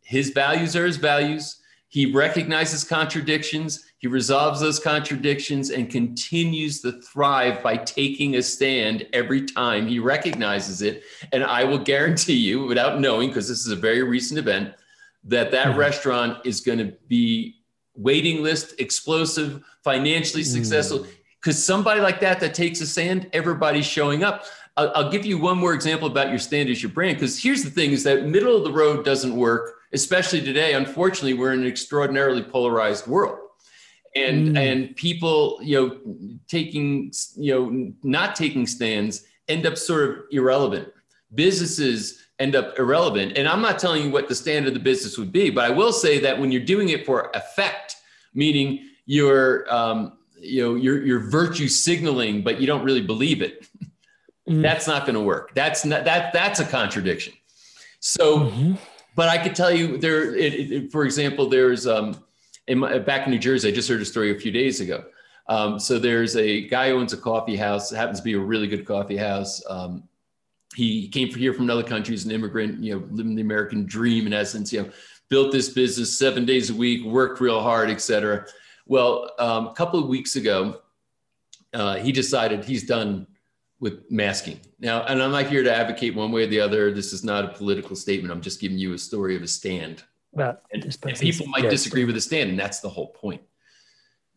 his 0.03 0.31
values 0.31 0.75
are 0.75 0.85
his 0.85 0.97
values. 0.97 1.61
He 1.87 2.13
recognizes 2.13 2.83
contradictions. 2.83 3.85
He 3.99 4.09
resolves 4.09 4.59
those 4.61 4.81
contradictions 4.81 5.71
and 5.71 5.89
continues 5.89 6.81
to 6.81 7.01
thrive 7.01 7.63
by 7.63 7.77
taking 7.77 8.35
a 8.35 8.43
stand 8.43 9.07
every 9.13 9.43
time 9.43 9.87
he 9.87 10.01
recognizes 10.01 10.83
it. 10.83 11.05
And 11.31 11.45
I 11.45 11.63
will 11.63 11.79
guarantee 11.79 12.35
you, 12.35 12.67
without 12.67 12.99
knowing, 12.99 13.29
because 13.29 13.49
this 13.49 13.65
is 13.65 13.71
a 13.71 13.77
very 13.77 14.03
recent 14.03 14.41
event, 14.41 14.75
that 15.23 15.53
that 15.53 15.69
mm-hmm. 15.69 15.79
restaurant 15.79 16.39
is 16.45 16.61
going 16.61 16.79
to 16.79 16.97
be 17.07 17.61
waiting 17.95 18.43
list, 18.43 18.75
explosive, 18.79 19.63
financially 19.83 20.43
hmm. 20.43 20.49
successful. 20.49 21.07
Because 21.41 21.63
somebody 21.63 22.01
like 22.01 22.21
that 22.21 22.41
that 22.41 22.55
takes 22.55 22.81
a 22.81 22.87
stand, 22.87 23.29
everybody's 23.33 23.87
showing 23.87 24.25
up. 24.25 24.45
I'll, 24.77 24.93
I'll, 24.95 25.11
give 25.11 25.25
you 25.25 25.39
one 25.39 25.59
more 25.59 25.75
example 25.75 26.09
about 26.09 26.31
your 26.31 26.39
stand 26.39 26.69
as 26.71 26.83
your 26.83 26.91
brand. 26.91 27.17
Because 27.17 27.41
here's 27.41 27.63
the 27.63 27.71
thing: 27.71 27.93
is 27.93 28.03
that 28.05 28.25
middle 28.25 28.57
of 28.57 28.65
the 28.65 28.73
road 28.73 29.05
doesn't 29.05 29.37
work, 29.37 29.75
especially 29.93 30.41
today. 30.41 30.75
Unfortunately, 30.75 31.35
we're 31.35 31.53
in 31.53 31.61
an 31.61 31.67
extraordinarily 31.67 32.43
polarized 32.43 33.07
world. 33.07 33.39
And, 34.17 34.51
mm. 34.51 34.59
and 34.59 34.97
people, 34.97 35.59
you 35.61 35.77
know, 35.77 36.39
taking, 36.47 37.13
you 37.37 37.53
know, 37.53 37.93
not 38.05 38.37
taking 38.37 38.65
stands 38.65 39.27
end 39.49 39.67
up 39.67 39.77
sort 39.77 40.09
of 40.09 40.17
irrelevant. 40.31 40.89
Businesses 41.35 42.24
end 42.39 42.57
up 42.57 42.79
irrelevant. 42.79 43.39
And 43.39 43.47
I'm 43.47 43.63
not 43.63 43.79
telling 43.79 44.03
you 44.03 44.11
what 44.11 44.29
the 44.29 44.35
standard 44.35 44.69
of 44.69 44.75
the 44.75 44.81
business 44.81 45.17
would 45.19 45.33
be, 45.33 45.51
but 45.51 45.65
I 45.65 45.71
will 45.71 45.93
say 45.93 46.19
that 46.21 46.39
when 46.39 46.51
you're 46.51 46.65
doing 46.65 46.89
it 46.89 47.07
for 47.07 47.31
effect, 47.35 47.97
meaning 48.35 48.89
you're, 49.07 49.73
um, 49.73 50.19
you 50.39 50.63
know, 50.63 50.75
you're, 50.75 51.05
you're 51.05 51.21
virtue 51.21 51.69
signaling, 51.69 52.43
but 52.43 52.61
you 52.61 52.67
don't 52.67 52.85
really 52.85 53.01
believe 53.03 53.41
it. 53.41 53.69
Mm-hmm. 54.49 54.63
That's 54.63 54.87
not 54.87 55.03
going 55.03 55.15
to 55.15 55.21
work. 55.23 55.55
That's 55.55 55.85
not, 55.85 56.05
that, 56.05 56.33
that's 56.33 56.61
a 56.61 56.65
contradiction. 56.65 57.35
So, 58.01 58.41
mm-hmm. 58.41 58.75
but 59.15 59.29
I 59.29 59.39
could 59.39 59.55
tell 59.55 59.73
you 59.73 59.97
there, 59.97 60.35
it, 60.35 60.55
it, 60.55 60.93
for 60.93 61.05
example, 61.05 61.49
there's, 61.49 61.87
um, 61.87 62.23
in 62.67 62.79
my, 62.79 62.99
back 62.99 63.27
in 63.27 63.31
New 63.31 63.39
Jersey, 63.39 63.69
I 63.69 63.73
just 63.73 63.89
heard 63.89 64.03
a 64.03 64.05
story 64.05 64.37
a 64.37 64.39
few 64.39 64.51
days 64.51 64.81
ago. 64.81 65.05
Um, 65.49 65.79
so 65.79 65.99
there's 65.99 66.37
a 66.37 66.67
guy 66.69 66.89
who 66.89 66.97
owns 66.97 67.13
a 67.13 67.17
coffee 67.17 67.57
house, 67.57 67.91
happens 67.91 68.19
to 68.19 68.25
be 68.25 68.33
a 68.33 68.39
really 68.39 68.67
good 68.67 68.85
coffee 68.85 69.17
house. 69.17 69.63
Um, 69.69 70.05
he 70.75 71.09
came 71.09 71.31
from 71.31 71.41
here 71.41 71.55
from 71.55 71.65
another 71.65 71.83
country 71.83 72.15
as 72.15 72.25
an 72.25 72.31
immigrant, 72.31 72.83
you 72.83 72.95
know, 72.95 73.07
living 73.11 73.35
the 73.35 73.43
American 73.43 73.87
dream 73.87 74.27
in 74.27 74.33
essence, 74.33 74.73
you 74.73 74.83
know, 74.83 74.91
built 75.29 75.53
this 75.53 75.69
business 75.71 76.17
seven 76.17 76.45
days 76.45 76.71
a 76.71 76.75
week, 76.75 77.05
worked 77.05 77.41
real 77.41 77.61
hard, 77.61 77.91
et 77.91 78.01
cetera. 78.01 78.47
Well, 78.87 79.31
um, 79.39 79.69
a 79.69 79.75
couple 79.75 79.99
of 79.99 80.09
weeks 80.09 80.37
ago, 80.37 80.81
uh, 81.73 81.97
he 81.97 82.13
decided 82.13 82.65
he's 82.65 82.87
done 82.87 83.27
with 83.81 84.11
masking. 84.11 84.61
Now, 84.79 85.05
and 85.05 85.23
I'm 85.23 85.33
not 85.33 85.47
here 85.47 85.63
to 85.63 85.75
advocate 85.75 86.15
one 86.15 86.31
way 86.31 86.45
or 86.45 86.47
the 86.47 86.61
other. 86.61 86.93
This 86.93 87.13
is 87.13 87.25
not 87.25 87.45
a 87.45 87.49
political 87.49 87.97
statement. 87.97 88.33
I'm 88.33 88.41
just 88.41 88.61
giving 88.61 88.79
you 88.79 88.93
a 88.95 88.99
story 88.99 89.37
of 89.37 89.43
a 89.43 89.49
stand. 89.49 90.05
Well, 90.33 90.61
and, 90.73 90.85
and 90.85 91.19
people 91.19 91.47
might 91.47 91.65
yes. 91.65 91.73
disagree 91.73 92.05
with 92.05 92.15
the 92.15 92.21
stand, 92.21 92.51
and 92.51 92.59
that's 92.59 92.81
the 92.81 92.89
whole 92.89 93.09
point. 93.09 93.43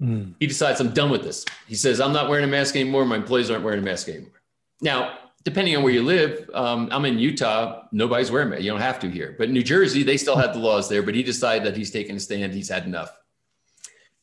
Mm. 0.02 0.36
He 0.40 0.48
decides, 0.48 0.80
I'm 0.80 0.94
done 0.94 1.10
with 1.10 1.24
this. 1.24 1.44
He 1.68 1.76
says, 1.76 2.00
I'm 2.00 2.14
not 2.14 2.30
wearing 2.30 2.46
a 2.46 2.48
mask 2.48 2.76
anymore. 2.76 3.06
My 3.06 3.16
employees 3.16 3.50
aren't 3.50 3.64
wearing 3.64 3.80
a 3.80 3.86
mask 3.86 4.08
anymore. 4.10 4.42
Now, 4.82 5.18
depending 5.48 5.78
on 5.78 5.82
where 5.82 5.94
you 5.94 6.04
live, 6.04 6.50
um, 6.54 6.90
I'm 6.92 7.06
in 7.06 7.18
Utah. 7.18 7.84
Nobody's 7.94 8.30
wearing 8.30 8.52
it. 8.52 8.60
You 8.60 8.70
don't 8.70 8.82
have 8.82 9.00
to 9.00 9.10
here. 9.10 9.34
But 9.40 9.50
New 9.50 9.64
Jersey, 9.64 10.04
they 10.04 10.18
still 10.18 10.36
had 10.36 10.54
the 10.54 10.60
laws 10.60 10.90
there. 10.90 11.02
But 11.02 11.16
he 11.16 11.24
decided 11.24 11.66
that 11.66 11.78
he's 11.78 11.90
taking 11.90 12.18
a 12.18 12.20
stand. 12.20 12.54
He's 12.54 12.68
had 12.68 12.84
enough. 12.86 13.18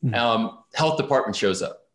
Mm-hmm. 0.05 0.14
Um, 0.14 0.59
health 0.74 0.98
department 0.98 1.34
shows 1.34 1.62
up. 1.62 1.88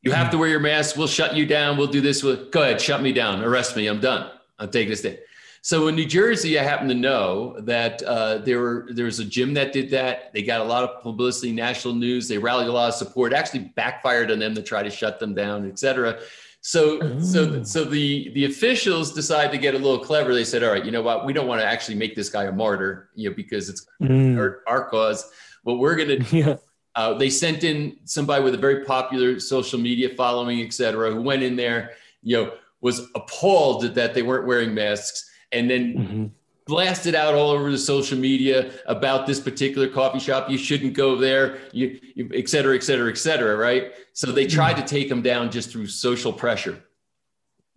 You 0.00 0.10
have 0.10 0.32
to 0.32 0.38
wear 0.38 0.48
your 0.48 0.58
mask. 0.58 0.96
We'll 0.96 1.06
shut 1.06 1.36
you 1.36 1.46
down. 1.46 1.76
We'll 1.76 1.86
do 1.86 2.00
this. 2.00 2.24
We'll, 2.24 2.50
go 2.50 2.62
ahead, 2.64 2.80
shut 2.80 3.00
me 3.00 3.12
down. 3.12 3.44
Arrest 3.44 3.76
me. 3.76 3.86
I'm 3.86 4.00
done. 4.00 4.28
I'm 4.58 4.72
taking 4.72 4.92
a 4.92 4.96
stand. 4.96 5.18
So 5.64 5.86
in 5.86 5.94
New 5.94 6.06
Jersey, 6.06 6.58
I 6.58 6.64
happen 6.64 6.88
to 6.88 6.96
know 6.96 7.60
that 7.60 8.02
uh, 8.02 8.38
there 8.38 8.58
were 8.58 8.88
there 8.90 9.04
was 9.04 9.20
a 9.20 9.24
gym 9.24 9.54
that 9.54 9.72
did 9.72 9.90
that. 9.90 10.32
They 10.32 10.42
got 10.42 10.60
a 10.60 10.64
lot 10.64 10.82
of 10.82 11.00
publicity, 11.00 11.52
national 11.52 11.94
news. 11.94 12.26
They 12.26 12.38
rallied 12.38 12.66
a 12.66 12.72
lot 12.72 12.88
of 12.88 12.94
support. 12.96 13.32
It 13.32 13.36
actually 13.36 13.72
backfired 13.76 14.32
on 14.32 14.40
them 14.40 14.56
to 14.56 14.62
try 14.62 14.82
to 14.82 14.90
shut 14.90 15.20
them 15.20 15.32
down, 15.32 15.68
et 15.68 15.78
cetera. 15.78 16.18
So 16.64 17.00
so 17.20 17.46
Mm. 17.48 17.66
so 17.66 17.84
the 17.84 18.30
the 18.34 18.44
officials 18.44 19.12
decided 19.12 19.50
to 19.50 19.58
get 19.58 19.74
a 19.74 19.78
little 19.78 19.98
clever. 19.98 20.32
They 20.32 20.44
said, 20.44 20.62
"All 20.62 20.70
right, 20.70 20.84
you 20.84 20.92
know 20.92 21.02
what? 21.02 21.26
We 21.26 21.32
don't 21.32 21.48
want 21.48 21.60
to 21.60 21.66
actually 21.66 21.96
make 21.96 22.14
this 22.14 22.28
guy 22.30 22.44
a 22.44 22.52
martyr, 22.52 23.10
you 23.16 23.28
know, 23.28 23.34
because 23.36 23.68
it's 23.68 23.84
Mm. 24.00 24.38
our, 24.38 24.60
our 24.68 24.88
cause. 24.88 25.28
What 25.64 25.78
we're 25.80 25.96
going 25.96 26.20
to 26.24 26.36
Yeah. 26.36 26.56
uh, 26.94 27.14
they 27.14 27.30
sent 27.30 27.64
in 27.64 27.96
somebody 28.04 28.44
with 28.44 28.54
a 28.54 28.58
very 28.58 28.84
popular 28.84 29.40
social 29.40 29.80
media 29.80 30.10
following, 30.16 30.60
et 30.60 30.72
cetera, 30.72 31.10
who 31.10 31.20
went 31.20 31.42
in 31.42 31.56
there, 31.56 31.90
you 32.22 32.36
know, 32.36 32.52
was 32.80 33.00
appalled 33.16 33.94
that 33.96 34.14
they 34.14 34.22
weren't 34.22 34.46
wearing 34.46 34.72
masks, 34.72 35.28
and 35.50 35.68
then 35.68 35.84
Mhm. 35.96 36.30
Blasted 36.66 37.14
out 37.14 37.34
all 37.34 37.50
over 37.50 37.70
the 37.70 37.78
social 37.78 38.18
media 38.18 38.72
about 38.86 39.26
this 39.26 39.40
particular 39.40 39.88
coffee 39.88 40.18
shop. 40.20 40.50
You 40.50 40.58
shouldn't 40.58 40.94
go 40.94 41.16
there, 41.16 41.58
you, 41.72 41.98
you 42.14 42.30
et 42.34 42.48
cetera, 42.48 42.74
et 42.76 42.82
cetera, 42.82 43.10
et 43.10 43.18
cetera. 43.18 43.56
Right. 43.56 43.92
So 44.12 44.30
they 44.32 44.46
tried 44.46 44.74
to 44.74 44.82
take 44.82 45.10
him 45.10 45.22
down 45.22 45.50
just 45.50 45.70
through 45.70 45.86
social 45.88 46.32
pressure. 46.32 46.82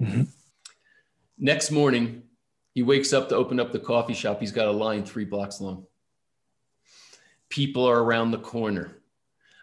Mhm. 0.01 0.27
Next 1.37 1.71
morning, 1.71 2.23
he 2.73 2.83
wakes 2.83 3.13
up 3.13 3.29
to 3.29 3.35
open 3.35 3.59
up 3.59 3.71
the 3.71 3.79
coffee 3.79 4.13
shop. 4.13 4.39
He's 4.39 4.51
got 4.51 4.67
a 4.67 4.71
line 4.71 5.05
three 5.05 5.25
blocks 5.25 5.61
long. 5.61 5.85
People 7.49 7.85
are 7.85 8.03
around 8.03 8.31
the 8.31 8.37
corner. 8.39 8.97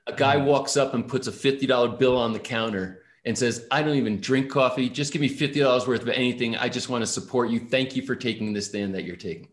A 0.06 0.12
guy 0.12 0.36
walks 0.36 0.76
up 0.76 0.94
and 0.94 1.06
puts 1.06 1.28
a 1.28 1.32
$50 1.32 1.98
bill 1.98 2.16
on 2.16 2.32
the 2.32 2.38
counter 2.38 3.01
and 3.24 3.38
says, 3.38 3.66
I 3.70 3.82
don't 3.82 3.96
even 3.96 4.20
drink 4.20 4.50
coffee. 4.50 4.88
Just 4.88 5.12
give 5.12 5.22
me 5.22 5.28
$50 5.28 5.86
worth 5.86 6.02
of 6.02 6.08
anything. 6.08 6.56
I 6.56 6.68
just 6.68 6.88
want 6.88 7.02
to 7.02 7.06
support 7.06 7.50
you. 7.50 7.60
Thank 7.60 7.94
you 7.94 8.02
for 8.02 8.16
taking 8.16 8.52
this 8.52 8.66
stand 8.66 8.94
that 8.94 9.04
you're 9.04 9.16
taking. 9.16 9.48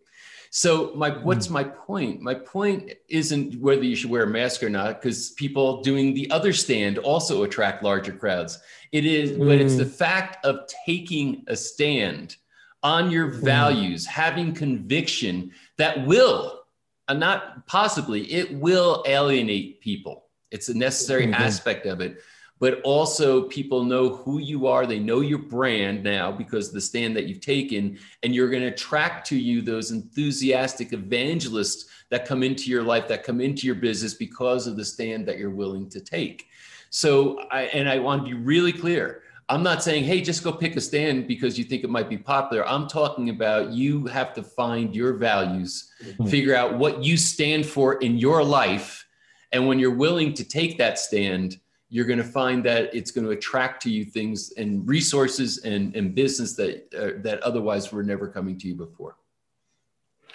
So 0.52 0.92
my 0.96 1.12
hmm. 1.12 1.24
what's 1.24 1.50
my 1.50 1.64
point? 1.64 2.22
My 2.22 2.34
point 2.34 2.94
isn't 3.08 3.60
whether 3.60 3.84
you 3.84 3.96
should 3.96 4.10
wear 4.10 4.24
a 4.24 4.28
mask 4.28 4.64
or 4.64 4.70
not, 4.70 5.02
because 5.02 5.32
people 5.32 5.82
doing 5.82 6.14
the 6.14 6.30
other 6.32 6.54
stand 6.54 6.98
also 6.98 7.44
attract 7.44 7.84
larger 7.84 8.14
crowds. 8.14 8.60
It 8.92 9.06
is, 9.06 9.38
but 9.38 9.62
it's 9.62 9.76
the 9.76 9.84
hmm. 9.84 9.90
fact 9.90 10.44
of 10.46 10.62
taking 10.86 11.44
a 11.48 11.56
stand 11.56 12.36
on 12.82 13.12
your 13.12 13.30
hmm. 13.30 13.46
values, 13.46 14.06
having 14.06 14.54
conviction 14.54 15.52
that 15.78 16.06
will, 16.06 16.64
and 17.08 17.20
not 17.20 17.68
possibly, 17.68 18.32
it 18.32 18.54
will 18.54 19.04
alienate 19.08 19.82
people. 19.82 20.26
It's 20.52 20.70
a 20.70 20.78
necessary 20.78 21.32
aspect 21.32 21.86
of 21.86 22.02
it. 22.02 22.18
But 22.60 22.82
also, 22.82 23.44
people 23.44 23.86
know 23.86 24.10
who 24.10 24.40
you 24.40 24.68
are. 24.68 24.86
They 24.86 25.00
know 25.00 25.22
your 25.22 25.40
brand 25.40 26.04
now 26.04 26.32
because 26.32 26.72
the 26.72 26.82
stand 26.82 27.16
that 27.16 27.26
you've 27.26 27.40
taken, 27.40 27.98
and 28.22 28.36
you're 28.36 28.50
going 28.50 28.64
to 28.64 28.68
attract 28.68 29.28
to 29.28 29.38
you 29.38 29.62
those 29.62 29.92
enthusiastic 29.92 30.92
evangelists 30.92 31.86
that 32.10 32.26
come 32.26 32.44
into 32.44 32.70
your 32.70 32.84
life, 32.84 33.08
that 33.08 33.24
come 33.24 33.40
into 33.40 33.66
your 33.66 33.76
business 33.76 34.14
because 34.14 34.68
of 34.68 34.76
the 34.76 34.84
stand 34.84 35.26
that 35.28 35.38
you're 35.38 35.50
willing 35.50 35.90
to 35.90 36.02
take. 36.02 36.48
So, 36.90 37.40
I, 37.50 37.64
and 37.64 37.88
I 37.88 38.00
want 38.00 38.26
to 38.26 38.32
be 38.32 38.34
really 38.34 38.74
clear. 38.74 39.22
I'm 39.48 39.64
not 39.64 39.82
saying, 39.82 40.04
hey, 40.04 40.22
just 40.22 40.44
go 40.44 40.52
pick 40.52 40.76
a 40.76 40.82
stand 40.82 41.28
because 41.28 41.58
you 41.58 41.64
think 41.64 41.84
it 41.84 41.90
might 41.90 42.08
be 42.08 42.18
popular. 42.18 42.68
I'm 42.68 42.88
talking 42.88 43.30
about 43.30 43.72
you 43.72 44.06
have 44.06 44.34
to 44.36 44.44
find 44.44 44.96
your 44.96 45.14
values, 45.14 45.92
mm-hmm. 46.04 46.28
figure 46.28 46.56
out 46.56 46.78
what 46.78 47.04
you 47.04 47.18
stand 47.18 47.66
for 47.66 47.96
in 47.96 48.18
your 48.18 48.44
life. 48.44 49.08
And 49.52 49.68
when 49.68 49.80
you're 49.80 49.96
willing 49.96 50.34
to 50.36 50.44
take 50.44 50.78
that 50.78 51.00
stand, 51.00 51.60
you're 51.90 52.06
going 52.06 52.20
to 52.20 52.24
find 52.24 52.64
that 52.66 52.94
it's 52.94 53.12
going 53.12 53.26
to 53.26 53.32
attract 53.32 53.82
to 53.84 53.90
you 53.90 54.06
things 54.06 54.52
and 54.58 54.88
resources 54.88 55.60
and, 55.60 55.96
and 55.96 56.14
business 56.14 56.54
that, 56.56 56.94
uh, 56.94 57.22
that 57.24 57.42
otherwise 57.42 57.92
were 57.92 58.04
never 58.04 58.28
coming 58.28 58.58
to 58.60 58.68
you 58.68 58.76
before. 58.76 59.16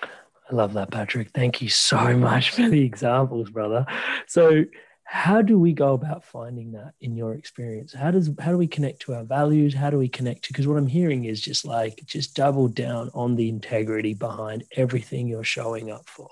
I 0.02 0.54
love 0.54 0.74
that, 0.74 0.90
Patrick. 0.90 1.30
Thank 1.30 1.62
you 1.62 1.68
so 1.68 2.16
much 2.16 2.50
for 2.50 2.68
the 2.68 2.82
examples, 2.82 3.50
brother. 3.50 3.86
So, 4.26 4.64
how 5.06 5.42
do 5.42 5.58
we 5.58 5.72
go 5.72 5.92
about 5.92 6.24
finding 6.24 6.72
that 6.72 6.94
in 7.00 7.14
your 7.14 7.34
experience? 7.34 7.92
How 7.92 8.10
does 8.10 8.30
how 8.40 8.50
do 8.50 8.58
we 8.58 8.66
connect 8.66 9.00
to 9.02 9.14
our 9.14 9.22
values? 9.22 9.74
How 9.74 9.90
do 9.90 9.98
we 9.98 10.08
connect 10.08 10.44
to? 10.44 10.52
Because 10.52 10.66
what 10.66 10.78
I'm 10.78 10.86
hearing 10.86 11.24
is 11.24 11.40
just 11.40 11.64
like 11.64 12.02
just 12.06 12.34
double 12.34 12.68
down 12.68 13.10
on 13.14 13.36
the 13.36 13.48
integrity 13.48 14.14
behind 14.14 14.64
everything 14.72 15.28
you're 15.28 15.44
showing 15.44 15.90
up 15.90 16.08
for, 16.08 16.28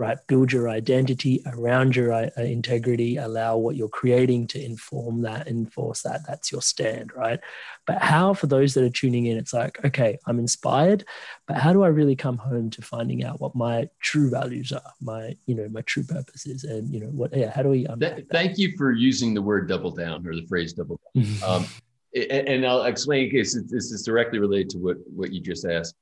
right? 0.00 0.16
Build 0.28 0.50
your 0.50 0.70
identity 0.70 1.42
around 1.44 1.94
your 1.94 2.10
uh, 2.10 2.30
integrity. 2.38 3.18
Allow 3.18 3.58
what 3.58 3.76
you're 3.76 3.90
creating 3.90 4.46
to 4.46 4.64
inform 4.64 5.20
that, 5.22 5.46
enforce 5.46 6.00
that. 6.02 6.22
That's 6.26 6.50
your 6.50 6.62
stand, 6.62 7.12
right? 7.14 7.38
But 7.86 7.98
how, 7.98 8.32
for 8.32 8.46
those 8.46 8.72
that 8.74 8.84
are 8.84 8.88
tuning 8.88 9.26
in, 9.26 9.36
it's 9.36 9.52
like, 9.52 9.84
okay, 9.84 10.18
I'm 10.26 10.38
inspired, 10.38 11.04
but 11.46 11.58
how 11.58 11.74
do 11.74 11.82
I 11.82 11.88
really 11.88 12.16
come 12.16 12.38
home 12.38 12.70
to 12.70 12.82
finding 12.82 13.24
out 13.24 13.42
what 13.42 13.54
my 13.54 13.90
true 14.00 14.30
values 14.30 14.72
are, 14.72 14.92
my, 15.02 15.36
you 15.44 15.54
know, 15.54 15.68
my 15.68 15.82
true 15.82 16.04
purpose 16.04 16.46
is, 16.46 16.64
and 16.64 16.90
you 16.92 17.00
know, 17.00 17.08
what, 17.08 17.36
yeah, 17.36 17.52
how 17.54 17.62
do 17.62 17.68
we? 17.68 17.86
Th- 18.00 18.24
thank 18.32 18.56
you 18.56 18.72
for 18.78 18.92
using 18.92 19.34
the 19.34 19.42
word 19.42 19.68
double 19.68 19.90
down 19.90 20.26
or 20.26 20.34
the 20.34 20.46
phrase 20.46 20.72
double 20.72 20.98
down. 21.14 21.26
Um, 21.46 21.66
and, 22.14 22.66
I'll 22.66 22.84
explain 22.84 23.30
because 23.30 23.54
this 23.68 23.92
is 23.92 24.02
directly 24.02 24.38
related 24.38 24.70
to 24.70 24.78
what, 24.78 24.96
what 25.14 25.32
you 25.32 25.40
just 25.40 25.64
asked. 25.64 25.94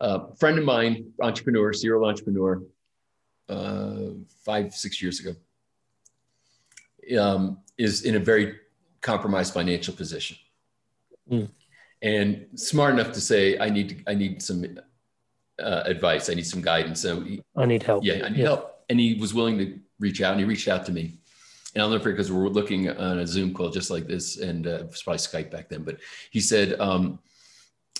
Uh, 0.00 0.26
friend 0.38 0.58
of 0.58 0.64
mine, 0.64 1.12
entrepreneur, 1.20 1.72
serial 1.72 2.06
entrepreneur, 2.06 2.62
uh, 3.48 4.10
five, 4.44 4.74
six 4.74 5.00
years 5.02 5.20
ago, 5.20 5.34
um, 7.20 7.58
is 7.78 8.02
in 8.02 8.16
a 8.16 8.20
very 8.20 8.56
compromised 9.00 9.54
financial 9.54 9.94
position. 9.94 10.36
Mm. 11.30 11.48
And 12.02 12.46
smart 12.54 12.94
enough 12.94 13.12
to 13.12 13.20
say, 13.20 13.58
I 13.58 13.68
need 13.68 14.02
I 14.06 14.14
need 14.14 14.42
some 14.42 14.64
uh, 15.62 15.82
advice. 15.84 16.30
I 16.30 16.34
need 16.34 16.46
some 16.46 16.62
guidance. 16.62 17.00
So 17.00 17.20
he, 17.20 17.42
I 17.56 17.66
need 17.66 17.82
help. 17.82 18.04
yeah, 18.04 18.22
I 18.24 18.30
need 18.30 18.40
help. 18.40 18.84
And 18.88 18.98
he 18.98 19.14
was 19.14 19.34
willing 19.34 19.58
to 19.58 19.78
reach 19.98 20.22
out 20.22 20.32
and 20.32 20.40
he 20.40 20.46
reached 20.46 20.68
out 20.68 20.86
to 20.86 20.92
me. 20.92 21.18
And 21.74 21.82
I'll 21.82 21.90
never 21.90 22.02
forget 22.02 22.16
because 22.16 22.32
we 22.32 22.38
were 22.38 22.48
looking 22.48 22.90
on 22.90 23.20
a 23.20 23.26
Zoom 23.26 23.54
call 23.54 23.70
just 23.70 23.90
like 23.90 24.06
this, 24.06 24.38
and 24.38 24.66
uh, 24.66 24.70
it 24.70 24.86
was 24.88 25.02
probably 25.02 25.18
Skype 25.18 25.52
back 25.52 25.68
then. 25.68 25.84
But 25.84 25.98
he 26.30 26.40
said, 26.40 26.80
um, 26.80 27.20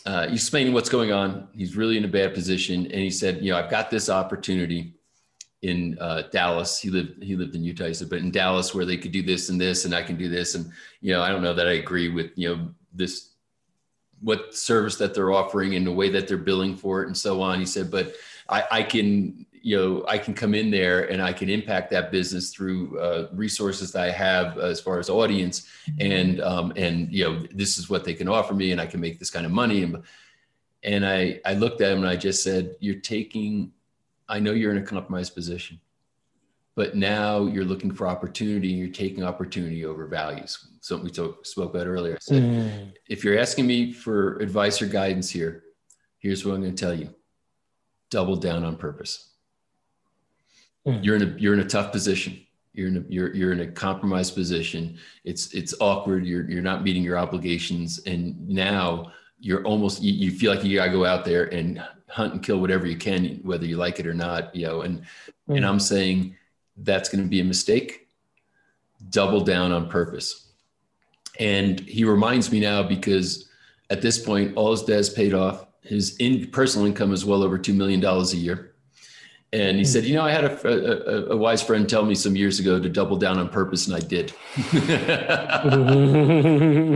uh, 0.04 0.26
he's 0.26 0.40
explaining 0.40 0.72
what's 0.72 0.88
going 0.88 1.12
on. 1.12 1.46
He's 1.54 1.76
really 1.76 1.96
in 1.96 2.04
a 2.04 2.08
bad 2.08 2.34
position, 2.34 2.86
and 2.86 3.00
he 3.00 3.10
said, 3.10 3.44
you 3.44 3.52
know, 3.52 3.58
I've 3.58 3.70
got 3.70 3.90
this 3.90 4.10
opportunity 4.10 4.94
in 5.62 5.98
uh, 6.00 6.22
Dallas. 6.32 6.78
He 6.78 6.90
lived 6.90 7.22
he 7.22 7.36
lived 7.36 7.54
in 7.54 7.62
Utah, 7.62 7.86
he 7.86 7.94
said, 7.94 8.10
but 8.10 8.18
in 8.18 8.30
Dallas 8.30 8.74
where 8.74 8.84
they 8.84 8.96
could 8.96 9.12
do 9.12 9.22
this 9.22 9.48
and 9.48 9.60
this, 9.60 9.84
and 9.84 9.94
I 9.94 10.02
can 10.02 10.16
do 10.16 10.28
this, 10.28 10.54
and 10.54 10.70
you 11.00 11.12
know, 11.12 11.22
I 11.22 11.30
don't 11.30 11.42
know 11.42 11.54
that 11.54 11.68
I 11.68 11.72
agree 11.72 12.08
with 12.08 12.30
you 12.36 12.48
know 12.48 12.68
this 12.92 13.30
what 14.20 14.54
service 14.54 14.96
that 14.96 15.14
they're 15.14 15.32
offering 15.32 15.74
and 15.74 15.86
the 15.86 15.92
way 15.92 16.10
that 16.10 16.28
they're 16.28 16.36
billing 16.36 16.76
for 16.76 17.02
it 17.02 17.06
and 17.06 17.16
so 17.16 17.40
on. 17.40 17.58
He 17.58 17.66
said, 17.66 17.90
but 17.90 18.14
I, 18.48 18.64
I 18.70 18.82
can, 18.82 19.46
you 19.62 19.76
know, 19.76 20.04
I 20.06 20.18
can 20.18 20.34
come 20.34 20.54
in 20.54 20.70
there 20.70 21.10
and 21.10 21.22
I 21.22 21.32
can 21.32 21.48
impact 21.48 21.90
that 21.92 22.10
business 22.10 22.52
through 22.52 22.98
uh, 22.98 23.28
resources 23.32 23.92
that 23.92 24.02
I 24.02 24.10
have 24.10 24.58
as 24.58 24.80
far 24.80 24.98
as 24.98 25.08
audience 25.08 25.68
and, 25.98 26.40
um, 26.42 26.72
and, 26.76 27.10
you 27.10 27.24
know, 27.24 27.46
this 27.52 27.78
is 27.78 27.88
what 27.88 28.04
they 28.04 28.14
can 28.14 28.28
offer 28.28 28.54
me 28.54 28.72
and 28.72 28.80
I 28.80 28.86
can 28.86 29.00
make 29.00 29.18
this 29.18 29.30
kind 29.30 29.46
of 29.46 29.52
money. 29.52 29.82
And, 29.82 30.02
and 30.82 31.06
I, 31.06 31.40
I 31.44 31.54
looked 31.54 31.80
at 31.80 31.92
him 31.92 31.98
and 31.98 32.08
I 32.08 32.16
just 32.16 32.42
said, 32.42 32.76
you're 32.80 33.00
taking, 33.00 33.72
I 34.30 34.38
know 34.38 34.52
you're 34.52 34.70
in 34.70 34.78
a 34.78 34.86
compromised 34.86 35.34
position, 35.34 35.80
but 36.76 36.94
now 36.94 37.46
you're 37.46 37.64
looking 37.64 37.90
for 37.90 38.06
opportunity 38.06 38.70
and 38.70 38.78
you're 38.78 38.88
taking 38.88 39.24
opportunity 39.24 39.84
over 39.84 40.06
values. 40.06 40.68
Something 40.80 41.04
we 41.04 41.10
talk, 41.10 41.44
spoke 41.44 41.74
about 41.74 41.88
earlier. 41.88 42.16
Said, 42.20 42.42
Mm. 42.42 42.92
if 43.08 43.24
you're 43.24 43.38
asking 43.38 43.66
me 43.66 43.92
for 43.92 44.38
advice 44.38 44.80
or 44.80 44.86
guidance 44.86 45.28
here, 45.28 45.64
here's 46.20 46.44
what 46.46 46.54
I'm 46.54 46.62
going 46.62 46.74
to 46.74 46.80
tell 46.80 46.94
you: 46.94 47.12
double 48.08 48.36
down 48.36 48.64
on 48.64 48.76
purpose. 48.76 49.32
Mm. 50.86 51.04
You're 51.04 51.16
in 51.16 51.22
a 51.22 51.38
you're 51.38 51.54
in 51.54 51.60
a 51.60 51.64
tough 51.68 51.90
position. 51.92 52.40
You're 52.72 52.88
in 52.88 52.96
a 52.98 53.04
you're 53.08 53.34
you're 53.34 53.52
in 53.52 53.60
a 53.60 53.66
compromised 53.66 54.34
position. 54.36 54.96
It's 55.24 55.52
it's 55.52 55.74
awkward. 55.80 56.24
You're 56.24 56.48
you're 56.48 56.62
not 56.62 56.84
meeting 56.84 57.02
your 57.02 57.18
obligations, 57.18 57.98
and 58.06 58.48
now 58.48 59.12
you're 59.40 59.64
almost 59.64 60.02
you, 60.02 60.12
you 60.12 60.30
feel 60.30 60.54
like 60.54 60.64
you 60.64 60.76
gotta 60.76 60.92
go 60.92 61.04
out 61.04 61.24
there 61.24 61.52
and 61.52 61.82
hunt 62.08 62.34
and 62.34 62.42
kill 62.42 62.60
whatever 62.60 62.86
you 62.86 62.96
can, 62.96 63.40
whether 63.42 63.64
you 63.64 63.76
like 63.76 63.98
it 64.00 64.06
or 64.06 64.14
not. 64.14 64.54
You 64.54 64.66
know, 64.66 64.80
and 64.82 65.02
and 65.48 65.64
Mm. 65.64 65.68
I'm 65.68 65.80
saying 65.80 66.36
that's 66.76 67.08
going 67.08 67.22
to 67.22 67.28
be 67.28 67.40
a 67.40 67.44
mistake. 67.44 68.08
Double 69.10 69.40
down 69.40 69.72
on 69.72 69.88
purpose. 69.88 70.48
And 71.38 71.80
he 71.80 72.04
reminds 72.04 72.52
me 72.52 72.60
now 72.60 72.82
because 72.82 73.48
at 73.88 74.02
this 74.02 74.18
point, 74.18 74.56
all 74.56 74.70
his 74.70 74.82
debt's 74.82 75.08
paid 75.08 75.34
off. 75.34 75.66
His 75.82 76.16
in 76.16 76.50
personal 76.50 76.86
income 76.86 77.12
is 77.12 77.24
well 77.24 77.42
over 77.42 77.58
$2 77.58 77.74
million 77.74 78.04
a 78.04 78.24
year. 78.36 78.69
And 79.52 79.78
he 79.78 79.84
said, 79.84 80.04
You 80.04 80.14
know, 80.14 80.22
I 80.22 80.30
had 80.30 80.44
a, 80.44 80.68
a, 80.68 81.34
a 81.34 81.36
wise 81.36 81.60
friend 81.62 81.88
tell 81.88 82.04
me 82.04 82.14
some 82.14 82.36
years 82.36 82.60
ago 82.60 82.78
to 82.78 82.88
double 82.88 83.16
down 83.16 83.38
on 83.38 83.48
purpose, 83.48 83.88
and 83.88 83.96
I 83.96 84.00
did. 84.00 84.32
he 84.54 84.70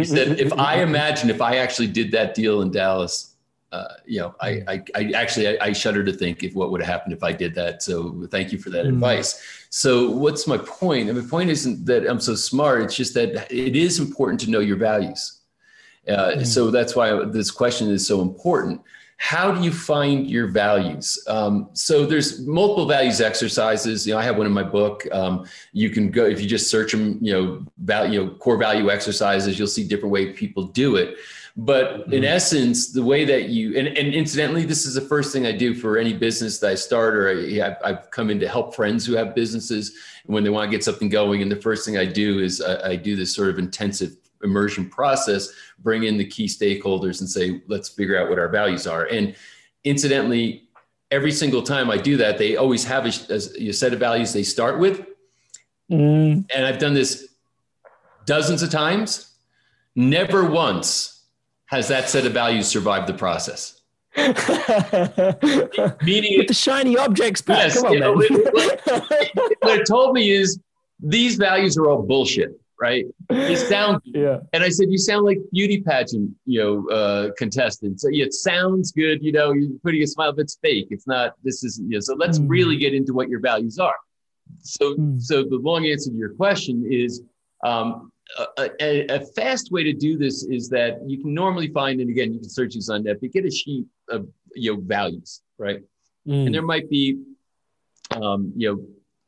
said, 0.05 0.39
If 0.39 0.53
I 0.53 0.83
imagine 0.83 1.31
if 1.31 1.41
I 1.41 1.57
actually 1.57 1.89
did 1.89 2.13
that 2.13 2.35
deal 2.35 2.63
in 2.63 2.71
Dallas, 2.71 3.35
uh, 3.73 3.95
you 4.07 4.21
know, 4.21 4.37
I, 4.41 4.63
I, 4.69 4.83
I 4.95 5.11
actually 5.17 5.49
I, 5.49 5.67
I 5.67 5.73
shudder 5.73 6.05
to 6.05 6.13
think 6.13 6.45
if 6.45 6.55
what 6.55 6.71
would 6.71 6.81
have 6.81 6.89
happened 6.89 7.13
if 7.13 7.25
I 7.25 7.33
did 7.33 7.57
that. 7.57 7.83
So 7.83 8.25
thank 8.31 8.53
you 8.53 8.59
for 8.59 8.71
that 8.71 8.85
Mm. 8.87 8.91
advice. 8.91 9.43
So 9.71 10.11
what's 10.11 10.47
my 10.47 10.59
point? 10.59 11.09
And 11.09 11.19
my 11.21 11.29
point 11.29 11.51
isn't 11.51 11.85
that 11.87 12.09
I'm 12.09 12.21
so 12.21 12.37
smart. 12.37 12.83
It's 12.83 12.95
just 12.95 13.15
that 13.15 13.51
it 13.53 13.75
is 13.75 13.99
important 13.99 14.39
to 14.43 14.51
know 14.51 14.61
your 14.61 14.77
values. 14.77 15.41
Uh, 16.07 16.35
Mm. 16.37 16.47
So 16.47 16.71
that's 16.71 16.95
why 16.95 17.25
this 17.25 17.51
question 17.51 17.91
is 17.91 18.07
so 18.07 18.23
important. 18.23 18.81
How 19.17 19.53
do 19.53 19.63
you 19.63 19.73
find 19.73 20.29
your 20.29 20.49
values? 20.49 21.23
Um, 21.29 21.71
so 21.73 22.05
there's 22.05 22.47
multiple 22.47 22.87
values 22.87 23.21
exercises. 23.21 24.07
You 24.07 24.15
know, 24.15 24.19
I 24.19 24.25
have 24.25 24.37
one 24.37 24.47
in 24.47 24.53
my 24.53 24.63
book. 24.63 25.07
Um, 25.13 25.47
you 25.73 25.91
can 25.91 26.11
go 26.11 26.25
if 26.25 26.41
you 26.41 26.49
just 26.49 26.71
search 26.71 26.93
them. 26.93 27.19
You 27.21 27.33
know, 27.33 27.67
value, 27.79 28.13
you 28.13 28.27
know, 28.27 28.35
core 28.35 28.57
value 28.57 28.91
exercises. 28.91 29.59
You'll 29.59 29.69
see 29.69 29.87
different 29.87 30.13
way 30.13 30.33
people 30.33 30.65
do 30.65 30.97
it. 30.97 31.17
But 31.57 32.07
in 32.07 32.23
mm-hmm. 32.23 32.25
essence, 32.25 32.93
the 32.93 33.05
way 33.05 33.25
that 33.25 33.49
you 33.49 33.79
and, 33.79 33.87
and 33.87 34.13
incidentally, 34.13 34.65
this 34.65 34.85
is 34.85 34.95
the 34.95 35.01
first 35.01 35.33
thing 35.33 35.47
I 35.47 35.53
do 35.53 35.73
for 35.75 35.97
any 35.97 36.13
business 36.13 36.59
that 36.59 36.71
I 36.71 36.75
start 36.75 37.15
or 37.15 37.31
I, 37.31 37.77
I've 37.85 38.11
come 38.11 38.29
in 38.31 38.41
to 38.41 38.49
help 38.49 38.75
friends 38.75 39.07
who 39.07 39.15
have 39.15 39.37
businesses 39.37 39.97
when 40.27 40.43
they 40.43 40.51
want 40.51 40.69
to 40.69 40.77
get 40.77 40.83
something 40.83 41.09
going. 41.09 41.43
And 41.43 41.53
the 41.53 41.61
first 41.61 41.87
thing 41.87 41.97
I 41.97 42.07
do 42.07 42.41
is 42.41 42.61
I, 42.61 42.91
I 42.91 42.97
do 42.97 43.15
this 43.15 43.33
sort 43.33 43.51
of 43.51 43.61
intensive 43.61 44.17
immersion 44.45 44.89
process, 44.89 45.49
bring 45.81 46.05
in 46.05 46.17
the 46.17 46.25
key 46.25 46.47
stakeholders 46.47 47.21
and 47.21 47.29
say, 47.29 47.63
let's 47.67 47.89
figure 47.89 48.21
out 48.21 48.29
what 48.29 48.39
our 48.39 48.49
values 48.49 48.87
are. 48.87 49.07
And 49.07 49.35
incidentally, 49.83 50.69
every 51.11 51.33
single 51.33 51.63
time 51.63 51.91
I 51.91 51.97
do 51.97 52.17
that, 52.19 52.39
they 52.39 52.57
always 52.57 52.85
have 52.85 53.07
a, 53.07 53.35
a 53.35 53.73
set 53.73 53.93
of 53.93 53.99
values 53.99 54.33
they 54.33 54.43
start 54.43 54.79
with. 54.79 55.07
Mm. 55.91 56.49
And 56.55 56.67
I've 56.67 56.79
done 56.79 56.95
this 56.95 57.29
dozens 58.25 58.63
of 58.63 58.71
times. 58.71 59.33
Never 59.97 60.49
once 60.49 61.23
has 61.67 61.89
that 61.89 62.09
set 62.09 62.27
of 62.27 62.33
values 62.33 62.67
survived 62.67 63.07
the 63.07 63.15
process. 63.15 63.81
Meaning 64.17 64.39
with 66.39 66.47
the 66.47 66.55
shiny 66.55 66.97
objects 66.97 67.43
back. 67.43 67.75
Yes, 67.75 67.83
Come 67.83 67.93
on, 67.93 67.99
man. 67.99 68.15
what 69.61 69.81
it 69.81 69.87
told 69.87 70.15
me 70.15 70.31
is 70.31 70.59
these 71.01 71.37
values 71.37 71.77
are 71.77 71.89
all 71.89 72.03
bullshit 72.03 72.61
right? 72.81 73.07
You 73.31 73.57
sound 73.57 74.01
yeah. 74.05 74.39
And 74.53 74.63
I 74.63 74.69
said, 74.69 74.91
you 74.91 74.99
sound 74.99 75.25
like 75.25 75.39
beauty 75.53 75.81
pageant, 75.81 76.31
you 76.47 76.61
know, 76.61 76.89
uh, 76.89 77.31
contestants. 77.37 78.03
So 78.03 78.09
it 78.11 78.33
sounds 78.33 78.93
good, 78.93 79.23
you 79.23 79.33
know, 79.33 79.53
you're 79.53 79.79
putting 79.83 80.03
a 80.03 80.07
smile, 80.07 80.33
but 80.33 80.43
it's 80.43 80.59
fake. 80.63 80.89
It's 80.91 81.07
not. 81.07 81.35
This 81.43 81.63
isn't. 81.65 81.91
You 81.91 81.97
know, 81.97 82.01
so 82.01 82.15
let's 82.15 82.39
mm. 82.39 82.47
really 82.49 82.77
get 82.77 82.95
into 82.95 83.13
what 83.13 83.29
your 83.29 83.41
values 83.41 83.79
are. 83.79 83.95
So, 84.63 84.95
mm. 84.95 85.21
so 85.21 85.43
the 85.45 85.57
long 85.57 85.87
answer 85.87 86.11
to 86.11 86.17
your 86.17 86.35
question 86.35 86.87
is. 86.91 87.23
Um, 87.65 88.13
a, 88.59 88.71
a, 88.81 89.07
a, 89.09 89.21
fast 89.37 89.71
way 89.71 89.85
to 89.85 89.93
do 89.93 90.19
this 90.19 90.45
is 90.45 90.69
that 90.71 90.99
you 91.07 91.21
can 91.21 91.33
normally 91.35 91.69
find, 91.69 92.01
and 92.01 92.11
again, 92.11 92.33
you 92.33 92.41
can 92.41 92.49
search 92.49 92.75
this 92.75 92.89
on 92.89 93.05
net, 93.05 93.19
but 93.21 93.31
get 93.33 93.45
a 93.45 93.51
sheet 93.51 93.87
of 94.09 94.27
you 94.55 94.75
know 94.75 94.81
values, 94.81 95.43
right? 95.59 95.81
Mm. 96.27 96.47
And 96.47 96.55
there 96.55 96.63
might 96.63 96.89
be, 96.89 97.19
um, 98.11 98.53
you 98.57 98.71
know, 98.71 98.87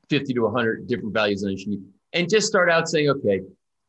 50 0.09 0.35
to 0.35 0.41
100 0.43 0.87
different 0.87 1.13
values 1.13 1.45
on 1.45 1.53
a 1.53 1.57
sheet 1.57 1.81
and 2.13 2.29
just 2.29 2.47
start 2.47 2.71
out 2.71 2.89
saying, 2.89 3.09
okay, 3.11 3.41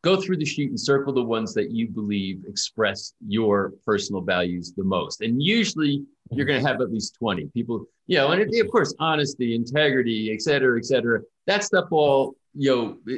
go 0.04 0.20
through 0.20 0.38
the 0.38 0.46
sheet 0.46 0.70
and 0.70 0.80
circle 0.80 1.14
the 1.14 1.24
ones 1.24 1.54
that 1.54 1.72
you 1.72 1.88
believe 1.88 2.44
express 2.48 3.14
your 3.28 3.74
personal 3.86 4.22
values 4.22 4.74
the 4.76 4.84
most. 4.84 5.22
And 5.22 5.42
usually 5.42 6.06
you're 6.32 6.46
going 6.46 6.62
to 6.62 6.68
have 6.68 6.82
at 6.82 6.92
least 6.92 7.16
20 7.16 7.46
people, 7.54 7.86
you 8.06 8.18
know, 8.18 8.32
and 8.32 8.42
it, 8.42 8.66
of 8.66 8.72
course, 8.72 8.94
honesty, 9.00 9.56
integrity, 9.56 10.32
et 10.32 10.42
cetera, 10.42 10.78
et 10.78 10.86
cetera. 10.86 11.22
That 11.46 11.64
stuff 11.64 11.88
all, 11.92 12.36
you 12.54 12.76
know, 13.06 13.18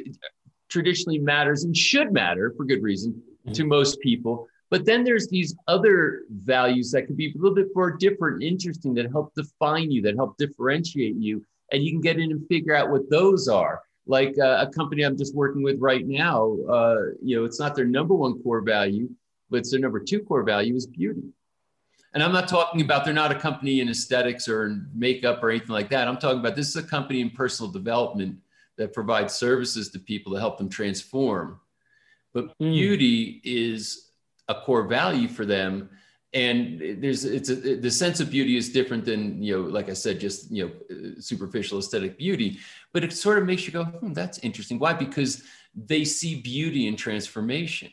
traditionally 0.70 1.20
matters 1.20 1.64
and 1.64 1.76
should 1.76 2.14
matter 2.14 2.54
for 2.56 2.66
good 2.66 2.84
reason 2.84 3.22
to 3.54 3.62
mm-hmm. 3.62 3.70
most 3.70 4.00
people. 4.00 4.48
But 4.70 4.86
then 4.86 5.04
there's 5.04 5.28
these 5.28 5.56
other 5.68 6.22
values 6.30 6.92
that 6.92 7.08
could 7.08 7.18
be 7.18 7.32
a 7.32 7.38
little 7.38 7.56
bit 7.56 7.68
more 7.76 7.98
different, 7.98 8.44
interesting, 8.44 8.94
that 8.96 9.12
help 9.12 9.34
define 9.36 9.90
you, 9.90 10.02
that 10.04 10.16
help 10.16 10.38
differentiate 10.38 11.16
you. 11.16 11.44
And 11.72 11.84
you 11.84 11.92
can 11.92 12.02
get 12.02 12.20
in 12.20 12.32
and 12.32 12.48
figure 12.48 12.76
out 12.76 12.92
what 12.92 13.10
those 13.10 13.48
are 13.48 13.82
like 14.10 14.36
uh, 14.40 14.66
a 14.68 14.72
company 14.72 15.04
I'm 15.04 15.16
just 15.16 15.36
working 15.36 15.62
with 15.62 15.78
right 15.80 16.06
now, 16.06 16.58
uh, 16.68 16.96
you 17.24 17.36
know, 17.38 17.46
it's 17.46 17.60
not 17.60 17.76
their 17.76 17.86
number 17.86 18.16
one 18.16 18.42
core 18.42 18.62
value, 18.62 19.08
but 19.52 19.58
it's 19.58 19.70
their 19.70 19.80
number 19.80 20.00
two 20.00 20.22
core 20.22 20.42
value 20.42 20.76
is 20.76 20.88
beauty. 20.88 21.30
And 22.16 22.24
I'm 22.24 22.34
not 22.34 22.48
talking 22.48 22.82
about 22.82 23.06
they're 23.06 23.14
not 23.14 23.32
a 23.32 23.36
company 23.36 23.82
in 23.82 23.88
aesthetics 23.88 24.50
or 24.50 24.66
in 24.66 24.90
makeup 24.96 25.44
or 25.44 25.52
anything 25.52 25.70
like 25.70 25.92
that. 25.92 26.08
I'm 26.08 26.18
talking 26.18 26.40
about 26.40 26.56
this 26.56 26.70
is 26.70 26.76
a 26.76 26.84
company 26.84 27.22
in 27.22 27.30
personal 27.30 27.72
development 27.72 28.38
that 28.78 28.94
provides 28.94 29.36
services 29.36 29.90
to 29.92 30.00
people 30.00 30.34
to 30.34 30.40
help 30.40 30.58
them 30.58 30.70
transform. 30.70 31.60
But 32.34 32.46
mm. 32.58 32.74
beauty 32.74 33.42
is 33.44 34.10
a 34.48 34.56
core 34.56 34.88
value 34.88 35.28
for 35.28 35.46
them 35.46 35.90
and 36.34 37.02
there's 37.02 37.26
it's 37.26 37.50
a, 37.50 37.76
the 37.76 37.90
sense 37.90 38.20
of 38.20 38.30
beauty 38.30 38.56
is 38.56 38.70
different 38.70 39.04
than 39.04 39.42
you 39.42 39.56
know 39.56 39.68
like 39.68 39.90
i 39.90 39.94
said 39.94 40.20
just 40.20 40.52
you 40.52 40.66
know 40.66 41.16
superficial 41.20 41.80
aesthetic 41.80 42.18
beauty 42.18 42.60
but 42.94 43.04
it 43.04 43.14
sort 43.14 43.38
of 43.38 43.46
makes 43.46 43.66
you 43.66 43.72
go 43.72 43.86
hmm, 43.86 44.14
that's 44.14 44.40
interesting. 44.40 44.80
Why? 44.80 44.94
Because 44.94 45.44
they 45.76 46.04
see 46.04 46.42
beauty 46.42 46.88
in 46.88 46.96
transformation 46.96 47.90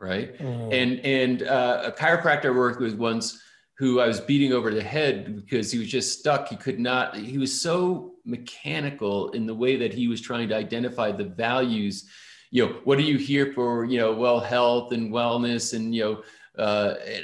right? 0.00 0.36
Mm. 0.38 0.72
and 0.72 1.00
and 1.00 1.42
uh, 1.42 1.82
a 1.84 1.92
chiropractor 1.92 2.46
i 2.46 2.50
worked 2.50 2.80
with 2.80 2.94
once 2.94 3.40
who 3.78 4.00
i 4.00 4.06
was 4.06 4.20
beating 4.20 4.52
over 4.52 4.72
the 4.72 4.82
head 4.82 5.36
because 5.36 5.70
he 5.70 5.78
was 5.78 5.88
just 5.88 6.18
stuck. 6.18 6.48
He 6.48 6.56
could 6.56 6.80
not 6.80 7.16
he 7.16 7.38
was 7.38 7.60
so 7.60 8.14
mechanical 8.24 9.30
in 9.30 9.46
the 9.46 9.54
way 9.54 9.76
that 9.76 9.92
he 9.92 10.08
was 10.08 10.20
trying 10.20 10.48
to 10.48 10.56
identify 10.56 11.12
the 11.12 11.24
values. 11.24 12.08
You 12.50 12.66
know 12.66 12.72
what 12.84 12.98
are 12.98 13.02
you 13.02 13.18
here 13.18 13.52
for? 13.52 13.84
You 13.84 13.98
know 13.98 14.12
well 14.12 14.40
health 14.40 14.92
and 14.92 15.12
wellness 15.12 15.74
and 15.74 15.94
you 15.94 16.02
know 16.02 16.22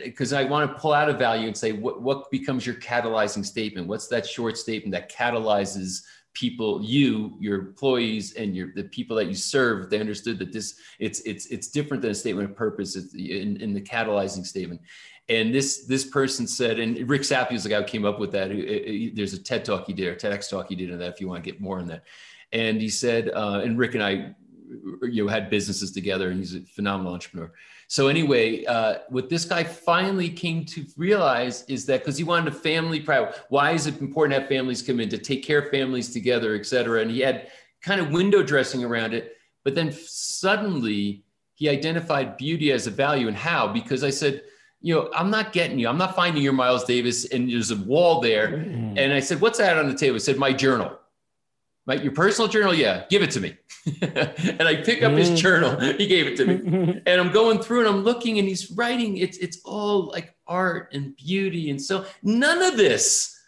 because 0.04 0.32
uh, 0.32 0.38
I 0.38 0.44
want 0.44 0.70
to 0.70 0.78
pull 0.78 0.94
out 0.94 1.10
a 1.10 1.12
value 1.12 1.46
and 1.46 1.56
say 1.56 1.72
what, 1.72 2.00
what 2.00 2.30
becomes 2.30 2.64
your 2.64 2.76
catalyzing 2.76 3.44
statement? 3.44 3.86
What's 3.86 4.06
that 4.08 4.26
short 4.26 4.56
statement 4.56 4.92
that 4.92 5.10
catalyzes 5.10 6.04
people, 6.36 6.82
you, 6.82 7.36
your 7.40 7.58
employees, 7.58 8.34
and 8.34 8.54
your 8.54 8.68
the 8.74 8.84
people 8.84 9.16
that 9.16 9.26
you 9.26 9.34
serve? 9.34 9.88
They 9.88 9.98
understood 9.98 10.38
that 10.40 10.52
this 10.52 10.78
it's 10.98 11.20
it's 11.20 11.46
it's 11.46 11.68
different 11.68 12.02
than 12.02 12.10
a 12.10 12.14
statement 12.14 12.50
of 12.50 12.56
purpose 12.56 12.94
in, 13.14 13.56
in 13.60 13.72
the 13.72 13.80
catalyzing 13.80 14.44
statement. 14.44 14.80
And 15.28 15.54
this 15.54 15.86
this 15.86 16.04
person 16.04 16.46
said, 16.46 16.78
and 16.78 17.08
Rick 17.08 17.22
Sapio 17.22 17.52
was 17.52 17.62
the 17.62 17.70
guy 17.70 17.80
who 17.80 17.84
came 17.84 18.04
up 18.04 18.18
with 18.20 18.32
that. 18.32 18.48
There's 19.16 19.32
a 19.32 19.42
TED 19.42 19.64
talk 19.64 19.86
he 19.86 19.94
did, 19.94 20.08
or 20.08 20.14
TEDx 20.14 20.50
talk 20.50 20.68
he 20.68 20.76
did 20.76 20.92
on 20.92 20.98
that. 20.98 21.14
If 21.14 21.20
you 21.20 21.28
want 21.28 21.42
to 21.42 21.50
get 21.50 21.60
more 21.60 21.78
on 21.78 21.86
that, 21.88 22.04
and 22.52 22.80
he 22.80 22.88
said, 22.88 23.30
uh, 23.30 23.62
and 23.64 23.78
Rick 23.78 23.94
and 23.94 24.02
I, 24.02 24.34
you 25.02 25.24
know, 25.24 25.30
had 25.30 25.50
businesses 25.50 25.92
together, 25.92 26.30
and 26.30 26.38
he's 26.38 26.54
a 26.54 26.60
phenomenal 26.60 27.14
entrepreneur 27.14 27.50
so 27.88 28.08
anyway, 28.08 28.64
uh, 28.64 28.98
what 29.08 29.28
this 29.28 29.44
guy 29.44 29.62
finally 29.62 30.28
came 30.28 30.64
to 30.66 30.84
realize 30.96 31.62
is 31.68 31.86
that 31.86 32.00
because 32.00 32.16
he 32.16 32.24
wanted 32.24 32.52
a 32.52 32.56
family 32.56 33.00
pride, 33.00 33.34
why 33.48 33.72
is 33.72 33.86
it 33.86 34.00
important 34.00 34.34
to 34.34 34.40
have 34.40 34.48
families 34.48 34.82
come 34.82 34.98
in 34.98 35.08
to 35.10 35.18
take 35.18 35.44
care 35.44 35.60
of 35.60 35.70
families 35.70 36.12
together, 36.12 36.54
et 36.56 36.66
cetera? 36.66 37.00
And 37.00 37.10
he 37.10 37.20
had 37.20 37.50
kind 37.82 38.00
of 38.00 38.10
window 38.10 38.42
dressing 38.42 38.82
around 38.82 39.14
it. 39.14 39.36
But 39.62 39.76
then 39.76 39.92
suddenly 39.92 41.24
he 41.54 41.68
identified 41.68 42.36
beauty 42.36 42.72
as 42.72 42.86
a 42.86 42.90
value 42.90 43.28
and 43.28 43.36
how, 43.36 43.68
because 43.68 44.02
I 44.02 44.10
said, 44.10 44.42
you 44.80 44.94
know, 44.94 45.10
I'm 45.14 45.30
not 45.30 45.52
getting 45.52 45.78
you. 45.78 45.88
I'm 45.88 45.98
not 45.98 46.16
finding 46.16 46.42
your 46.42 46.52
Miles 46.52 46.84
Davis 46.84 47.24
and 47.26 47.50
there's 47.50 47.70
a 47.70 47.76
wall 47.76 48.20
there. 48.20 48.48
Mm-hmm. 48.48 48.98
And 48.98 49.12
I 49.12 49.20
said, 49.20 49.40
what's 49.40 49.58
that 49.58 49.78
on 49.78 49.88
the 49.88 49.94
table? 49.94 50.16
I 50.16 50.18
said, 50.18 50.38
my 50.38 50.52
journal. 50.52 50.98
Like 51.86 52.02
your 52.02 52.12
personal 52.12 52.48
journal? 52.48 52.74
Yeah, 52.74 53.04
give 53.08 53.22
it 53.22 53.30
to 53.32 53.40
me. 53.40 53.56
and 54.02 54.62
I 54.62 54.76
pick 54.82 55.02
up 55.02 55.12
his 55.12 55.30
mm. 55.30 55.36
journal. 55.36 55.78
He 55.78 56.06
gave 56.06 56.26
it 56.26 56.36
to 56.38 56.46
me. 56.46 57.00
and 57.06 57.20
I'm 57.20 57.30
going 57.30 57.60
through 57.60 57.80
and 57.80 57.88
I'm 57.88 58.02
looking 58.02 58.38
and 58.38 58.48
he's 58.48 58.70
writing. 58.72 59.18
It's 59.18 59.38
it's 59.38 59.60
all 59.64 60.08
like 60.08 60.34
art 60.46 60.92
and 60.92 61.16
beauty. 61.16 61.70
And 61.70 61.80
so 61.80 62.04
none 62.22 62.62
of 62.62 62.76
this, 62.76 63.38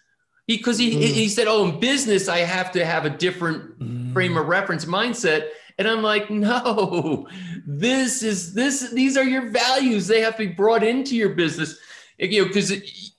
because 0.46 0.78
he, 0.78 0.90
he, 0.90 1.12
he 1.12 1.26
mm. 1.26 1.30
said, 1.30 1.48
Oh, 1.48 1.68
in 1.68 1.80
business, 1.80 2.28
I 2.28 2.38
have 2.38 2.70
to 2.72 2.84
have 2.84 3.04
a 3.04 3.10
different 3.10 3.78
mm. 3.80 4.12
frame 4.12 4.36
of 4.36 4.46
reference 4.46 4.84
mindset. 4.84 5.48
And 5.78 5.86
I'm 5.86 6.02
like, 6.02 6.28
no, 6.28 7.28
this 7.66 8.22
is 8.22 8.52
this, 8.54 8.90
these 8.90 9.16
are 9.16 9.24
your 9.24 9.50
values. 9.50 10.08
They 10.08 10.20
have 10.20 10.36
to 10.36 10.46
be 10.46 10.52
brought 10.52 10.82
into 10.82 11.14
your 11.16 11.30
business. 11.30 11.78
You 12.18 12.42
know, 12.42 12.48
because 12.48 12.72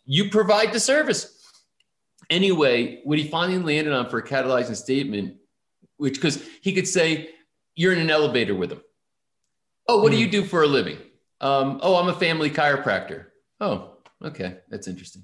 you 0.06 0.30
provide 0.30 0.74
the 0.74 0.80
service 0.80 1.39
Anyway, 2.30 3.02
what 3.04 3.18
he 3.18 3.28
finally 3.28 3.58
landed 3.58 3.94
on 3.94 4.10
for 4.10 4.20
a 4.20 4.24
catalyzing 4.28 4.76
statement, 4.76 5.38
which 5.98 6.16
because 6.16 6.42
he 6.62 6.74
could 6.74 6.88
say, 6.88 7.30
You're 7.76 7.94
in 7.94 8.00
an 8.00 8.10
elevator 8.10 8.56
with 8.56 8.72
him. 8.72 8.82
Oh, 9.88 10.02
what 10.02 10.12
mm. 10.12 10.16
do 10.16 10.22
you 10.22 10.28
hmm. 10.28 10.32
do 10.32 10.44
for 10.44 10.64
a 10.64 10.68
living? 10.68 11.00
Um, 11.42 11.80
oh, 11.82 11.96
I'm 11.96 12.10
a 12.10 12.14
family 12.14 12.50
chiropractor. 12.52 13.26
Oh, 13.60 13.98
okay. 14.24 14.58
That's 14.70 14.88
interesting. 14.88 15.24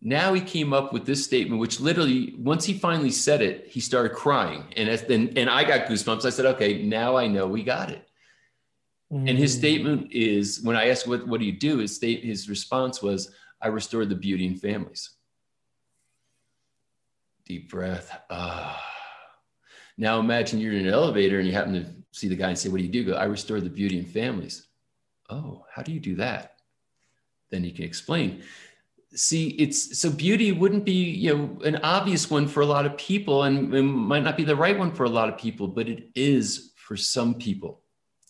Now 0.00 0.32
he 0.32 0.40
came 0.40 0.72
up 0.72 0.92
with 0.92 1.06
this 1.06 1.24
statement, 1.24 1.60
which 1.60 1.80
literally, 1.80 2.34
once 2.38 2.64
he 2.64 2.74
finally 2.74 3.10
said 3.10 3.40
it, 3.42 3.66
he 3.66 3.80
started 3.80 4.12
crying. 4.12 4.64
And, 4.76 4.88
then, 5.08 5.32
and 5.36 5.50
I 5.50 5.64
got 5.64 5.86
goosebumps. 5.86 6.24
I 6.24 6.30
said, 6.30 6.46
okay, 6.46 6.82
now 6.82 7.16
I 7.16 7.26
know 7.26 7.46
we 7.46 7.64
got 7.64 7.90
it. 7.90 8.06
Mm. 9.12 9.30
And 9.30 9.38
his 9.38 9.54
hmm. 9.54 9.58
statement 9.58 10.12
is 10.12 10.60
when 10.62 10.76
I 10.76 10.88
asked, 10.90 11.08
what, 11.08 11.26
what 11.26 11.40
do 11.40 11.46
you 11.46 11.58
do? 11.58 11.78
His, 11.78 11.96
state, 11.96 12.22
his 12.22 12.48
response 12.48 13.02
was, 13.02 13.32
I 13.60 13.68
restore 13.68 14.04
the 14.04 14.14
beauty 14.14 14.46
in 14.46 14.56
families. 14.56 15.10
Deep 17.48 17.70
breath. 17.70 18.14
Ah. 18.28 18.84
Now 19.96 20.20
imagine 20.20 20.60
you're 20.60 20.74
in 20.74 20.86
an 20.86 20.92
elevator 20.92 21.38
and 21.38 21.46
you 21.46 21.54
happen 21.54 21.72
to 21.72 21.86
see 22.12 22.28
the 22.28 22.36
guy 22.36 22.50
and 22.50 22.58
say, 22.58 22.68
What 22.68 22.76
do 22.76 22.84
you 22.84 22.92
do? 22.92 23.04
Go, 23.04 23.14
I 23.14 23.24
restore 23.24 23.60
the 23.60 23.70
beauty 23.70 23.98
in 23.98 24.04
families. 24.04 24.66
Oh, 25.30 25.64
how 25.74 25.82
do 25.82 25.92
you 25.92 25.98
do 25.98 26.14
that? 26.16 26.56
Then 27.50 27.64
you 27.64 27.72
can 27.72 27.84
explain. 27.84 28.42
See, 29.14 29.48
it's 29.50 29.98
so 29.98 30.10
beauty 30.10 30.52
wouldn't 30.52 30.84
be, 30.84 30.92
you 30.92 31.34
know, 31.34 31.58
an 31.64 31.76
obvious 31.76 32.30
one 32.30 32.46
for 32.46 32.60
a 32.60 32.66
lot 32.66 32.84
of 32.84 32.98
people 32.98 33.44
and 33.44 33.74
it 33.74 33.82
might 33.82 34.22
not 34.22 34.36
be 34.36 34.44
the 34.44 34.54
right 34.54 34.78
one 34.78 34.92
for 34.92 35.04
a 35.04 35.08
lot 35.08 35.30
of 35.30 35.38
people, 35.38 35.66
but 35.66 35.88
it 35.88 36.10
is 36.14 36.72
for 36.76 36.96
some 36.96 37.34
people. 37.34 37.80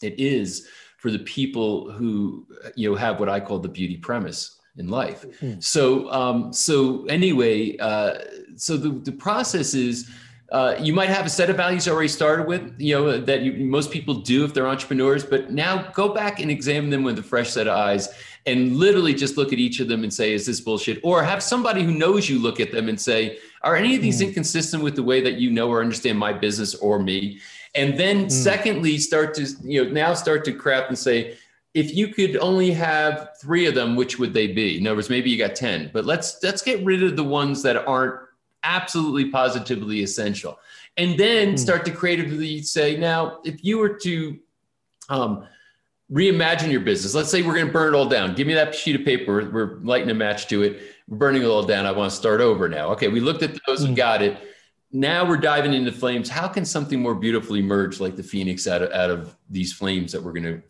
It 0.01 0.21
is 0.21 0.69
for 0.99 1.11
the 1.11 1.19
people 1.19 1.91
who, 1.91 2.47
you 2.77 2.89
know, 2.89 2.97
have 2.97 3.19
what 3.19 3.29
I 3.29 3.41
call 3.41 3.59
the 3.59 3.69
beauty 3.69 3.97
premise 3.97 4.61
in 4.77 4.89
life. 4.89 5.27
Mm-hmm. 5.41 5.61
So, 5.61 6.11
um, 6.13 6.53
so 6.53 7.05
anyway, 7.07 7.77
uh, 7.79 8.19
so 8.61 8.77
the, 8.77 8.91
the 8.91 9.13
process 9.13 9.75
is 9.75 10.11
uh, 10.51 10.75
you 10.81 10.95
might 10.95 11.11
have 11.11 11.27
a 11.27 11.29
set 11.29 11.51
of 11.51 11.57
values 11.57 11.87
already 11.87 12.09
started 12.09 12.47
with, 12.47 12.75
you 12.79 12.95
know, 12.95 13.19
that 13.19 13.43
you, 13.43 13.65
most 13.65 13.91
people 13.91 14.15
do 14.15 14.45
if 14.45 14.55
they're 14.55 14.67
entrepreneurs, 14.67 15.23
but 15.25 15.51
now 15.51 15.91
go 15.93 16.09
back 16.09 16.41
and 16.41 16.51
examine 16.51 16.89
them 16.89 17.03
with 17.03 17.19
a 17.19 17.23
fresh 17.23 17.51
set 17.51 17.67
of 17.67 17.77
eyes 17.77 18.09
and 18.47 18.77
literally 18.77 19.13
just 19.13 19.37
look 19.37 19.53
at 19.53 19.59
each 19.59 19.79
of 19.79 19.89
them 19.89 20.03
and 20.03 20.13
say, 20.13 20.33
is 20.33 20.47
this 20.47 20.61
bullshit? 20.61 21.01
Or 21.03 21.23
have 21.23 21.43
somebody 21.43 21.83
who 21.83 21.93
knows 21.93 22.31
you 22.31 22.39
look 22.39 22.61
at 22.61 22.73
them 22.73 22.89
and 22.89 22.99
say, 22.99 23.39
are 23.63 23.77
any 23.77 23.95
of 23.95 24.01
these 24.01 24.23
mm. 24.23 24.29
inconsistent 24.29 24.83
with 24.83 24.97
the 24.97 25.03
way 25.03 25.21
that 25.21 25.35
you 25.35 25.51
know 25.51 25.69
or 25.69 25.83
understand 25.83 26.19
my 26.19 26.33
business 26.33 26.75
or 26.77 26.99
me? 26.99 27.41
And 27.75 27.99
then 27.99 28.27
mm. 28.27 28.31
secondly, 28.31 28.97
start 28.97 29.35
to, 29.35 29.47
you 29.63 29.85
know, 29.85 29.91
now 29.91 30.15
start 30.15 30.47
to 30.47 30.53
craft 30.53 30.89
and 30.89 30.99
say, 30.99 31.37
if 31.75 31.95
you 31.95 32.09
could 32.09 32.39
only 32.39 32.71
have 32.71 33.37
three 33.41 33.67
of 33.67 33.75
them, 33.75 33.97
which 33.97 34.19
would 34.19 34.33
they 34.33 34.47
be? 34.47 34.79
In 34.79 34.87
other 34.87 34.97
words, 34.97 35.11
maybe 35.11 35.29
you 35.31 35.37
got 35.37 35.55
10, 35.55 35.91
but 35.93 36.07
let's 36.07 36.43
let's 36.43 36.63
get 36.63 36.83
rid 36.85 37.03
of 37.03 37.17
the 37.17 37.23
ones 37.23 37.63
that 37.63 37.77
aren't 37.87 38.19
absolutely 38.69 39.31
positively 39.31 40.03
essential. 40.03 40.59
And 40.97 41.19
then 41.19 41.55
mm. 41.55 41.59
start 41.59 41.85
to 41.87 41.91
creatively 41.91 42.63
say, 42.63 42.97
now, 42.97 43.41
if 43.45 43.65
you 43.65 43.79
were 43.79 43.99
to 44.03 44.39
um, 45.09 45.47
reimagine 46.13 46.71
your 46.71 46.81
business, 46.81 47.15
let's 47.15 47.31
say 47.31 47.43
we're 47.43 47.55
going 47.55 47.67
to 47.67 47.73
burn 47.73 47.95
it 47.95 47.97
all 47.97 48.09
down. 48.09 48.35
Give 48.35 48.47
me 48.47 48.55
that 48.55 48.75
sheet 48.75 49.01
of 49.01 49.05
paper. 49.05 49.49
We're 49.51 49.79
lighting 49.83 50.11
a 50.11 50.15
match 50.15 50.49
to 50.49 50.63
it. 50.63 50.81
We're 51.09 51.17
burning 51.17 51.43
it 51.43 51.47
all 51.47 51.63
down. 51.63 51.87
I 51.87 51.93
want 51.93 52.11
to 52.11 52.17
start 52.17 52.41
over 52.41 52.69
now. 52.69 52.91
Okay, 52.91 53.09
we 53.09 53.21
looked 53.21 53.43
at 53.43 53.59
those, 53.67 53.85
mm. 53.85 53.89
we 53.89 53.95
got 53.95 54.23
it. 54.23 54.39
Now 54.91 55.27
we're 55.29 55.37
diving 55.37 55.75
into 55.75 55.93
flames. 55.93 56.29
How 56.29 56.49
can 56.49 56.65
something 56.65 57.01
more 57.01 57.15
beautifully 57.15 57.61
emerge 57.61 58.01
like 58.01 58.17
the 58.17 58.23
phoenix 58.23 58.67
out 58.67 58.83
of, 58.83 58.91
out 58.93 59.11
of 59.11 59.37
these 59.51 59.73
flames 59.73 60.13
that 60.13 60.23
we're 60.23 60.33
going 60.33 60.45
to 60.45 60.63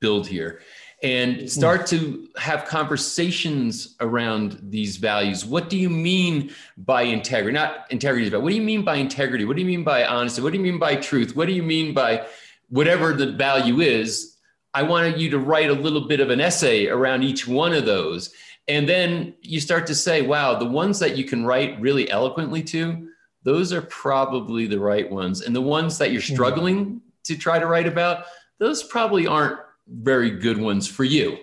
build 0.00 0.26
here? 0.26 0.60
And 1.06 1.36
mm. 1.36 1.48
start 1.48 1.86
to 1.86 2.28
have 2.36 2.64
conversations 2.64 3.94
around 4.00 4.58
these 4.60 4.96
values. 4.96 5.44
What 5.44 5.70
do 5.70 5.78
you 5.78 5.88
mean 5.88 6.50
by 6.76 7.02
integrity? 7.02 7.54
Not 7.54 7.86
integrity, 7.90 8.28
but 8.28 8.42
what 8.42 8.50
do 8.50 8.56
you 8.56 8.62
mean 8.62 8.82
by 8.82 8.96
integrity? 8.96 9.44
What 9.44 9.54
do 9.54 9.62
you 9.62 9.68
mean 9.68 9.84
by 9.84 10.04
honesty? 10.04 10.42
What 10.42 10.50
do 10.52 10.58
you 10.58 10.64
mean 10.64 10.80
by 10.80 10.96
truth? 10.96 11.36
What 11.36 11.46
do 11.46 11.52
you 11.52 11.62
mean 11.62 11.94
by 11.94 12.26
whatever 12.70 13.12
the 13.12 13.30
value 13.30 13.80
is? 13.80 14.36
I 14.74 14.82
wanted 14.82 15.20
you 15.20 15.30
to 15.30 15.38
write 15.38 15.70
a 15.70 15.74
little 15.74 16.08
bit 16.08 16.18
of 16.18 16.30
an 16.30 16.40
essay 16.40 16.88
around 16.88 17.22
each 17.22 17.46
one 17.46 17.72
of 17.72 17.86
those. 17.86 18.34
And 18.66 18.88
then 18.88 19.32
you 19.42 19.60
start 19.60 19.86
to 19.86 19.94
say, 19.94 20.22
wow, 20.22 20.58
the 20.58 20.66
ones 20.66 20.98
that 20.98 21.16
you 21.16 21.22
can 21.22 21.44
write 21.44 21.80
really 21.80 22.10
eloquently 22.10 22.64
to, 22.64 23.08
those 23.44 23.72
are 23.72 23.82
probably 23.82 24.66
the 24.66 24.80
right 24.80 25.08
ones. 25.08 25.42
And 25.42 25.54
the 25.54 25.60
ones 25.60 25.98
that 25.98 26.10
you're 26.10 26.20
mm. 26.20 26.34
struggling 26.34 27.00
to 27.22 27.36
try 27.36 27.60
to 27.60 27.66
write 27.66 27.86
about, 27.86 28.24
those 28.58 28.82
probably 28.82 29.28
aren't 29.28 29.60
very 29.88 30.30
good 30.30 30.58
ones 30.58 30.86
for 30.86 31.04
you. 31.04 31.38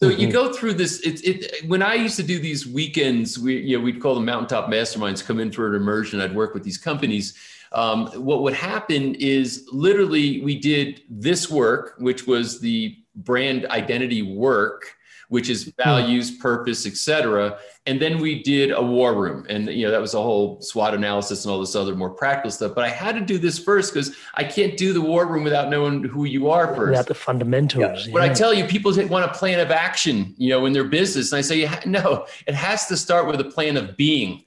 So 0.00 0.10
mm-hmm. 0.10 0.20
you 0.20 0.30
go 0.30 0.52
through 0.52 0.74
this. 0.74 1.00
It, 1.00 1.24
it 1.24 1.68
when 1.68 1.82
I 1.82 1.94
used 1.94 2.16
to 2.16 2.22
do 2.22 2.38
these 2.38 2.66
weekends, 2.66 3.38
we 3.38 3.58
you 3.58 3.78
know 3.78 3.84
we'd 3.84 4.00
call 4.00 4.14
them 4.14 4.24
mountaintop 4.24 4.70
masterminds. 4.70 5.24
Come 5.24 5.40
in 5.40 5.50
for 5.50 5.68
an 5.68 5.74
immersion. 5.74 6.20
I'd 6.20 6.34
work 6.34 6.54
with 6.54 6.62
these 6.62 6.78
companies. 6.78 7.36
Um, 7.72 8.06
what 8.14 8.42
would 8.42 8.54
happen 8.54 9.14
is 9.16 9.68
literally 9.72 10.40
we 10.40 10.58
did 10.58 11.02
this 11.10 11.50
work, 11.50 11.94
which 11.98 12.26
was 12.26 12.60
the 12.60 12.96
brand 13.14 13.66
identity 13.66 14.22
work, 14.22 14.94
which 15.28 15.48
is 15.48 15.64
hmm. 15.64 15.70
values, 15.82 16.30
purpose, 16.30 16.86
etc. 16.86 17.58
And 17.86 18.00
then 18.00 18.18
we 18.18 18.42
did 18.42 18.72
a 18.72 18.82
war 18.82 19.14
room, 19.14 19.46
and 19.48 19.68
you 19.68 19.84
know 19.84 19.90
that 19.90 20.00
was 20.00 20.14
a 20.14 20.22
whole 20.22 20.60
SWOT 20.60 20.94
analysis 20.94 21.44
and 21.44 21.52
all 21.52 21.60
this 21.60 21.74
other 21.74 21.94
more 21.94 22.10
practical 22.10 22.50
stuff. 22.50 22.74
But 22.74 22.84
I 22.84 22.90
had 22.90 23.14
to 23.14 23.20
do 23.20 23.38
this 23.38 23.58
first 23.58 23.92
because 23.92 24.14
I 24.34 24.44
can't 24.44 24.76
do 24.76 24.92
the 24.92 25.00
war 25.00 25.26
room 25.26 25.44
without 25.44 25.70
knowing 25.70 26.04
who 26.04 26.24
you 26.24 26.50
are 26.50 26.74
first. 26.74 26.90
Without 26.90 27.06
the 27.06 27.14
fundamentals. 27.14 27.80
Yeah. 27.80 28.06
Yeah. 28.06 28.12
But 28.12 28.22
I 28.22 28.28
tell 28.30 28.52
you, 28.52 28.64
people 28.64 28.92
want 29.08 29.24
a 29.24 29.34
plan 29.34 29.60
of 29.60 29.70
action, 29.70 30.34
you 30.36 30.50
know, 30.50 30.66
in 30.66 30.72
their 30.72 30.84
business, 30.84 31.32
and 31.32 31.38
I 31.38 31.42
say, 31.42 31.68
no, 31.86 32.26
it 32.46 32.54
has 32.54 32.86
to 32.86 32.96
start 32.96 33.26
with 33.26 33.40
a 33.40 33.44
plan 33.44 33.76
of 33.76 33.96
being. 33.96 34.44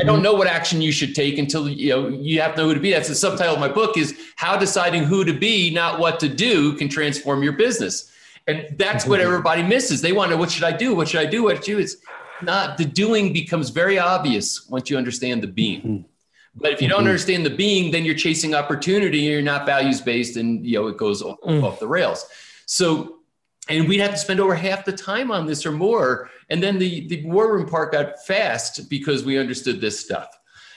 I 0.00 0.04
don't 0.04 0.22
know 0.22 0.34
what 0.34 0.46
action 0.46 0.80
you 0.80 0.92
should 0.92 1.14
take 1.14 1.38
until 1.38 1.68
you 1.68 1.90
know 1.90 2.08
you 2.08 2.40
have 2.40 2.54
to 2.54 2.58
know 2.58 2.68
who 2.68 2.74
to 2.74 2.80
be. 2.80 2.92
That's 2.92 3.08
the 3.08 3.16
subtitle 3.16 3.54
of 3.54 3.60
my 3.60 3.68
book 3.68 3.96
is 3.96 4.16
how 4.36 4.56
deciding 4.56 5.02
who 5.04 5.24
to 5.24 5.32
be, 5.32 5.72
not 5.74 5.98
what 5.98 6.20
to 6.20 6.28
do, 6.28 6.74
can 6.74 6.88
transform 6.88 7.42
your 7.42 7.54
business. 7.54 8.12
And 8.48 8.76
that's 8.78 9.06
what 9.06 9.20
mm-hmm. 9.20 9.28
everybody 9.28 9.62
misses. 9.62 10.00
They 10.00 10.12
want 10.12 10.30
to 10.30 10.34
know 10.34 10.40
what 10.40 10.50
should 10.50 10.64
I 10.64 10.72
do? 10.72 10.94
What 10.94 11.08
should 11.08 11.20
I 11.20 11.26
do? 11.26 11.44
What 11.44 11.56
should 11.56 11.74
I 11.74 11.76
do? 11.76 11.78
It's 11.78 11.96
not 12.42 12.78
the 12.78 12.84
doing 12.86 13.32
becomes 13.32 13.68
very 13.68 13.98
obvious 13.98 14.66
once 14.68 14.88
you 14.88 14.96
understand 14.96 15.42
the 15.42 15.48
being. 15.48 15.80
Mm-hmm. 15.82 16.02
But 16.56 16.72
if 16.72 16.82
you 16.82 16.88
don't 16.88 17.00
mm-hmm. 17.00 17.08
understand 17.08 17.46
the 17.46 17.50
being, 17.50 17.92
then 17.92 18.04
you're 18.04 18.14
chasing 18.14 18.54
opportunity. 18.54 19.26
And 19.26 19.32
you're 19.32 19.42
not 19.42 19.66
values 19.66 20.00
based, 20.00 20.36
and 20.36 20.66
you 20.66 20.80
know 20.80 20.88
it 20.88 20.96
goes 20.96 21.22
off, 21.22 21.38
mm. 21.46 21.62
off 21.62 21.78
the 21.78 21.86
rails. 21.86 22.26
So, 22.66 23.18
and 23.68 23.86
we'd 23.86 24.00
have 24.00 24.12
to 24.12 24.16
spend 24.16 24.40
over 24.40 24.54
half 24.54 24.84
the 24.84 24.92
time 24.92 25.30
on 25.30 25.46
this 25.46 25.64
or 25.66 25.72
more. 25.72 26.30
And 26.48 26.62
then 26.62 26.78
the 26.78 27.06
the 27.08 27.24
war 27.26 27.52
room 27.52 27.68
part 27.68 27.92
got 27.92 28.24
fast 28.26 28.88
because 28.88 29.24
we 29.24 29.38
understood 29.38 29.80
this 29.80 30.00
stuff. 30.00 30.28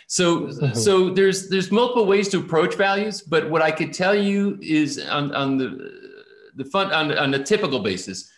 So, 0.07 0.41
mm-hmm. 0.41 0.73
so 0.75 1.09
there's 1.09 1.47
there's 1.47 1.71
multiple 1.71 2.05
ways 2.05 2.27
to 2.29 2.39
approach 2.39 2.75
values. 2.75 3.21
But 3.21 3.49
what 3.49 3.61
I 3.61 3.71
could 3.71 3.93
tell 3.93 4.13
you 4.13 4.59
is 4.61 4.99
on 4.99 5.33
on 5.33 5.57
the 5.57 6.00
the 6.55 6.65
fun 6.65 6.91
on, 6.91 7.17
on 7.17 7.33
a 7.33 7.43
typical 7.43 7.79
basis, 7.79 8.31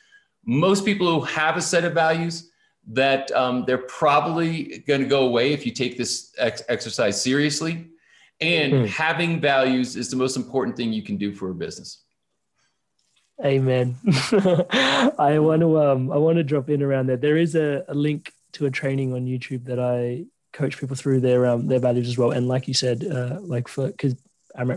most 0.46 0.86
people 0.86 1.08
who 1.08 1.26
have 1.26 1.58
a 1.58 1.62
set 1.62 1.86
of 1.86 1.94
values 1.94 2.52
that 2.92 3.32
um, 3.32 3.64
they're 3.66 3.78
probably 3.78 4.84
going 4.88 5.02
to 5.02 5.08
go 5.08 5.26
away 5.28 5.54
if 5.54 5.66
you 5.66 5.72
take 5.72 5.98
this 5.98 6.34
ex- 6.38 6.64
exercise 6.68 7.22
seriously. 7.22 7.88
And 8.42 8.74
mm. 8.74 8.88
having 8.88 9.40
values 9.40 9.96
is 9.96 10.10
the 10.10 10.18
most 10.18 10.36
important 10.36 10.76
thing 10.76 10.92
you 10.92 11.04
can 11.04 11.18
do 11.18 11.34
for 11.34 11.50
a 11.50 11.54
business. 11.54 12.04
Amen. 13.44 13.96
I 15.18 15.38
want 15.40 15.62
to 15.62 15.80
um, 15.80 16.12
I 16.12 16.18
want 16.18 16.38
to 16.38 16.44
drop 16.44 16.70
in 16.70 16.84
around 16.84 17.08
there. 17.08 17.18
There 17.18 17.38
is 17.38 17.56
a, 17.56 17.84
a 17.88 17.94
link 17.94 18.32
to 18.54 18.66
a 18.66 18.72
training 18.72 19.14
on 19.14 19.26
YouTube 19.26 19.66
that 19.66 19.80
I 19.80 20.26
coach 20.52 20.78
people 20.78 20.96
through 20.96 21.22
their 21.22 21.48
um, 21.48 21.68
their 21.68 21.80
values 21.80 22.08
as 22.08 22.18
well. 22.18 22.32
And 22.32 22.48
like 22.48 22.68
you 22.68 22.74
said, 22.74 23.04
uh, 23.04 23.40
like 23.42 23.68
for 23.68 23.88
because 23.88 24.16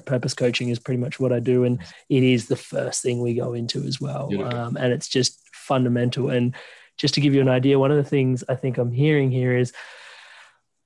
Purpose 0.05 0.35
Coaching 0.35 0.68
is 0.70 0.79
pretty 0.79 1.01
much 1.01 1.20
what 1.20 1.33
I 1.33 1.41
do, 1.41 1.64
and 1.64 1.81
it 2.09 2.22
is 2.22 2.49
the 2.49 2.57
first 2.57 3.03
thing 3.03 3.20
we 3.20 3.35
go 3.35 3.53
into 3.55 3.83
as 3.85 4.01
well. 4.01 4.29
Um, 4.55 4.77
and 4.77 4.93
it's 4.93 5.09
just 5.09 5.39
fundamental. 5.53 6.31
And 6.31 6.55
just 6.97 7.14
to 7.14 7.20
give 7.20 7.35
you 7.35 7.41
an 7.41 7.49
idea, 7.49 7.79
one 7.79 7.91
of 7.91 7.97
the 7.97 8.05
things 8.05 8.43
I 8.49 8.55
think 8.55 8.79
I'm 8.79 8.93
hearing 8.93 9.31
here 9.31 9.57
is 9.57 9.72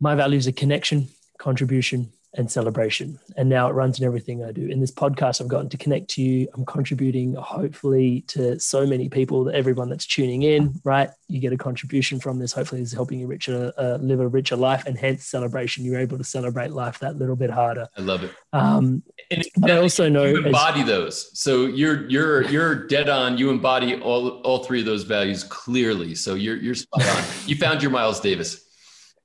my 0.01 0.14
values 0.14 0.49
are 0.49 0.53
connection, 0.53 1.09
contribution, 1.38 2.12
and 2.35 2.51
celebration. 2.51 3.18
And 3.37 3.49
now 3.49 3.68
it 3.68 3.72
runs 3.72 3.99
in 3.99 4.07
everything 4.07 4.45
I 4.45 4.53
do. 4.53 4.66
In 4.66 4.81
this 4.81 4.93
podcast, 4.93 5.41
I've 5.41 5.49
gotten 5.49 5.68
to 5.70 5.76
connect 5.76 6.09
to 6.11 6.22
you. 6.22 6.49
I'm 6.55 6.64
contributing, 6.64 7.35
hopefully, 7.35 8.22
to 8.28 8.59
so 8.61 8.87
many 8.87 9.09
people, 9.09 9.45
that 9.45 9.55
everyone 9.55 9.89
that's 9.89 10.07
tuning 10.07 10.43
in, 10.43 10.81
right? 10.85 11.11
You 11.28 11.41
get 11.41 11.53
a 11.53 11.57
contribution 11.57 12.20
from 12.20 12.39
this. 12.39 12.53
Hopefully, 12.53 12.83
it's 12.83 12.93
helping 12.93 13.18
you 13.18 13.26
richer, 13.26 13.72
uh, 13.76 13.99
live 14.01 14.20
a 14.20 14.28
richer 14.28 14.57
life, 14.57 14.87
and 14.87 14.97
hence 14.97 15.26
celebration. 15.26 15.85
You're 15.85 15.99
able 15.99 16.18
to 16.18 16.24
celebrate 16.24 16.70
life 16.70 17.01
that 17.01 17.16
little 17.16 17.37
bit 17.37 17.51
harder. 17.51 17.89
I 17.97 18.01
love 18.01 18.22
it. 18.22 18.33
Um, 18.53 19.03
and 19.31 19.45
but 19.57 19.70
I 19.70 19.78
also 19.78 20.09
know 20.09 20.24
you 20.24 20.45
embody 20.45 20.81
as, 20.81 20.87
those. 20.87 21.39
So 21.39 21.66
you're 21.66 22.09
you're 22.09 22.43
you're 22.49 22.87
dead 22.87 23.09
on. 23.09 23.39
You 23.39 23.51
embody 23.51 24.01
all 24.01 24.41
all 24.43 24.64
three 24.64 24.81
of 24.81 24.87
those 24.87 25.05
values 25.05 25.45
clearly. 25.45 26.14
So 26.14 26.35
you're 26.35 26.57
you're 26.57 26.74
spot 26.74 27.05
on. 27.05 27.24
you 27.47 27.57
found 27.57 27.83
your 27.83 27.91
Miles 27.91 28.20
Davis. 28.20 28.66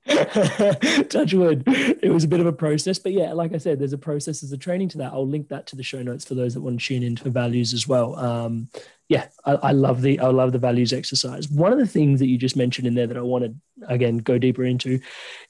touch 1.08 1.34
wood 1.34 1.64
it 1.66 2.12
was 2.12 2.22
a 2.22 2.28
bit 2.28 2.38
of 2.38 2.46
a 2.46 2.52
process 2.52 2.98
but 2.98 3.12
yeah 3.12 3.32
like 3.32 3.52
i 3.52 3.58
said 3.58 3.78
there's 3.78 3.92
a 3.92 3.98
process 3.98 4.40
there's 4.40 4.52
a 4.52 4.56
training 4.56 4.88
to 4.88 4.98
that 4.98 5.12
i'll 5.12 5.26
link 5.26 5.48
that 5.48 5.66
to 5.66 5.74
the 5.74 5.82
show 5.82 6.00
notes 6.00 6.24
for 6.24 6.36
those 6.36 6.54
that 6.54 6.60
want 6.60 6.78
to 6.78 6.86
tune 6.86 7.02
in 7.02 7.16
for 7.16 7.28
values 7.28 7.72
as 7.74 7.88
well 7.88 8.16
um, 8.16 8.68
yeah 9.08 9.26
I, 9.44 9.54
I, 9.54 9.72
love 9.72 10.02
the 10.02 10.20
i 10.20 10.28
love 10.28 10.52
the 10.52 10.58
values 10.58 10.92
exercise 10.92 11.48
one 11.48 11.72
of 11.72 11.78
the 11.78 11.86
things 11.86 12.20
that 12.20 12.28
you 12.28 12.38
just 12.38 12.56
mentioned 12.56 12.86
in 12.86 12.94
there 12.94 13.08
that 13.08 13.16
i 13.16 13.20
want 13.20 13.44
to 13.44 13.54
again 13.88 14.18
go 14.18 14.38
deeper 14.38 14.64
into 14.64 15.00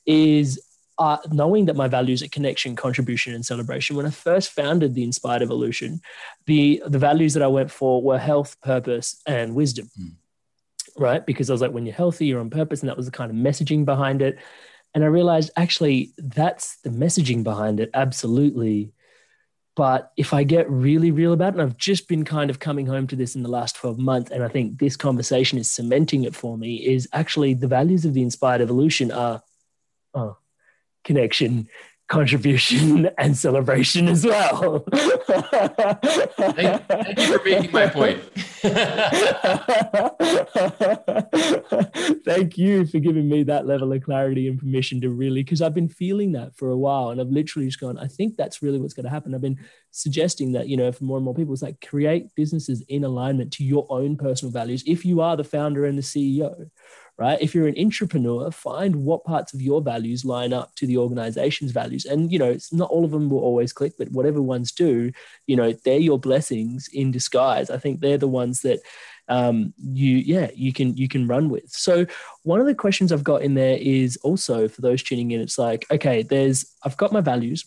is 0.06 0.58
uh, 0.98 1.18
knowing 1.30 1.66
that 1.66 1.76
my 1.76 1.88
values 1.88 2.22
are 2.22 2.28
connection, 2.28 2.74
contribution, 2.74 3.34
and 3.34 3.44
celebration. 3.44 3.96
When 3.96 4.06
I 4.06 4.10
first 4.10 4.52
founded 4.52 4.94
the 4.94 5.02
Inspired 5.02 5.42
Evolution, 5.42 6.00
the 6.46 6.82
the 6.86 6.98
values 6.98 7.34
that 7.34 7.42
I 7.42 7.48
went 7.48 7.70
for 7.70 8.00
were 8.00 8.18
health, 8.18 8.58
purpose, 8.62 9.20
and 9.26 9.54
wisdom. 9.54 9.90
Mm 10.00 10.14
right? 10.98 11.24
Because 11.24 11.50
I 11.50 11.52
was 11.52 11.62
like, 11.62 11.72
when 11.72 11.86
you're 11.86 11.94
healthy, 11.94 12.26
you're 12.26 12.40
on 12.40 12.50
purpose. 12.50 12.80
And 12.80 12.88
that 12.88 12.96
was 12.96 13.06
the 13.06 13.12
kind 13.12 13.30
of 13.30 13.36
messaging 13.36 13.84
behind 13.84 14.22
it. 14.22 14.38
And 14.94 15.04
I 15.04 15.08
realized 15.08 15.50
actually 15.56 16.12
that's 16.16 16.78
the 16.78 16.90
messaging 16.90 17.44
behind 17.44 17.80
it. 17.80 17.90
Absolutely. 17.92 18.92
But 19.74 20.10
if 20.16 20.32
I 20.32 20.42
get 20.42 20.70
really 20.70 21.10
real 21.10 21.34
about 21.34 21.48
it, 21.48 21.60
and 21.60 21.62
I've 21.62 21.76
just 21.76 22.08
been 22.08 22.24
kind 22.24 22.48
of 22.48 22.58
coming 22.58 22.86
home 22.86 23.06
to 23.08 23.16
this 23.16 23.36
in 23.36 23.42
the 23.42 23.50
last 23.50 23.76
12 23.76 23.98
months, 23.98 24.30
and 24.30 24.42
I 24.42 24.48
think 24.48 24.78
this 24.78 24.96
conversation 24.96 25.58
is 25.58 25.70
cementing 25.70 26.24
it 26.24 26.34
for 26.34 26.56
me, 26.56 26.76
is 26.76 27.06
actually 27.12 27.52
the 27.52 27.68
values 27.68 28.06
of 28.06 28.14
the 28.14 28.22
inspired 28.22 28.62
evolution 28.62 29.12
are 29.12 29.42
oh, 30.14 30.38
connection, 31.04 31.68
contribution 32.08 33.10
and 33.18 33.36
celebration 33.36 34.08
as 34.08 34.24
well. 34.24 34.84
thank, 34.90 36.86
thank, 36.86 37.18
you 37.18 37.38
for 37.38 37.44
making 37.44 37.72
my 37.72 37.88
point. 37.88 38.22
thank 42.24 42.58
you 42.58 42.86
for 42.86 42.98
giving 42.98 43.28
me 43.28 43.42
that 43.42 43.66
level 43.66 43.92
of 43.92 44.02
clarity 44.02 44.48
and 44.48 44.58
permission 44.58 45.00
to 45.00 45.10
really, 45.10 45.42
because 45.42 45.62
I've 45.62 45.74
been 45.74 45.88
feeling 45.88 46.32
that 46.32 46.56
for 46.56 46.70
a 46.70 46.76
while 46.76 47.10
and 47.10 47.20
I've 47.20 47.28
literally 47.28 47.66
just 47.66 47.80
gone, 47.80 47.98
I 47.98 48.06
think 48.06 48.36
that's 48.36 48.62
really 48.62 48.80
what's 48.80 48.94
going 48.94 49.04
to 49.04 49.10
happen. 49.10 49.34
I've 49.34 49.40
been 49.40 49.58
suggesting 49.90 50.52
that, 50.52 50.68
you 50.68 50.76
know, 50.76 50.92
for 50.92 51.04
more 51.04 51.16
and 51.16 51.24
more 51.24 51.34
people, 51.34 51.54
it's 51.54 51.62
like 51.62 51.84
create 51.86 52.34
businesses 52.34 52.82
in 52.88 53.04
alignment 53.04 53.52
to 53.54 53.64
your 53.64 53.86
own 53.90 54.16
personal 54.16 54.52
values 54.52 54.84
if 54.86 55.04
you 55.04 55.20
are 55.20 55.36
the 55.36 55.44
founder 55.44 55.84
and 55.84 55.98
the 55.98 56.02
CEO 56.02 56.68
right? 57.18 57.40
If 57.40 57.54
you're 57.54 57.66
an 57.66 57.78
entrepreneur, 57.78 58.50
find 58.50 58.96
what 58.96 59.24
parts 59.24 59.54
of 59.54 59.62
your 59.62 59.80
values 59.80 60.24
line 60.24 60.52
up 60.52 60.74
to 60.76 60.86
the 60.86 60.98
organization's 60.98 61.72
values. 61.72 62.04
And, 62.04 62.30
you 62.30 62.38
know, 62.38 62.50
it's 62.50 62.72
not 62.72 62.90
all 62.90 63.04
of 63.04 63.10
them 63.10 63.30
will 63.30 63.40
always 63.40 63.72
click, 63.72 63.94
but 63.98 64.10
whatever 64.10 64.42
ones 64.42 64.70
do, 64.70 65.12
you 65.46 65.56
know, 65.56 65.72
they're 65.72 65.98
your 65.98 66.18
blessings 66.18 66.88
in 66.92 67.10
disguise. 67.10 67.70
I 67.70 67.78
think 67.78 68.00
they're 68.00 68.18
the 68.18 68.28
ones 68.28 68.60
that 68.62 68.80
um, 69.28 69.72
you, 69.78 70.16
yeah, 70.18 70.50
you 70.54 70.74
can, 70.74 70.94
you 70.96 71.08
can 71.08 71.26
run 71.26 71.48
with. 71.48 71.70
So 71.70 72.06
one 72.42 72.60
of 72.60 72.66
the 72.66 72.74
questions 72.74 73.12
I've 73.12 73.24
got 73.24 73.42
in 73.42 73.54
there 73.54 73.78
is 73.80 74.18
also 74.18 74.68
for 74.68 74.82
those 74.82 75.02
tuning 75.02 75.30
in, 75.30 75.40
it's 75.40 75.58
like, 75.58 75.86
okay, 75.90 76.22
there's, 76.22 76.70
I've 76.82 76.98
got 76.98 77.12
my 77.12 77.22
values 77.22 77.64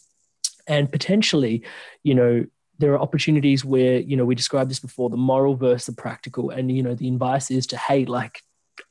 and 0.68 0.92
potentially, 0.92 1.64
you 2.04 2.14
know, 2.14 2.46
there 2.78 2.94
are 2.94 3.00
opportunities 3.02 3.66
where 3.66 4.00
you 4.00 4.16
know 4.16 4.24
we 4.24 4.36
described 4.36 4.72
this 4.72 4.80
before 4.80 5.10
the 5.10 5.18
moral 5.18 5.54
versus 5.54 5.88
the 5.88 6.02
practical 6.02 6.50
and 6.50 6.72
you 6.72 6.82
know 6.82 6.96
the 6.96 7.10
advice 7.10 7.52
is 7.52 7.68
to 7.68 7.78
hey 7.78 8.06
like 8.06 8.42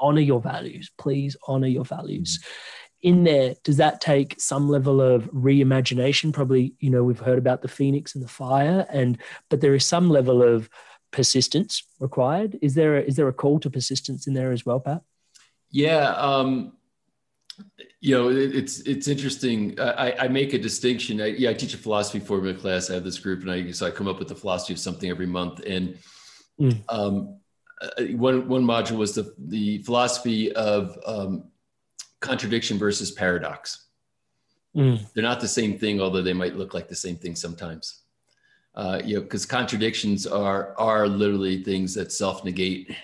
honor 0.01 0.21
your 0.21 0.41
values. 0.41 0.91
Please 0.99 1.37
honor 1.47 1.67
your 1.67 1.85
values. 1.85 2.43
In 3.01 3.23
there, 3.23 3.55
does 3.63 3.77
that 3.77 4.01
take 4.01 4.35
some 4.41 4.69
level 4.69 5.01
of 5.01 5.31
reimagination? 5.31 6.33
Probably, 6.33 6.75
you 6.81 6.91
know, 6.91 7.05
we've 7.05 7.21
heard 7.21 7.39
about 7.39 7.63
the 7.63 7.69
phoenix 7.69 8.15
and 8.15 8.25
the 8.25 8.29
fire, 8.29 8.87
and 8.91 9.19
but 9.51 9.61
there 9.61 9.75
is 9.75 9.85
some 9.85 10.11
level 10.11 10.43
of 10.43 10.69
persistence 11.11 11.85
required. 12.01 12.59
Is 12.61 12.75
there 12.75 12.99
a, 12.99 13.03
is 13.03 13.15
there 13.17 13.29
a 13.29 13.33
call 13.33 13.61
to 13.61 13.71
persistence 13.71 14.27
in 14.27 14.35
there 14.35 14.51
as 14.51 14.67
well, 14.67 14.81
Pat? 14.81 15.03
Yeah, 15.71 16.11
um, 16.11 16.73
you 18.01 18.15
know, 18.15 18.31
it, 18.31 18.55
it's 18.55 18.81
it's 18.81 19.09
interesting. 19.09 19.79
I, 19.79 20.15
I 20.21 20.29
make 20.29 20.53
a 20.53 20.59
distinction. 20.59 21.21
I, 21.21 21.27
yeah, 21.27 21.51
I 21.51 21.55
teach 21.55 21.75
a 21.75 21.79
philosophy 21.79 22.21
formula 22.21 22.55
class. 22.59 22.91
I 22.91 22.95
have 22.95 23.05
this 23.05 23.19
group, 23.19 23.43
and 23.43 23.51
I 23.51 23.71
so 23.71 23.87
I 23.87 23.91
come 23.91 24.09
up 24.09 24.19
with 24.19 24.29
the 24.29 24.35
philosophy 24.35 24.73
of 24.73 24.79
something 24.79 25.11
every 25.11 25.27
month, 25.27 25.61
and 25.67 25.99
mm. 26.61 26.81
um, 26.89 27.39
uh, 27.81 28.05
one 28.17 28.49
one 28.49 28.65
module 28.65 28.99
was 28.99 29.15
the 29.15 29.35
the 29.39 29.79
philosophy 29.79 30.53
of 30.53 30.99
um, 31.07 31.45
contradiction 32.21 32.79
versus 32.79 33.11
paradox. 33.11 33.87
Mm. 34.77 35.01
They're 35.13 35.23
not 35.23 35.41
the 35.41 35.49
same 35.49 35.79
thing, 35.79 36.01
although 36.01 36.23
they 36.23 36.33
might 36.33 36.57
look 36.57 36.75
like 36.75 36.89
the 36.89 36.95
same 36.95 37.17
thing 37.17 37.35
sometimes. 37.35 38.03
Uh, 38.75 39.01
you 39.05 39.17
know, 39.17 39.23
because 39.23 39.47
contradictions 39.47 40.27
are 40.27 40.75
are 40.79 41.09
literally 41.09 41.63
things 41.63 41.95
that 41.95 42.13
self 42.13 42.45
negate, 42.45 42.95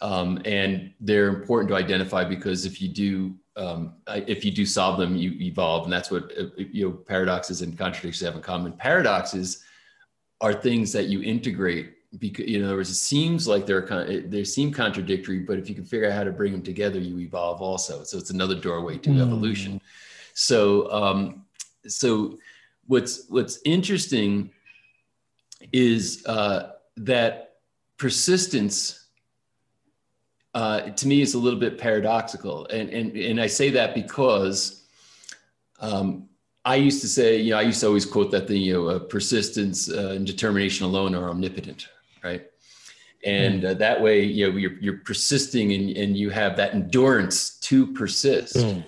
um, 0.00 0.40
and 0.44 0.92
they're 1.00 1.28
important 1.28 1.68
to 1.68 1.76
identify 1.76 2.24
because 2.24 2.64
if 2.66 2.80
you 2.80 2.88
do 2.88 3.34
um, 3.56 3.94
if 4.06 4.44
you 4.44 4.52
do 4.52 4.64
solve 4.64 4.98
them, 4.98 5.16
you 5.16 5.32
evolve, 5.40 5.84
and 5.84 5.92
that's 5.92 6.10
what 6.10 6.32
uh, 6.38 6.44
you 6.56 6.88
know 6.88 6.92
paradoxes 6.92 7.62
and 7.62 7.76
contradictions 7.76 8.24
have 8.24 8.36
in 8.36 8.42
common. 8.42 8.72
Paradoxes 8.72 9.64
are 10.40 10.54
things 10.54 10.92
that 10.92 11.06
you 11.06 11.22
integrate 11.22 11.94
because 12.18 12.46
you 12.46 12.64
know, 12.64 12.78
it 12.78 12.86
seems 12.86 13.46
like 13.46 13.66
they're 13.66 13.86
kind 13.86 14.30
they 14.30 14.44
seem 14.44 14.72
contradictory, 14.72 15.40
but 15.40 15.58
if 15.58 15.68
you 15.68 15.74
can 15.74 15.84
figure 15.84 16.08
out 16.08 16.14
how 16.14 16.24
to 16.24 16.32
bring 16.32 16.52
them 16.52 16.62
together, 16.62 16.98
you 16.98 17.18
evolve 17.18 17.60
also. 17.60 18.02
So 18.04 18.16
it's 18.16 18.30
another 18.30 18.54
doorway 18.54 18.96
to 18.98 19.10
mm. 19.10 19.20
evolution. 19.20 19.80
So 20.34 20.90
um, 20.90 21.44
so 21.86 22.38
what's 22.86 23.26
what's 23.28 23.60
interesting 23.64 24.50
is 25.72 26.24
uh, 26.26 26.72
that 26.96 27.56
persistence 27.98 29.06
uh, 30.54 30.80
to 30.90 31.06
me 31.06 31.20
is 31.20 31.34
a 31.34 31.38
little 31.38 31.60
bit 31.60 31.78
paradoxical, 31.78 32.66
and 32.68 32.88
and 32.88 33.16
and 33.16 33.40
I 33.40 33.46
say 33.48 33.70
that 33.70 33.94
because 33.94 34.86
um, 35.80 36.28
I 36.64 36.76
used 36.76 37.00
to 37.02 37.08
say, 37.08 37.38
you 37.38 37.52
know, 37.52 37.58
I 37.58 37.62
used 37.62 37.80
to 37.80 37.86
always 37.86 38.04
quote 38.04 38.30
that 38.32 38.46
the 38.46 38.58
you 38.58 38.72
know, 38.74 38.88
uh, 38.88 38.98
persistence 38.98 39.90
uh, 39.90 40.12
and 40.16 40.26
determination 40.26 40.84
alone 40.84 41.14
are 41.14 41.30
omnipotent, 41.30 41.88
right? 42.22 42.46
And 43.24 43.62
mm. 43.62 43.70
uh, 43.70 43.74
that 43.74 44.00
way, 44.00 44.22
you 44.22 44.50
know, 44.50 44.56
you're, 44.56 44.78
you're 44.78 44.98
persisting 44.98 45.72
and, 45.72 45.96
and 45.96 46.16
you 46.16 46.30
have 46.30 46.56
that 46.56 46.74
endurance 46.74 47.58
to 47.60 47.92
persist. 47.92 48.56
Mm. 48.56 48.84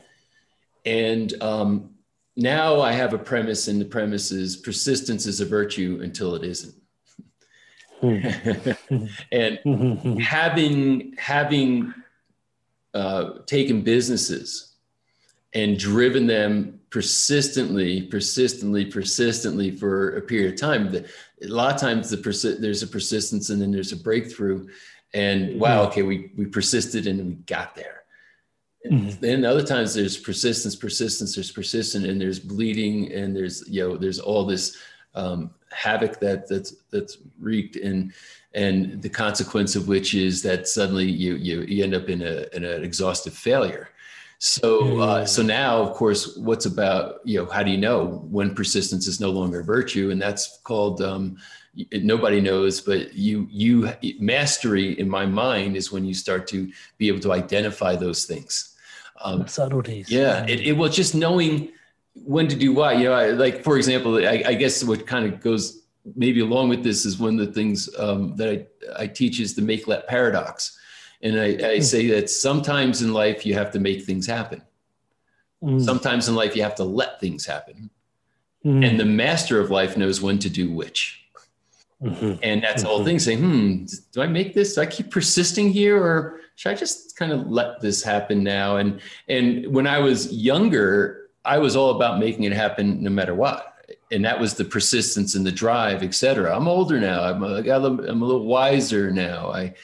And 0.84 1.42
um, 1.42 1.90
now 2.36 2.80
I 2.80 2.92
have 2.92 3.12
a 3.12 3.18
premise, 3.18 3.68
and 3.68 3.80
the 3.80 3.84
premise 3.84 4.30
is 4.30 4.56
persistence 4.56 5.26
is 5.26 5.40
a 5.40 5.44
virtue 5.44 6.00
until 6.02 6.34
it 6.34 6.44
isn't. 6.44 6.74
Mm. 8.02 9.10
and 9.32 10.22
having 10.22 11.14
having 11.18 11.92
uh, 12.94 13.30
taken 13.46 13.82
businesses 13.82 14.74
and 15.54 15.78
driven 15.78 16.26
them 16.26 16.80
persistently, 16.90 18.02
persistently, 18.02 18.84
persistently 18.84 19.70
for 19.70 20.16
a 20.16 20.20
period 20.20 20.54
of 20.54 20.60
time. 20.60 20.92
The, 20.92 21.08
a 21.42 21.48
lot 21.48 21.74
of 21.74 21.80
times 21.80 22.10
the 22.10 22.16
persi- 22.16 22.58
there's 22.58 22.82
a 22.82 22.86
persistence 22.86 23.50
and 23.50 23.60
then 23.60 23.70
there's 23.70 23.92
a 23.92 23.96
breakthrough. 23.96 24.68
And 25.14 25.60
wow, 25.60 25.80
mm-hmm. 25.80 25.90
okay, 25.90 26.02
we, 26.02 26.30
we 26.36 26.46
persisted 26.46 27.06
and 27.06 27.26
we 27.26 27.34
got 27.34 27.74
there. 27.74 28.02
Mm-hmm. 28.86 29.20
Then 29.20 29.44
other 29.44 29.64
times 29.64 29.94
there's 29.94 30.16
persistence, 30.16 30.74
persistence, 30.76 31.34
there's 31.34 31.52
persistent 31.52 32.06
and 32.06 32.20
there's 32.20 32.38
bleeding 32.38 33.12
and 33.12 33.36
there's, 33.36 33.68
you 33.68 33.86
know, 33.86 33.96
there's 33.96 34.20
all 34.20 34.44
this 34.44 34.76
um, 35.14 35.50
havoc 35.70 36.20
that 36.20 36.48
that's, 36.48 36.76
that's 36.90 37.18
wreaked 37.38 37.76
and, 37.76 38.12
and 38.54 39.02
the 39.02 39.08
consequence 39.08 39.76
of 39.76 39.86
which 39.86 40.14
is 40.14 40.42
that 40.42 40.66
suddenly 40.66 41.08
you, 41.08 41.34
you, 41.36 41.62
you 41.62 41.84
end 41.84 41.94
up 41.94 42.08
in 42.08 42.22
a, 42.22 42.46
in 42.54 42.64
an 42.64 42.82
exhaustive 42.82 43.34
failure. 43.34 43.90
So, 44.42 45.00
uh, 45.00 45.26
so 45.26 45.42
now, 45.42 45.82
of 45.82 45.92
course, 45.92 46.34
what's 46.38 46.64
about 46.64 47.20
you 47.24 47.38
know 47.38 47.50
how 47.50 47.62
do 47.62 47.70
you 47.70 47.76
know 47.76 48.26
when 48.30 48.54
persistence 48.54 49.06
is 49.06 49.20
no 49.20 49.28
longer 49.28 49.60
a 49.60 49.64
virtue, 49.64 50.10
and 50.10 50.20
that's 50.20 50.60
called 50.64 51.02
um, 51.02 51.36
nobody 51.92 52.40
knows, 52.40 52.80
but 52.80 53.12
you 53.12 53.46
you 53.50 53.92
mastery 54.18 54.98
in 54.98 55.10
my 55.10 55.26
mind 55.26 55.76
is 55.76 55.92
when 55.92 56.06
you 56.06 56.14
start 56.14 56.46
to 56.48 56.72
be 56.96 57.08
able 57.08 57.20
to 57.20 57.32
identify 57.34 57.94
those 57.94 58.24
things. 58.24 58.74
Um, 59.22 59.46
subtleties. 59.46 60.10
Yeah, 60.10 60.46
it, 60.46 60.60
it 60.60 60.72
was 60.72 60.96
just 60.96 61.14
knowing 61.14 61.72
when 62.14 62.48
to 62.48 62.56
do 62.56 62.72
what. 62.72 62.96
You 62.96 63.04
know, 63.04 63.12
I, 63.12 63.32
like 63.32 63.62
for 63.62 63.76
example, 63.76 64.26
I, 64.26 64.42
I 64.46 64.54
guess 64.54 64.82
what 64.82 65.06
kind 65.06 65.30
of 65.30 65.42
goes 65.42 65.82
maybe 66.16 66.40
along 66.40 66.70
with 66.70 66.82
this 66.82 67.04
is 67.04 67.18
one 67.18 67.38
of 67.38 67.46
the 67.46 67.52
things 67.52 67.90
um, 67.98 68.34
that 68.36 68.48
I, 68.48 69.02
I 69.02 69.06
teach 69.06 69.38
is 69.38 69.54
the 69.54 69.60
make 69.60 69.86
let 69.86 70.08
paradox 70.08 70.79
and 71.22 71.38
I, 71.38 71.46
I 71.62 71.76
hmm. 71.76 71.82
say 71.82 72.06
that 72.08 72.30
sometimes 72.30 73.02
in 73.02 73.12
life 73.12 73.44
you 73.44 73.54
have 73.54 73.70
to 73.72 73.78
make 73.78 74.04
things 74.04 74.26
happen. 74.26 74.62
Mm. 75.62 75.82
Sometimes 75.82 76.28
in 76.28 76.34
life 76.34 76.56
you 76.56 76.62
have 76.62 76.76
to 76.76 76.84
let 76.84 77.20
things 77.20 77.44
happen. 77.44 77.90
Mm. 78.64 78.86
And 78.86 79.00
the 79.00 79.04
master 79.04 79.60
of 79.60 79.70
life 79.70 79.96
knows 79.96 80.20
when 80.20 80.38
to 80.38 80.48
do 80.48 80.70
which. 80.70 81.22
Mm-hmm. 82.02 82.36
And 82.42 82.62
that's 82.62 82.82
the 82.82 82.88
whole 82.88 83.04
thing 83.04 83.18
saying, 83.18 83.40
hmm, 83.40 83.84
do 84.12 84.22
I 84.22 84.26
make 84.26 84.54
this? 84.54 84.74
Do 84.74 84.80
I 84.80 84.86
keep 84.86 85.10
persisting 85.10 85.70
here 85.70 86.02
or 86.02 86.40
should 86.56 86.72
I 86.72 86.74
just 86.74 87.16
kind 87.16 87.30
of 87.30 87.50
let 87.50 87.80
this 87.80 88.02
happen 88.02 88.42
now? 88.42 88.78
And 88.78 89.00
and 89.28 89.66
when 89.66 89.86
I 89.86 89.98
was 89.98 90.32
younger, 90.32 91.28
I 91.44 91.58
was 91.58 91.76
all 91.76 91.90
about 91.90 92.18
making 92.18 92.44
it 92.44 92.52
happen 92.52 93.02
no 93.02 93.10
matter 93.10 93.34
what. 93.34 93.66
And 94.10 94.24
that 94.24 94.40
was 94.40 94.54
the 94.54 94.64
persistence 94.64 95.34
and 95.34 95.44
the 95.44 95.52
drive, 95.52 96.02
et 96.02 96.14
cetera. 96.14 96.56
I'm 96.56 96.68
older 96.68 96.98
now. 96.98 97.22
I'm 97.22 97.42
a, 97.42 97.56
I'm 97.56 98.22
a 98.22 98.24
little 98.24 98.46
wiser 98.46 99.10
now. 99.10 99.52
I 99.52 99.74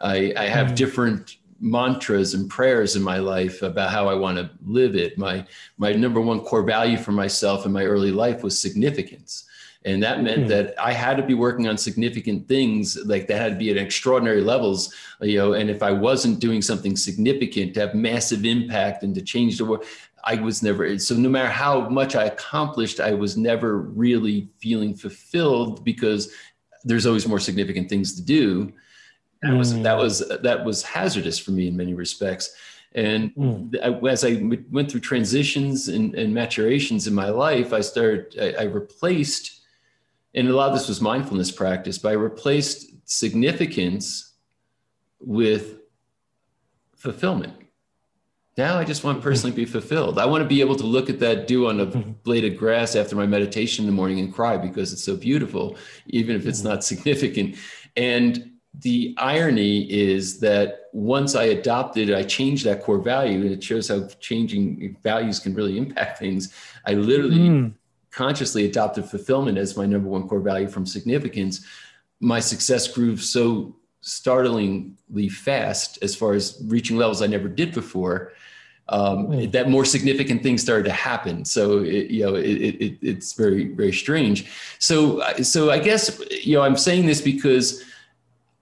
I, 0.00 0.32
I 0.36 0.44
have 0.44 0.68
mm. 0.68 0.76
different 0.76 1.36
mantras 1.60 2.34
and 2.34 2.48
prayers 2.48 2.94
in 2.96 3.02
my 3.02 3.18
life 3.18 3.62
about 3.62 3.90
how 3.90 4.08
I 4.08 4.14
want 4.14 4.38
to 4.38 4.50
live 4.64 4.94
it. 4.94 5.18
My 5.18 5.44
my 5.76 5.92
number 5.92 6.20
one 6.20 6.40
core 6.40 6.62
value 6.62 6.96
for 6.96 7.12
myself 7.12 7.66
in 7.66 7.72
my 7.72 7.84
early 7.84 8.12
life 8.12 8.42
was 8.42 8.58
significance. 8.58 9.44
And 9.84 10.02
that 10.02 10.22
meant 10.22 10.44
mm. 10.44 10.48
that 10.48 10.74
I 10.78 10.92
had 10.92 11.16
to 11.16 11.22
be 11.22 11.34
working 11.34 11.68
on 11.68 11.78
significant 11.78 12.48
things, 12.48 12.98
like 13.06 13.26
that 13.28 13.40
had 13.40 13.52
to 13.52 13.58
be 13.58 13.70
at 13.70 13.76
extraordinary 13.76 14.40
levels, 14.40 14.92
you 15.20 15.38
know. 15.38 15.52
And 15.52 15.70
if 15.70 15.82
I 15.82 15.92
wasn't 15.92 16.40
doing 16.40 16.62
something 16.62 16.96
significant 16.96 17.74
to 17.74 17.80
have 17.80 17.94
massive 17.94 18.44
impact 18.44 19.02
and 19.02 19.14
to 19.14 19.22
change 19.22 19.58
the 19.58 19.64
world, 19.64 19.84
I 20.24 20.34
was 20.34 20.62
never. 20.62 20.98
So 20.98 21.14
no 21.14 21.28
matter 21.28 21.48
how 21.48 21.88
much 21.88 22.16
I 22.16 22.24
accomplished, 22.24 23.00
I 23.00 23.14
was 23.14 23.36
never 23.36 23.78
really 23.78 24.48
feeling 24.58 24.94
fulfilled 24.94 25.84
because 25.84 26.32
there's 26.84 27.06
always 27.06 27.26
more 27.26 27.40
significant 27.40 27.88
things 27.88 28.14
to 28.16 28.22
do 28.22 28.72
that 29.42 29.54
was 29.54 29.72
that 29.72 29.82
mm. 29.82 30.02
was 30.02 30.28
that 30.42 30.64
was 30.64 30.82
hazardous 30.82 31.38
for 31.38 31.52
me 31.52 31.68
in 31.68 31.76
many 31.76 31.94
respects 31.94 32.54
and 32.94 33.34
mm. 33.34 33.74
as 34.06 34.24
i 34.24 34.42
went 34.70 34.90
through 34.90 35.00
transitions 35.00 35.88
and, 35.88 36.14
and, 36.14 36.34
maturations 36.34 37.06
in 37.06 37.14
my 37.14 37.28
life 37.28 37.72
i 37.72 37.80
started 37.80 38.34
I, 38.40 38.62
I, 38.62 38.64
replaced 38.64 39.60
and 40.34 40.48
a 40.48 40.54
lot 40.54 40.68
of 40.68 40.74
this 40.74 40.88
was 40.88 41.00
mindfulness 41.00 41.50
practice 41.50 41.98
but 41.98 42.10
i 42.10 42.12
replaced 42.12 42.90
significance 43.04 44.34
with 45.20 45.78
fulfillment 46.96 47.54
now 48.58 48.76
I 48.76 48.84
just 48.84 49.04
want 49.04 49.18
to 49.18 49.22
personally 49.22 49.54
be 49.54 49.64
fulfilled. 49.64 50.18
I 50.18 50.26
want 50.26 50.42
to 50.42 50.48
be 50.48 50.60
able 50.60 50.74
to 50.74 50.84
look 50.84 51.08
at 51.08 51.20
that 51.20 51.46
dew 51.46 51.68
on 51.68 51.78
a 51.78 51.86
blade 51.86 52.44
of 52.44 52.58
grass 52.58 52.96
after 52.96 53.14
my 53.14 53.24
meditation 53.24 53.84
in 53.84 53.86
the 53.86 53.94
morning 53.94 54.18
and 54.18 54.34
cry 54.34 54.56
because 54.56 54.92
it's 54.92 55.04
so 55.04 55.16
beautiful, 55.16 55.76
even 56.08 56.34
if 56.34 56.44
it's 56.44 56.64
not 56.64 56.82
significant. 56.84 57.54
And 57.96 58.57
the 58.80 59.14
irony 59.18 59.90
is 59.90 60.38
that 60.40 60.88
once 60.92 61.34
I 61.34 61.44
adopted, 61.44 62.12
I 62.12 62.22
changed 62.22 62.64
that 62.66 62.82
core 62.82 62.98
value, 62.98 63.40
and 63.40 63.50
it 63.50 63.62
shows 63.62 63.88
how 63.88 64.06
changing 64.20 64.96
values 65.02 65.40
can 65.40 65.54
really 65.54 65.76
impact 65.76 66.18
things. 66.18 66.54
I 66.86 66.94
literally 66.94 67.48
mm. 67.48 67.72
consciously 68.10 68.66
adopted 68.66 69.04
fulfillment 69.04 69.58
as 69.58 69.76
my 69.76 69.84
number 69.84 70.08
one 70.08 70.28
core 70.28 70.40
value 70.40 70.68
from 70.68 70.86
significance. 70.86 71.64
My 72.20 72.38
success 72.38 72.86
grew 72.86 73.16
so 73.16 73.74
startlingly 74.00 75.28
fast 75.28 75.98
as 76.02 76.14
far 76.14 76.34
as 76.34 76.62
reaching 76.66 76.96
levels 76.96 77.20
I 77.20 77.26
never 77.26 77.48
did 77.48 77.74
before. 77.74 78.32
Um, 78.90 79.26
mm. 79.26 79.52
That 79.52 79.68
more 79.68 79.84
significant 79.84 80.42
things 80.42 80.62
started 80.62 80.84
to 80.84 80.92
happen. 80.92 81.44
So 81.44 81.80
it, 81.80 82.10
you 82.10 82.24
know 82.24 82.36
it, 82.36 82.46
it, 82.46 82.98
it's 83.02 83.32
very 83.34 83.74
very 83.74 83.92
strange. 83.92 84.50
So 84.78 85.20
so 85.42 85.70
I 85.70 85.78
guess 85.78 86.22
you 86.30 86.54
know 86.54 86.62
I'm 86.62 86.76
saying 86.76 87.06
this 87.06 87.20
because 87.20 87.84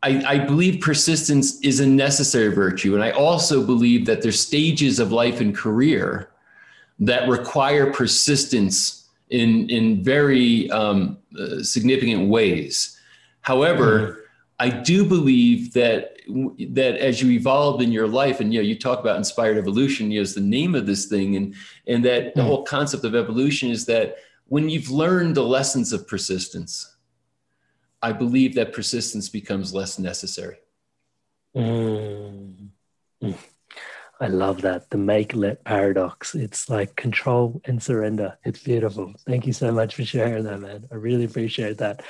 I, 0.03 0.23
I 0.27 0.39
believe 0.39 0.81
persistence 0.81 1.61
is 1.61 1.81
a 1.81 1.87
necessary 1.87 2.55
virtue, 2.55 2.95
and 2.95 3.03
I 3.03 3.11
also 3.11 3.65
believe 3.65 4.07
that 4.07 4.23
there's 4.23 4.39
stages 4.39 4.99
of 4.99 5.11
life 5.11 5.41
and 5.41 5.57
career 5.57 6.31
that 7.01 7.29
require 7.29 7.93
persistence 7.93 9.09
in 9.31 9.69
in 9.71 10.03
very 10.05 10.71
um, 10.71 11.19
uh, 11.39 11.63
significant 11.63 12.29
ways. 12.29 12.99
However. 13.41 13.99
Mm 13.99 14.23
I 14.59 14.71
do 14.71 15.05
believe 15.05 15.73
that 15.75 16.13
that 16.71 16.97
as 16.97 17.23
you 17.23 17.31
evolve 17.31 17.81
in 17.81 17.93
your 17.93 18.09
life, 18.09 18.41
and 18.41 18.53
you 18.53 18.61
know, 18.61 18.67
you 18.67 18.77
talk 18.77 18.99
about 19.01 19.17
inspired 19.17 19.59
evolution, 19.59 20.11
you 20.11 20.19
know, 20.19 20.23
is 20.23 20.35
the 20.35 20.41
name 20.41 20.75
of 20.75 20.87
this 20.87 21.07
thing, 21.07 21.37
and 21.37 21.55
and 21.87 22.05
that 22.05 22.35
the 22.35 22.43
hmm. 22.43 22.49
whole 22.49 22.65
concept 22.65 23.05
of 23.05 23.15
evolution 23.15 23.71
is 23.71 23.87
that 23.87 24.17
when 24.49 24.69
you've 24.69 24.91
learned 24.91 25.35
the 25.35 25.45
lessons 25.45 25.93
of 25.93 26.09
persistence, 26.09 26.96
I 28.03 28.13
believe 28.13 28.55
that 28.55 28.73
persistence 28.73 29.29
becomes 29.29 29.75
less 29.75 29.99
necessary. 29.99 30.59
Mm. 31.57 32.69
I 34.21 34.29
love 34.29 34.63
that. 34.63 34.91
The 34.91 34.99
make 34.99 35.35
let 35.35 35.65
paradox. 35.65 36.35
It's 36.35 36.71
like 36.71 36.97
control 36.97 37.61
and 37.65 37.83
surrender. 37.83 38.39
It's 38.45 38.63
beautiful. 38.63 39.15
Thank 39.27 39.47
you 39.47 39.53
so 39.53 39.73
much 39.73 39.95
for 39.95 40.05
sharing 40.05 40.45
that, 40.45 40.61
man. 40.61 40.87
I 40.91 40.95
really 40.95 41.25
appreciate 41.25 41.79
that 41.79 42.03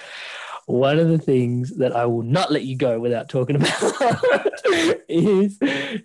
one 0.66 0.98
of 0.98 1.08
the 1.08 1.18
things 1.18 1.76
that 1.76 1.94
I 1.94 2.06
will 2.06 2.22
not 2.22 2.52
let 2.52 2.64
you 2.64 2.76
go 2.76 2.98
without 2.98 3.28
talking 3.28 3.56
about 3.56 4.46
is 5.08 5.58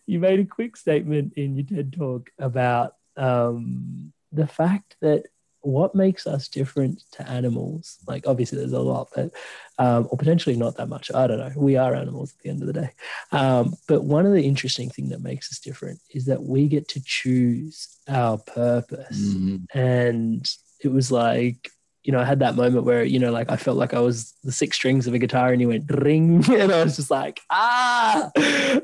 you 0.06 0.20
made 0.20 0.40
a 0.40 0.46
quick 0.46 0.78
statement 0.78 1.34
in 1.36 1.56
your 1.56 1.66
TED 1.66 1.94
talk 1.94 2.30
about 2.40 2.96
um, 3.18 4.14
the 4.32 4.48
fact 4.48 4.96
that 5.02 5.26
what 5.62 5.96
makes 5.96 6.26
us 6.28 6.48
different 6.48 7.04
to 7.12 7.28
animals, 7.30 7.98
like 8.08 8.26
obviously 8.28 8.58
there's 8.58 8.74
a 8.74 8.80
lot, 8.80 9.10
but 9.16 9.32
um, 9.78 10.08
or 10.12 10.18
potentially 10.18 10.56
not 10.56 10.78
that 10.78 10.90
much. 10.90 11.12
I 11.14 11.28
don't 11.28 11.40
know. 11.40 11.52
We 11.56 11.78
are 11.78 11.96
animals 11.96 12.34
at 12.34 12.44
the 12.44 12.50
end 12.50 12.62
of 12.62 12.68
the 12.68 12.82
day. 12.82 12.92
Um, 13.32 13.74
but 13.88 14.04
one 14.04 14.26
of 14.26 14.34
the 14.34 14.44
interesting 14.44 14.90
things 14.90 15.10
that 15.10 15.22
makes 15.22 15.52
us 15.52 15.60
different 15.60 16.00
is 16.10 16.26
that 16.26 16.42
we 16.42 16.68
get 16.68 16.88
to 16.90 17.04
choose 17.04 17.98
our 18.08 18.38
purpose. 18.38 19.20
Mm-hmm. 19.20 19.78
And 19.78 20.50
it 20.80 20.90
was 20.90 21.12
like 21.12 21.72
you 22.04 22.12
know, 22.12 22.20
I 22.20 22.26
had 22.26 22.40
that 22.40 22.56
moment 22.56 22.86
where, 22.86 23.04
you 23.04 23.20
know, 23.20 23.32
like 23.32 23.52
I 23.52 23.58
felt 23.58 23.78
like 23.78 23.94
I 23.94 24.00
was 24.00 24.34
the 24.44 24.52
six 24.52 24.76
strings 24.76 25.06
of 25.06 25.14
a 25.14 25.20
guitar 25.20 25.52
and 25.52 25.62
he 25.62 25.68
went 25.68 25.90
ring. 25.90 26.44
And 26.62 26.72
I 26.72 26.84
was 26.84 26.96
just 26.96 27.12
like, 27.12 27.42
ah. 27.50 28.32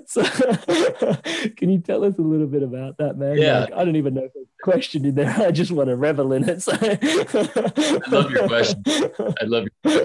So 0.05 0.23
can 1.57 1.69
you 1.69 1.79
tell 1.79 2.05
us 2.05 2.17
a 2.17 2.21
little 2.21 2.47
bit 2.47 2.63
about 2.63 2.97
that, 2.97 3.17
man? 3.17 3.37
Yeah. 3.37 3.61
Like, 3.61 3.73
I 3.73 3.85
don't 3.85 3.95
even 3.95 4.13
know 4.13 4.23
if 4.23 4.33
there's 4.33 4.45
a 4.45 4.63
question 4.63 5.05
in 5.05 5.15
there. 5.15 5.29
I 5.29 5.51
just 5.51 5.71
want 5.71 5.89
to 5.89 5.95
revel 5.95 6.31
in 6.33 6.47
it. 6.47 6.61
So. 6.61 6.73
I 6.73 7.99
love 8.09 8.31
your 8.31 8.47
question. 8.47 8.83
I 8.85 9.43
love 9.43 9.65
your 9.83 10.01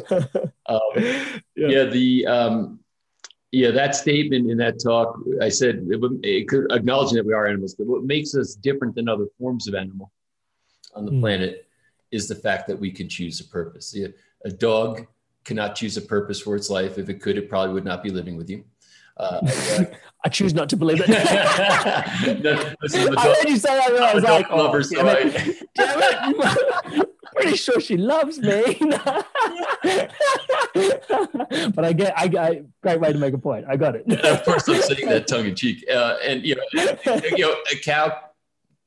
um, 0.66 0.80
yeah. 0.96 1.68
yeah. 1.68 1.84
the, 1.84 2.26
um, 2.26 2.80
yeah, 3.52 3.70
that 3.70 3.94
statement 3.94 4.50
in 4.50 4.56
that 4.58 4.82
talk, 4.82 5.18
I 5.42 5.50
said, 5.50 5.86
it, 5.88 6.00
it, 6.22 6.66
acknowledging 6.70 7.16
that 7.16 7.26
we 7.26 7.34
are 7.34 7.46
animals, 7.46 7.74
but 7.74 7.86
what 7.86 8.04
makes 8.04 8.34
us 8.34 8.54
different 8.54 8.94
than 8.94 9.08
other 9.08 9.26
forms 9.38 9.68
of 9.68 9.74
animal 9.74 10.10
on 10.94 11.04
the 11.04 11.12
mm. 11.12 11.20
planet 11.20 11.66
is 12.12 12.28
the 12.28 12.34
fact 12.34 12.68
that 12.68 12.78
we 12.78 12.92
can 12.92 13.08
choose 13.08 13.40
a 13.40 13.44
purpose. 13.44 13.96
A 14.44 14.50
dog 14.50 15.06
cannot 15.44 15.74
choose 15.74 15.96
a 15.96 16.02
purpose 16.02 16.40
for 16.40 16.54
its 16.54 16.70
life. 16.70 16.98
If 16.98 17.08
it 17.08 17.20
could, 17.20 17.36
it 17.36 17.48
probably 17.48 17.74
would 17.74 17.84
not 17.84 18.02
be 18.02 18.10
living 18.10 18.36
with 18.36 18.48
you. 18.48 18.64
Uh, 19.16 19.40
I 20.24 20.28
choose 20.28 20.54
not 20.54 20.68
to 20.70 20.76
believe 20.76 21.02
it. 21.04 21.08
no, 22.42 22.74
listen, 22.80 23.16
I 23.16 23.34
heard 23.34 23.48
you 23.48 23.56
say 23.56 23.76
that, 23.76 23.92
and 23.92 24.04
I 24.04 24.14
was 24.14 24.24
like, 24.24 24.46
"Oh, 24.50 24.72
damn 24.72 25.06
it. 25.08 25.68
damn 25.74 27.00
it. 27.00 27.08
pretty 27.34 27.56
sure 27.56 27.80
she 27.80 27.96
loves 27.96 28.38
me." 28.38 28.78
but 31.74 31.84
I 31.84 31.92
get, 31.92 32.14
I, 32.16 32.30
I, 32.38 32.62
great 32.82 33.00
way 33.00 33.12
to 33.12 33.18
make 33.18 33.34
a 33.34 33.38
point. 33.38 33.66
I 33.68 33.76
got 33.76 33.96
it. 33.96 34.10
of 34.24 34.44
course, 34.44 34.68
I'm 34.68 34.80
saying 34.80 35.08
that 35.08 35.26
tongue 35.26 35.46
in 35.46 35.56
cheek, 35.56 35.84
uh, 35.92 36.16
and 36.24 36.44
you 36.44 36.54
know, 36.54 36.62
you 37.04 37.38
know, 37.38 37.54
a 37.70 37.76
cow 37.82 38.16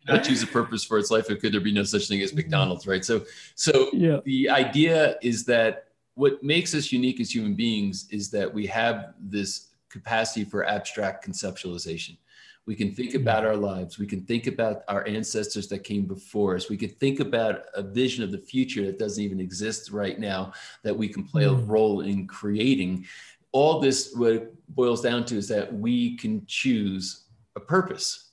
not 0.08 0.24
choose 0.24 0.44
a 0.44 0.48
purpose 0.48 0.84
for 0.84 0.98
its 0.98 1.12
life, 1.12 1.30
or 1.30 1.36
could 1.36 1.54
there 1.54 1.62
be 1.62 1.72
no 1.72 1.84
such 1.84 2.08
thing 2.08 2.22
as 2.22 2.34
McDonald's, 2.34 2.88
right? 2.88 3.04
So, 3.04 3.26
so 3.56 3.90
yeah. 3.94 4.20
the 4.26 4.50
idea 4.50 5.18
is 5.22 5.46
that 5.46 5.86
what 6.16 6.42
makes 6.44 6.74
us 6.74 6.92
unique 6.92 7.20
as 7.20 7.34
human 7.34 7.56
beings 7.56 8.08
is 8.12 8.30
that 8.32 8.52
we 8.52 8.66
have 8.68 9.14
this 9.20 9.70
capacity 9.90 10.46
for 10.46 10.66
abstract 10.66 11.28
conceptualization. 11.28 12.18
We 12.66 12.76
can 12.76 12.94
think 12.94 13.14
about 13.14 13.46
our 13.46 13.56
lives. 13.56 14.00
We 14.00 14.08
can 14.08 14.22
think 14.22 14.48
about 14.48 14.84
our 14.88 15.08
ancestors 15.08 15.68
that 15.68 15.84
came 15.84 16.06
before 16.06 16.56
us. 16.56 16.70
We 16.70 16.78
can 16.78 16.90
think 16.90 17.20
about 17.20 17.66
a 17.76 17.84
vision 17.84 18.24
of 18.24 18.32
the 18.32 18.40
future 18.40 18.86
that 18.86 18.98
doesn't 18.98 19.24
even 19.24 19.40
exist 19.40 19.92
right 19.92 20.20
now 20.20 20.54
that 20.84 20.98
we 20.98 21.08
can 21.08 21.24
play 21.24 21.46
a 21.46 21.54
hmm. 21.54 21.68
role 21.68 22.02
in 22.02 22.28
creating. 22.28 23.06
All 23.52 23.80
this, 23.80 24.14
what 24.16 24.32
it 24.34 24.76
boils 24.76 25.02
down 25.02 25.26
to 25.26 25.38
is 25.38 25.48
that 25.50 25.72
we 25.72 26.18
can 26.18 26.44
choose 26.48 27.26
a 27.56 27.60
purpose 27.60 28.25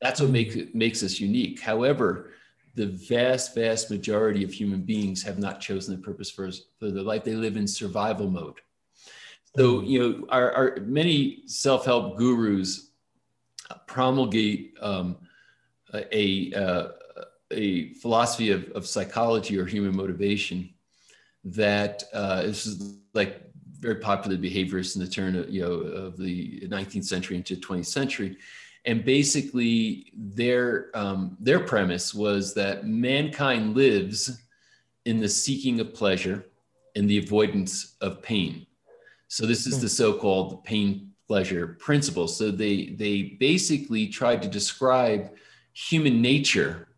that's 0.00 0.20
what 0.20 0.30
makes 0.30 0.56
makes 0.74 1.02
us 1.02 1.20
unique. 1.20 1.60
However, 1.60 2.30
the 2.76 2.86
vast, 2.86 3.54
vast 3.54 3.90
majority 3.90 4.44
of 4.44 4.52
human 4.52 4.82
beings 4.82 5.22
have 5.22 5.38
not 5.38 5.60
chosen 5.60 5.96
the 5.96 6.02
purpose 6.02 6.30
for, 6.30 6.50
for 6.78 6.90
their 6.90 7.02
life. 7.02 7.24
They 7.24 7.34
live 7.34 7.56
in 7.56 7.66
survival 7.66 8.28
mode. 8.28 8.60
So, 9.56 9.80
you 9.80 9.98
know, 9.98 10.26
our, 10.28 10.52
our 10.52 10.76
many 10.82 11.42
self-help 11.46 12.18
gurus 12.18 12.90
promulgate 13.86 14.74
um, 14.82 15.16
a, 15.94 16.52
uh, 16.52 16.88
a 17.50 17.94
philosophy 17.94 18.50
of, 18.50 18.70
of 18.72 18.86
psychology 18.86 19.58
or 19.58 19.64
human 19.64 19.96
motivation 19.96 20.68
that 21.44 22.04
uh, 22.12 22.42
is 22.44 22.98
like 23.14 23.40
very 23.78 23.96
popular 23.96 24.36
behaviorists 24.36 24.96
in 24.96 25.00
the 25.00 25.08
turn 25.08 25.36
of, 25.36 25.48
you 25.48 25.62
know, 25.62 25.72
of 25.72 26.18
the 26.18 26.60
19th 26.68 27.06
century 27.06 27.36
into 27.36 27.56
20th 27.56 27.86
century 27.86 28.36
and 28.86 29.04
basically 29.04 30.12
their 30.16 30.90
um, 30.94 31.36
their 31.40 31.60
premise 31.60 32.14
was 32.14 32.54
that 32.54 32.86
mankind 32.86 33.76
lives 33.76 34.40
in 35.04 35.20
the 35.20 35.28
seeking 35.28 35.80
of 35.80 35.92
pleasure 35.92 36.46
and 36.94 37.10
the 37.10 37.18
avoidance 37.18 37.96
of 38.00 38.22
pain. 38.22 38.66
So 39.28 39.44
this 39.44 39.66
is 39.66 39.80
the 39.80 39.88
so-called 39.88 40.64
pain 40.64 41.12
pleasure 41.26 41.76
principle. 41.80 42.28
So 42.28 42.50
they 42.50 42.86
they 42.90 43.36
basically 43.40 44.06
tried 44.06 44.40
to 44.42 44.48
describe 44.48 45.32
human 45.72 46.22
nature 46.22 46.88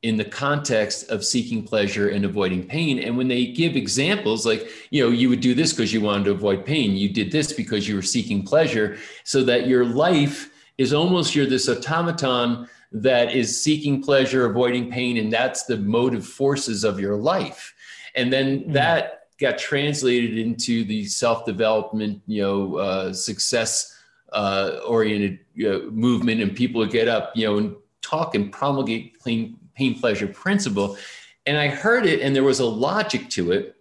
in 0.00 0.16
the 0.16 0.24
context 0.24 1.08
of 1.10 1.24
seeking 1.24 1.62
pleasure 1.62 2.08
and 2.08 2.24
avoiding 2.24 2.66
pain. 2.66 2.98
And 2.98 3.16
when 3.16 3.28
they 3.28 3.46
give 3.46 3.76
examples 3.76 4.46
like 4.46 4.68
you 4.90 5.04
know 5.04 5.10
you 5.10 5.28
would 5.28 5.42
do 5.42 5.54
this 5.54 5.74
because 5.74 5.92
you 5.92 6.00
wanted 6.00 6.24
to 6.24 6.30
avoid 6.30 6.64
pain. 6.64 6.96
You 6.96 7.10
did 7.10 7.30
this 7.30 7.52
because 7.52 7.86
you 7.86 7.96
were 7.96 8.02
seeking 8.02 8.42
pleasure 8.42 8.96
so 9.24 9.44
that 9.44 9.66
your 9.66 9.84
life 9.84 10.51
is 10.82 10.92
almost 10.92 11.34
you're 11.34 11.46
this 11.46 11.68
automaton 11.68 12.68
that 12.90 13.32
is 13.34 13.62
seeking 13.62 14.02
pleasure, 14.02 14.46
avoiding 14.46 14.90
pain, 14.90 15.16
and 15.16 15.32
that's 15.32 15.62
the 15.64 15.76
motive 15.76 16.26
forces 16.26 16.82
of 16.82 16.98
your 16.98 17.16
life. 17.16 17.72
And 18.16 18.32
then 18.32 18.60
mm-hmm. 18.60 18.72
that 18.72 19.28
got 19.38 19.58
translated 19.58 20.36
into 20.36 20.84
the 20.84 21.04
self-development, 21.06 22.20
you 22.26 22.42
know, 22.42 22.76
uh, 22.76 23.12
success 23.12 23.96
uh, 24.32 24.80
oriented 24.86 25.38
you 25.54 25.70
know, 25.70 25.90
movement, 25.90 26.40
and 26.42 26.54
people 26.54 26.84
get 26.84 27.06
up, 27.06 27.32
you 27.36 27.46
know, 27.46 27.58
and 27.58 27.76
talk 28.00 28.34
and 28.34 28.52
promulgate 28.52 29.22
pain, 29.24 29.56
pain 29.74 29.98
pleasure 29.98 30.26
principle. 30.26 30.98
And 31.46 31.56
I 31.56 31.68
heard 31.68 32.06
it, 32.06 32.20
and 32.20 32.34
there 32.34 32.42
was 32.42 32.60
a 32.60 32.66
logic 32.66 33.30
to 33.30 33.52
it, 33.52 33.76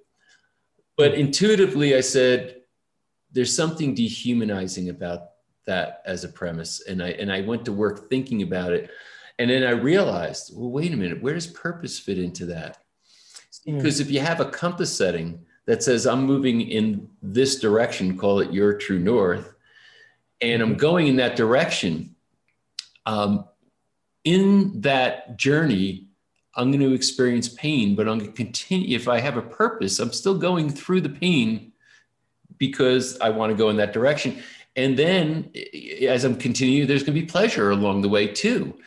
but 0.97 1.15
intuitively 1.15 1.95
I 1.95 2.01
said, 2.01 2.61
"There's 3.31 3.55
something 3.55 3.95
dehumanizing 3.95 4.89
about 4.89 5.30
that 5.65 6.01
as 6.05 6.23
a 6.23 6.29
premise 6.29 6.81
and 6.87 7.01
i 7.01 7.09
and 7.11 7.31
i 7.31 7.41
went 7.41 7.65
to 7.65 7.71
work 7.71 8.09
thinking 8.09 8.41
about 8.41 8.71
it 8.73 8.89
and 9.39 9.49
then 9.49 9.63
i 9.63 9.71
realized 9.71 10.51
well 10.55 10.69
wait 10.69 10.93
a 10.93 10.97
minute 10.97 11.21
where 11.21 11.33
does 11.33 11.47
purpose 11.47 11.99
fit 11.99 12.17
into 12.17 12.45
that 12.45 12.77
mm. 13.67 13.75
because 13.77 13.99
if 13.99 14.09
you 14.09 14.19
have 14.19 14.39
a 14.39 14.45
compass 14.45 14.95
setting 14.95 15.39
that 15.65 15.83
says 15.83 16.07
i'm 16.07 16.23
moving 16.23 16.61
in 16.61 17.07
this 17.21 17.59
direction 17.59 18.17
call 18.17 18.39
it 18.39 18.51
your 18.51 18.73
true 18.73 18.99
north 18.99 19.53
and 20.41 20.61
i'm 20.61 20.69
mm-hmm. 20.69 20.77
going 20.77 21.07
in 21.07 21.15
that 21.15 21.35
direction 21.35 22.15
Um, 23.05 23.45
in 24.23 24.81
that 24.81 25.37
journey, 25.37 26.07
I'm 26.55 26.71
going 26.71 26.81
to 26.81 26.93
experience 26.93 27.49
pain, 27.49 27.95
but 27.95 28.07
I'm 28.07 28.19
going 28.19 28.31
to 28.31 28.37
continue. 28.37 28.95
If 28.95 29.07
I 29.07 29.19
have 29.19 29.37
a 29.37 29.41
purpose, 29.41 29.99
I'm 29.99 30.11
still 30.11 30.37
going 30.37 30.69
through 30.69 31.01
the 31.01 31.09
pain 31.09 31.71
because 32.57 33.19
I 33.19 33.29
want 33.29 33.51
to 33.51 33.57
go 33.57 33.69
in 33.69 33.77
that 33.77 33.93
direction. 33.93 34.43
And 34.75 34.97
then 34.97 35.51
as 36.07 36.23
I'm 36.23 36.35
continuing, 36.35 36.87
there's 36.87 37.03
going 37.03 37.15
to 37.15 37.21
be 37.21 37.27
pleasure 37.27 37.71
along 37.71 38.01
the 38.01 38.09
way 38.09 38.27
too. 38.27 38.77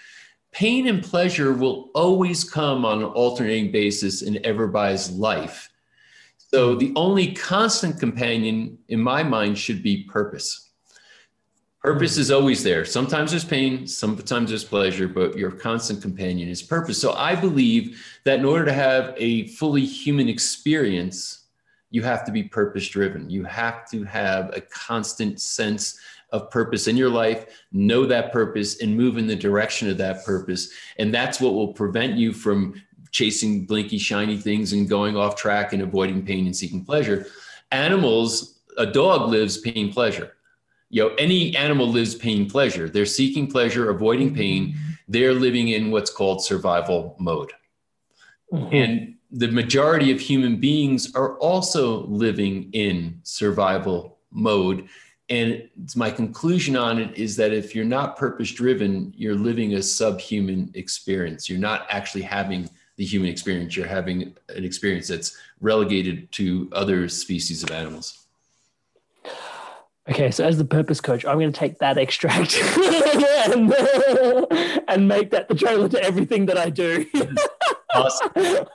Pain 0.52 0.86
and 0.86 1.02
pleasure 1.02 1.52
will 1.52 1.90
always 1.94 2.44
come 2.44 2.84
on 2.84 2.98
an 2.98 3.04
alternating 3.04 3.72
basis 3.72 4.22
in 4.22 4.44
everybody's 4.46 5.10
life. 5.10 5.70
So 6.38 6.76
the 6.76 6.92
only 6.94 7.34
constant 7.34 7.98
companion 7.98 8.78
in 8.88 9.00
my 9.00 9.24
mind 9.24 9.58
should 9.58 9.82
be 9.82 10.04
purpose. 10.04 10.70
Purpose 11.80 12.16
is 12.16 12.30
always 12.30 12.62
there. 12.62 12.86
Sometimes 12.86 13.32
there's 13.32 13.44
pain, 13.44 13.86
sometimes 13.86 14.48
there's 14.48 14.64
pleasure, 14.64 15.06
but 15.06 15.36
your 15.36 15.50
constant 15.50 16.00
companion 16.00 16.48
is 16.48 16.62
purpose. 16.62 16.98
So 16.98 17.12
I 17.12 17.34
believe 17.34 18.02
that 18.24 18.38
in 18.38 18.46
order 18.46 18.64
to 18.64 18.72
have 18.72 19.12
a 19.18 19.48
fully 19.48 19.84
human 19.84 20.28
experience, 20.28 21.43
you 21.94 22.02
have 22.02 22.24
to 22.24 22.32
be 22.32 22.42
purpose 22.42 22.88
driven. 22.88 23.30
You 23.30 23.44
have 23.44 23.88
to 23.90 24.02
have 24.02 24.50
a 24.52 24.60
constant 24.60 25.40
sense 25.40 25.96
of 26.30 26.50
purpose 26.50 26.88
in 26.88 26.96
your 26.96 27.08
life, 27.08 27.46
know 27.70 28.04
that 28.04 28.32
purpose, 28.32 28.80
and 28.80 28.96
move 28.96 29.16
in 29.16 29.28
the 29.28 29.36
direction 29.36 29.88
of 29.88 29.96
that 29.98 30.24
purpose. 30.24 30.72
And 30.98 31.14
that's 31.14 31.40
what 31.40 31.54
will 31.54 31.72
prevent 31.72 32.16
you 32.16 32.32
from 32.32 32.82
chasing 33.12 33.64
blinky, 33.64 33.98
shiny 33.98 34.36
things 34.36 34.72
and 34.72 34.88
going 34.88 35.16
off 35.16 35.36
track 35.36 35.72
and 35.72 35.82
avoiding 35.82 36.26
pain 36.26 36.46
and 36.46 36.56
seeking 36.56 36.84
pleasure. 36.84 37.28
Animals, 37.70 38.58
a 38.76 38.86
dog 38.86 39.30
lives 39.30 39.58
pain, 39.58 39.92
pleasure. 39.92 40.32
You 40.90 41.04
know, 41.04 41.14
any 41.14 41.54
animal 41.54 41.86
lives 41.86 42.16
pain, 42.16 42.50
pleasure. 42.50 42.88
They're 42.88 43.06
seeking 43.06 43.48
pleasure, 43.48 43.88
avoiding 43.88 44.34
pain. 44.34 44.74
They're 45.06 45.32
living 45.32 45.68
in 45.68 45.92
what's 45.92 46.10
called 46.10 46.44
survival 46.44 47.14
mode. 47.20 47.52
Mm-hmm. 48.52 48.74
And 48.74 49.13
the 49.34 49.48
majority 49.48 50.12
of 50.12 50.20
human 50.20 50.56
beings 50.56 51.12
are 51.16 51.36
also 51.38 52.06
living 52.06 52.70
in 52.72 53.18
survival 53.24 54.16
mode. 54.30 54.88
And 55.28 55.68
my 55.96 56.10
conclusion 56.10 56.76
on 56.76 56.98
it 56.98 57.16
is 57.18 57.34
that 57.36 57.52
if 57.52 57.74
you're 57.74 57.84
not 57.84 58.16
purpose 58.16 58.52
driven, 58.52 59.12
you're 59.16 59.34
living 59.34 59.74
a 59.74 59.82
subhuman 59.82 60.70
experience. 60.74 61.48
You're 61.48 61.58
not 61.58 61.86
actually 61.90 62.22
having 62.22 62.70
the 62.96 63.04
human 63.04 63.28
experience, 63.28 63.76
you're 63.76 63.88
having 63.88 64.36
an 64.50 64.64
experience 64.64 65.08
that's 65.08 65.36
relegated 65.60 66.30
to 66.30 66.68
other 66.72 67.08
species 67.08 67.64
of 67.64 67.72
animals. 67.72 68.24
Okay, 70.08 70.30
so 70.30 70.44
as 70.44 70.58
the 70.58 70.64
purpose 70.64 71.00
coach, 71.00 71.24
I'm 71.24 71.38
going 71.38 71.50
to 71.50 71.58
take 71.58 71.78
that 71.78 71.98
extract 71.98 72.56
and, 73.48 73.74
and 74.86 75.08
make 75.08 75.30
that 75.30 75.48
the 75.48 75.54
trailer 75.56 75.88
to 75.88 76.00
everything 76.00 76.46
that 76.46 76.58
I 76.58 76.70
do. 76.70 77.06
awesome. 77.94 78.30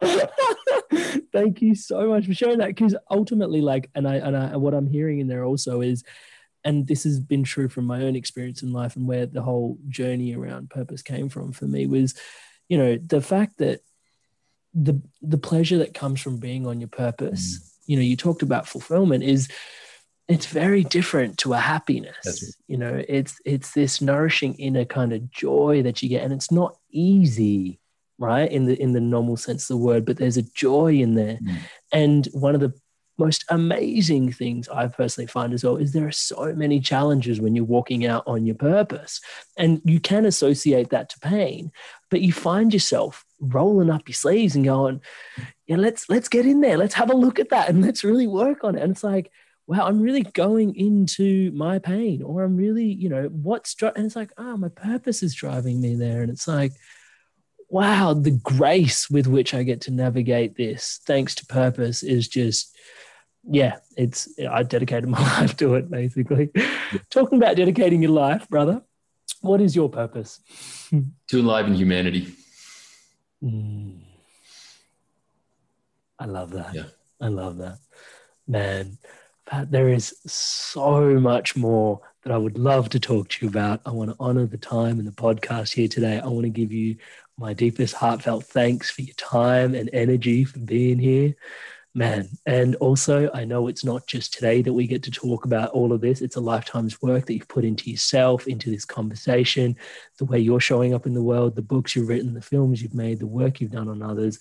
Thank 1.32 1.62
you 1.62 1.74
so 1.74 2.08
much 2.08 2.26
for 2.26 2.34
sharing 2.34 2.58
that. 2.58 2.68
Because 2.68 2.96
ultimately, 3.10 3.60
like, 3.60 3.90
and 3.94 4.06
I 4.06 4.16
and 4.16 4.36
I, 4.36 4.56
what 4.56 4.74
I'm 4.74 4.86
hearing 4.86 5.20
in 5.20 5.28
there 5.28 5.44
also 5.44 5.80
is, 5.80 6.04
and 6.64 6.86
this 6.86 7.04
has 7.04 7.20
been 7.20 7.44
true 7.44 7.68
from 7.68 7.84
my 7.84 8.02
own 8.02 8.16
experience 8.16 8.62
in 8.62 8.72
life 8.72 8.96
and 8.96 9.06
where 9.06 9.26
the 9.26 9.42
whole 9.42 9.78
journey 9.88 10.34
around 10.34 10.70
purpose 10.70 11.02
came 11.02 11.28
from 11.28 11.52
for 11.52 11.66
me 11.66 11.86
was, 11.86 12.14
you 12.68 12.78
know, 12.78 12.96
the 12.96 13.20
fact 13.20 13.58
that 13.58 13.80
the 14.74 15.00
the 15.22 15.38
pleasure 15.38 15.78
that 15.78 15.94
comes 15.94 16.20
from 16.20 16.38
being 16.38 16.66
on 16.66 16.80
your 16.80 16.88
purpose. 16.88 17.58
Mm. 17.58 17.64
You 17.86 17.96
know, 17.96 18.02
you 18.02 18.16
talked 18.16 18.42
about 18.42 18.68
fulfillment 18.68 19.24
is 19.24 19.48
it's 20.28 20.46
very 20.46 20.84
different 20.84 21.38
to 21.38 21.54
a 21.54 21.58
happiness 21.58 22.14
right. 22.26 22.54
you 22.68 22.76
know 22.76 23.02
it's 23.08 23.40
it's 23.44 23.72
this 23.72 24.02
nourishing 24.02 24.54
inner 24.54 24.84
kind 24.84 25.12
of 25.12 25.30
joy 25.30 25.82
that 25.82 26.02
you 26.02 26.08
get 26.08 26.22
and 26.22 26.32
it's 26.32 26.52
not 26.52 26.76
easy 26.90 27.80
right 28.18 28.50
in 28.50 28.66
the 28.66 28.80
in 28.80 28.92
the 28.92 29.00
normal 29.00 29.36
sense 29.36 29.64
of 29.64 29.78
the 29.78 29.84
word 29.84 30.04
but 30.04 30.16
there's 30.16 30.36
a 30.36 30.42
joy 30.42 30.92
in 30.92 31.14
there 31.14 31.38
mm. 31.42 31.56
and 31.92 32.26
one 32.32 32.54
of 32.54 32.60
the 32.60 32.72
most 33.18 33.44
amazing 33.48 34.32
things 34.32 34.68
I 34.68 34.86
personally 34.86 35.26
find 35.26 35.52
as 35.52 35.64
well 35.64 35.76
is 35.76 35.92
there 35.92 36.06
are 36.06 36.12
so 36.12 36.54
many 36.54 36.78
challenges 36.78 37.40
when 37.40 37.54
you're 37.54 37.64
walking 37.64 38.06
out 38.06 38.22
on 38.26 38.46
your 38.46 38.54
purpose. 38.54 39.20
And 39.56 39.82
you 39.84 39.98
can 39.98 40.24
associate 40.24 40.90
that 40.90 41.10
to 41.10 41.18
pain, 41.18 41.72
but 42.10 42.20
you 42.20 42.32
find 42.32 42.72
yourself 42.72 43.24
rolling 43.40 43.90
up 43.90 44.06
your 44.06 44.14
sleeves 44.14 44.54
and 44.54 44.64
going, 44.64 45.00
yeah, 45.66 45.76
let's 45.76 46.08
let's 46.08 46.28
get 46.28 46.46
in 46.46 46.60
there. 46.60 46.78
Let's 46.78 46.94
have 46.94 47.10
a 47.10 47.16
look 47.16 47.40
at 47.40 47.50
that 47.50 47.68
and 47.68 47.82
let's 47.82 48.04
really 48.04 48.28
work 48.28 48.62
on 48.62 48.76
it. 48.76 48.82
And 48.82 48.92
it's 48.92 49.04
like, 49.04 49.32
wow, 49.66 49.86
I'm 49.86 50.00
really 50.00 50.22
going 50.22 50.74
into 50.76 51.50
my 51.52 51.78
pain, 51.78 52.22
or 52.22 52.42
I'm 52.42 52.56
really, 52.56 52.86
you 52.86 53.08
know, 53.08 53.24
what's 53.24 53.74
dri-? 53.74 53.92
and 53.94 54.06
it's 54.06 54.16
like, 54.16 54.32
oh, 54.38 54.56
my 54.56 54.68
purpose 54.68 55.22
is 55.22 55.34
driving 55.34 55.80
me 55.80 55.94
there. 55.94 56.22
And 56.22 56.30
it's 56.30 56.48
like, 56.48 56.72
wow, 57.68 58.14
the 58.14 58.30
grace 58.30 59.10
with 59.10 59.26
which 59.26 59.54
I 59.54 59.62
get 59.62 59.82
to 59.82 59.90
navigate 59.90 60.56
this, 60.56 61.00
thanks 61.04 61.34
to 61.36 61.46
purpose, 61.46 62.02
is 62.02 62.28
just, 62.28 62.74
yeah, 63.48 63.76
it's, 63.96 64.28
I 64.50 64.62
dedicated 64.62 65.08
my 65.08 65.20
life 65.20 65.56
to 65.58 65.74
it, 65.74 65.90
basically. 65.90 66.50
Talking 67.10 67.38
about 67.38 67.56
dedicating 67.56 68.02
your 68.02 68.12
life, 68.12 68.48
brother, 68.48 68.82
what 69.40 69.60
is 69.60 69.76
your 69.76 69.88
purpose? 69.88 70.40
to 70.90 71.38
enliven 71.38 71.74
humanity. 71.74 72.34
Mm. 73.42 74.00
I 76.18 76.24
love 76.24 76.50
that. 76.50 76.74
Yeah. 76.74 76.84
I 77.20 77.28
love 77.28 77.58
that. 77.58 77.78
Man, 78.46 78.98
Pat, 79.46 79.70
there 79.70 79.88
is 79.88 80.14
so 80.26 81.20
much 81.20 81.54
more 81.54 82.00
that 82.22 82.32
I 82.32 82.38
would 82.38 82.58
love 82.58 82.88
to 82.90 83.00
talk 83.00 83.28
to 83.28 83.44
you 83.44 83.50
about. 83.50 83.80
I 83.86 83.90
want 83.90 84.10
to 84.10 84.16
honor 84.18 84.46
the 84.46 84.58
time 84.58 84.98
and 84.98 85.06
the 85.06 85.12
podcast 85.12 85.74
here 85.74 85.88
today. 85.88 86.18
I 86.18 86.26
want 86.26 86.44
to 86.44 86.50
give 86.50 86.72
you 86.72 86.96
my 87.38 87.54
deepest 87.54 87.94
heartfelt 87.94 88.44
thanks 88.44 88.90
for 88.90 89.02
your 89.02 89.14
time 89.14 89.74
and 89.74 89.88
energy 89.92 90.44
for 90.44 90.58
being 90.58 90.98
here. 90.98 91.34
Man, 91.94 92.28
and 92.46 92.76
also, 92.76 93.30
I 93.32 93.44
know 93.44 93.66
it's 93.66 93.84
not 93.84 94.06
just 94.06 94.32
today 94.32 94.62
that 94.62 94.72
we 94.72 94.86
get 94.86 95.02
to 95.04 95.10
talk 95.10 95.46
about 95.46 95.70
all 95.70 95.92
of 95.92 96.00
this. 96.00 96.20
It's 96.20 96.36
a 96.36 96.40
lifetime's 96.40 97.00
work 97.00 97.26
that 97.26 97.34
you've 97.34 97.48
put 97.48 97.64
into 97.64 97.90
yourself, 97.90 98.46
into 98.46 98.70
this 98.70 98.84
conversation, 98.84 99.74
the 100.18 100.26
way 100.26 100.38
you're 100.38 100.60
showing 100.60 100.94
up 100.94 101.06
in 101.06 101.14
the 101.14 101.22
world, 101.22 101.56
the 101.56 101.62
books 101.62 101.96
you've 101.96 102.08
written, 102.08 102.34
the 102.34 102.42
films 102.42 102.82
you've 102.82 102.94
made, 102.94 103.18
the 103.18 103.26
work 103.26 103.60
you've 103.60 103.72
done 103.72 103.88
on 103.88 104.02
others. 104.02 104.38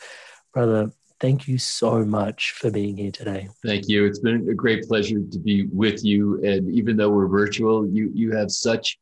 Brother, 0.53 0.91
thank 1.19 1.47
you 1.47 1.57
so 1.57 2.03
much 2.05 2.51
for 2.51 2.69
being 2.69 2.97
here 2.97 3.11
today. 3.11 3.49
Thank 3.65 3.87
you. 3.87 4.05
It's 4.05 4.19
been 4.19 4.47
a 4.49 4.53
great 4.53 4.83
pleasure 4.87 5.19
to 5.19 5.39
be 5.39 5.67
with 5.67 6.03
you. 6.03 6.43
And 6.43 6.71
even 6.71 6.97
though 6.97 7.09
we're 7.09 7.27
virtual, 7.27 7.87
you 7.87 8.11
you 8.13 8.35
have 8.35 8.51
such 8.51 8.99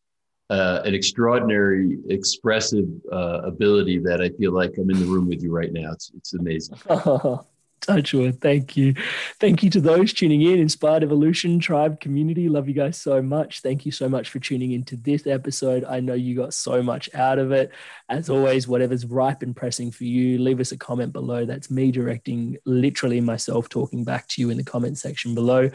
uh, 0.50 0.82
an 0.86 0.94
extraordinary 0.94 1.98
expressive 2.10 2.88
uh, 3.12 3.42
ability 3.44 4.00
that 4.00 4.22
I 4.22 4.30
feel 4.30 4.52
like 4.52 4.72
I'm 4.78 4.90
in 4.90 5.00
the 5.00 5.06
room 5.06 5.28
with 5.28 5.42
you 5.42 5.52
right 5.52 5.72
now. 5.74 5.92
It's 5.92 6.12
it's 6.16 6.34
amazing. 6.34 6.78
Touchwood. 7.82 8.42
Thank 8.42 8.76
you. 8.78 8.96
Thank 9.40 9.62
you 9.62 9.70
to 9.72 9.82
those 9.82 10.12
tuning 10.12 10.42
in, 10.42 10.60
Inspired 10.60 11.04
Evolution 11.04 11.60
Tribe 11.60 12.00
community. 12.00 12.50
Love 12.50 12.68
you 12.68 12.74
guys 12.74 13.00
so 13.00 13.22
much. 13.22 13.62
Thank 13.62 13.86
you 13.86 13.92
so 13.92 14.10
much 14.10 14.30
for 14.30 14.40
tuning 14.40 14.72
into 14.72 14.96
this 14.96 15.28
episode. 15.28 15.84
I 15.84 16.00
know 16.00 16.14
you 16.14 16.36
got 16.36 16.54
so 16.54 16.82
much 16.82 17.14
out 17.14 17.38
of 17.38 17.52
it. 17.52 17.72
As 18.10 18.30
always, 18.30 18.68
whatever's 18.68 19.06
ripe 19.06 19.44
and 19.44 19.56
pressing 19.56 19.92
for 19.92 20.06
you, 20.06 20.40
leave 20.40 20.60
us 20.60 20.72
a 20.72 20.78
comment 20.78 21.14
below. 21.14 21.46
That's 21.46 21.70
me 21.70 21.92
directing 21.92 22.58
literally 22.66 23.22
myself 23.22 23.70
talking 23.70 24.04
back 24.04 24.28
to 24.30 24.42
you 24.42 24.50
in 24.50 24.58
the 24.58 24.64
comment 24.64 24.98
section 24.98 25.36
below. 25.36 25.70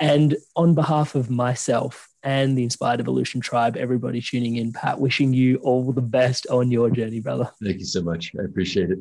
And 0.00 0.36
on 0.56 0.74
behalf 0.74 1.14
of 1.14 1.30
myself, 1.30 2.08
and 2.22 2.56
the 2.56 2.62
Inspired 2.62 3.00
Evolution 3.00 3.40
Tribe, 3.40 3.76
everybody 3.76 4.20
tuning 4.20 4.56
in. 4.56 4.72
Pat, 4.72 5.00
wishing 5.00 5.32
you 5.32 5.56
all 5.58 5.92
the 5.92 6.00
best 6.00 6.46
on 6.48 6.70
your 6.70 6.90
journey, 6.90 7.20
brother. 7.20 7.50
Thank 7.62 7.78
you 7.78 7.84
so 7.84 8.02
much. 8.02 8.32
I 8.38 8.44
appreciate 8.44 8.90
it. 8.90 8.98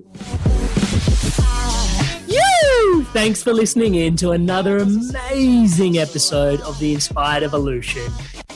Thanks 3.13 3.43
for 3.43 3.51
listening 3.51 3.95
in 3.95 4.15
to 4.17 4.31
another 4.31 4.77
amazing 4.77 5.97
episode 5.97 6.61
of 6.61 6.79
the 6.79 6.93
Inspired 6.93 7.43
Evolution. 7.43 8.09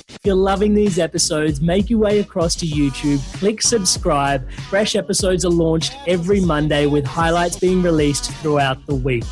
If 0.07 0.19
you're 0.23 0.35
loving 0.35 0.73
these 0.73 0.97
episodes, 0.97 1.59
make 1.59 1.89
your 1.89 1.99
way 1.99 2.19
across 2.19 2.55
to 2.55 2.65
YouTube, 2.65 3.19
click 3.37 3.61
subscribe. 3.61 4.49
Fresh 4.69 4.95
episodes 4.95 5.43
are 5.43 5.49
launched 5.49 5.97
every 6.07 6.39
Monday 6.39 6.85
with 6.85 7.05
highlights 7.05 7.59
being 7.59 7.81
released 7.81 8.31
throughout 8.35 8.85
the 8.87 8.95
week. 8.95 9.25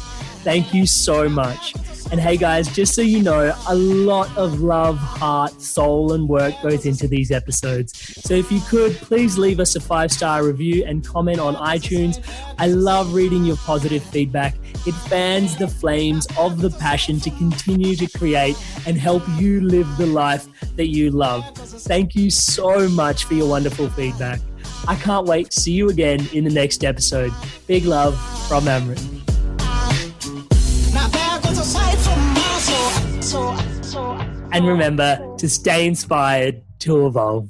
Thank 0.43 0.73
you 0.73 0.86
so 0.86 1.29
much. 1.29 1.73
And 2.11 2.19
hey, 2.19 2.37
guys, 2.37 2.67
just 2.73 2.93
so 2.93 3.01
you 3.01 3.21
know, 3.21 3.55
a 3.67 3.75
lot 3.75 4.35
of 4.37 4.61
love, 4.61 4.97
heart, 4.97 5.61
soul, 5.61 6.13
and 6.13 6.27
work 6.27 6.53
goes 6.61 6.85
into 6.85 7.07
these 7.07 7.31
episodes. 7.31 7.97
So 8.23 8.33
if 8.33 8.51
you 8.51 8.61
could, 8.61 8.93
please 8.93 9.37
leave 9.37 9.59
us 9.59 9.75
a 9.75 9.81
five 9.81 10.11
star 10.11 10.43
review 10.43 10.83
and 10.85 11.05
comment 11.05 11.39
on 11.39 11.55
iTunes. 11.55 12.23
I 12.57 12.67
love 12.67 13.13
reading 13.13 13.43
your 13.43 13.57
positive 13.57 14.03
feedback. 14.03 14.55
It 14.85 14.93
fans 14.93 15.57
the 15.57 15.67
flames 15.67 16.27
of 16.37 16.61
the 16.61 16.69
passion 16.69 17.19
to 17.21 17.29
continue 17.31 17.95
to 17.95 18.07
create 18.17 18.57
and 18.85 18.97
help 18.97 19.23
you 19.37 19.61
live 19.61 19.97
the 19.97 20.07
life 20.07 20.47
that 20.75 20.87
you 20.87 21.09
love. 21.11 21.49
Thank 21.55 22.15
you 22.15 22.29
so 22.29 22.89
much 22.89 23.25
for 23.25 23.33
your 23.33 23.49
wonderful 23.49 23.89
feedback. 23.89 24.39
I 24.87 24.95
can't 24.95 25.25
wait 25.25 25.51
to 25.51 25.61
see 25.61 25.71
you 25.71 25.89
again 25.89 26.27
in 26.33 26.43
the 26.43 26.51
next 26.51 26.83
episode. 26.83 27.31
Big 27.67 27.85
love 27.85 28.15
from 28.47 28.65
Amrit. 28.65 29.22
And 33.34 34.67
remember 34.67 35.19
to 35.39 35.49
stay 35.49 35.88
inspired 35.88 36.61
to 36.79 37.07
evolve. 37.07 37.49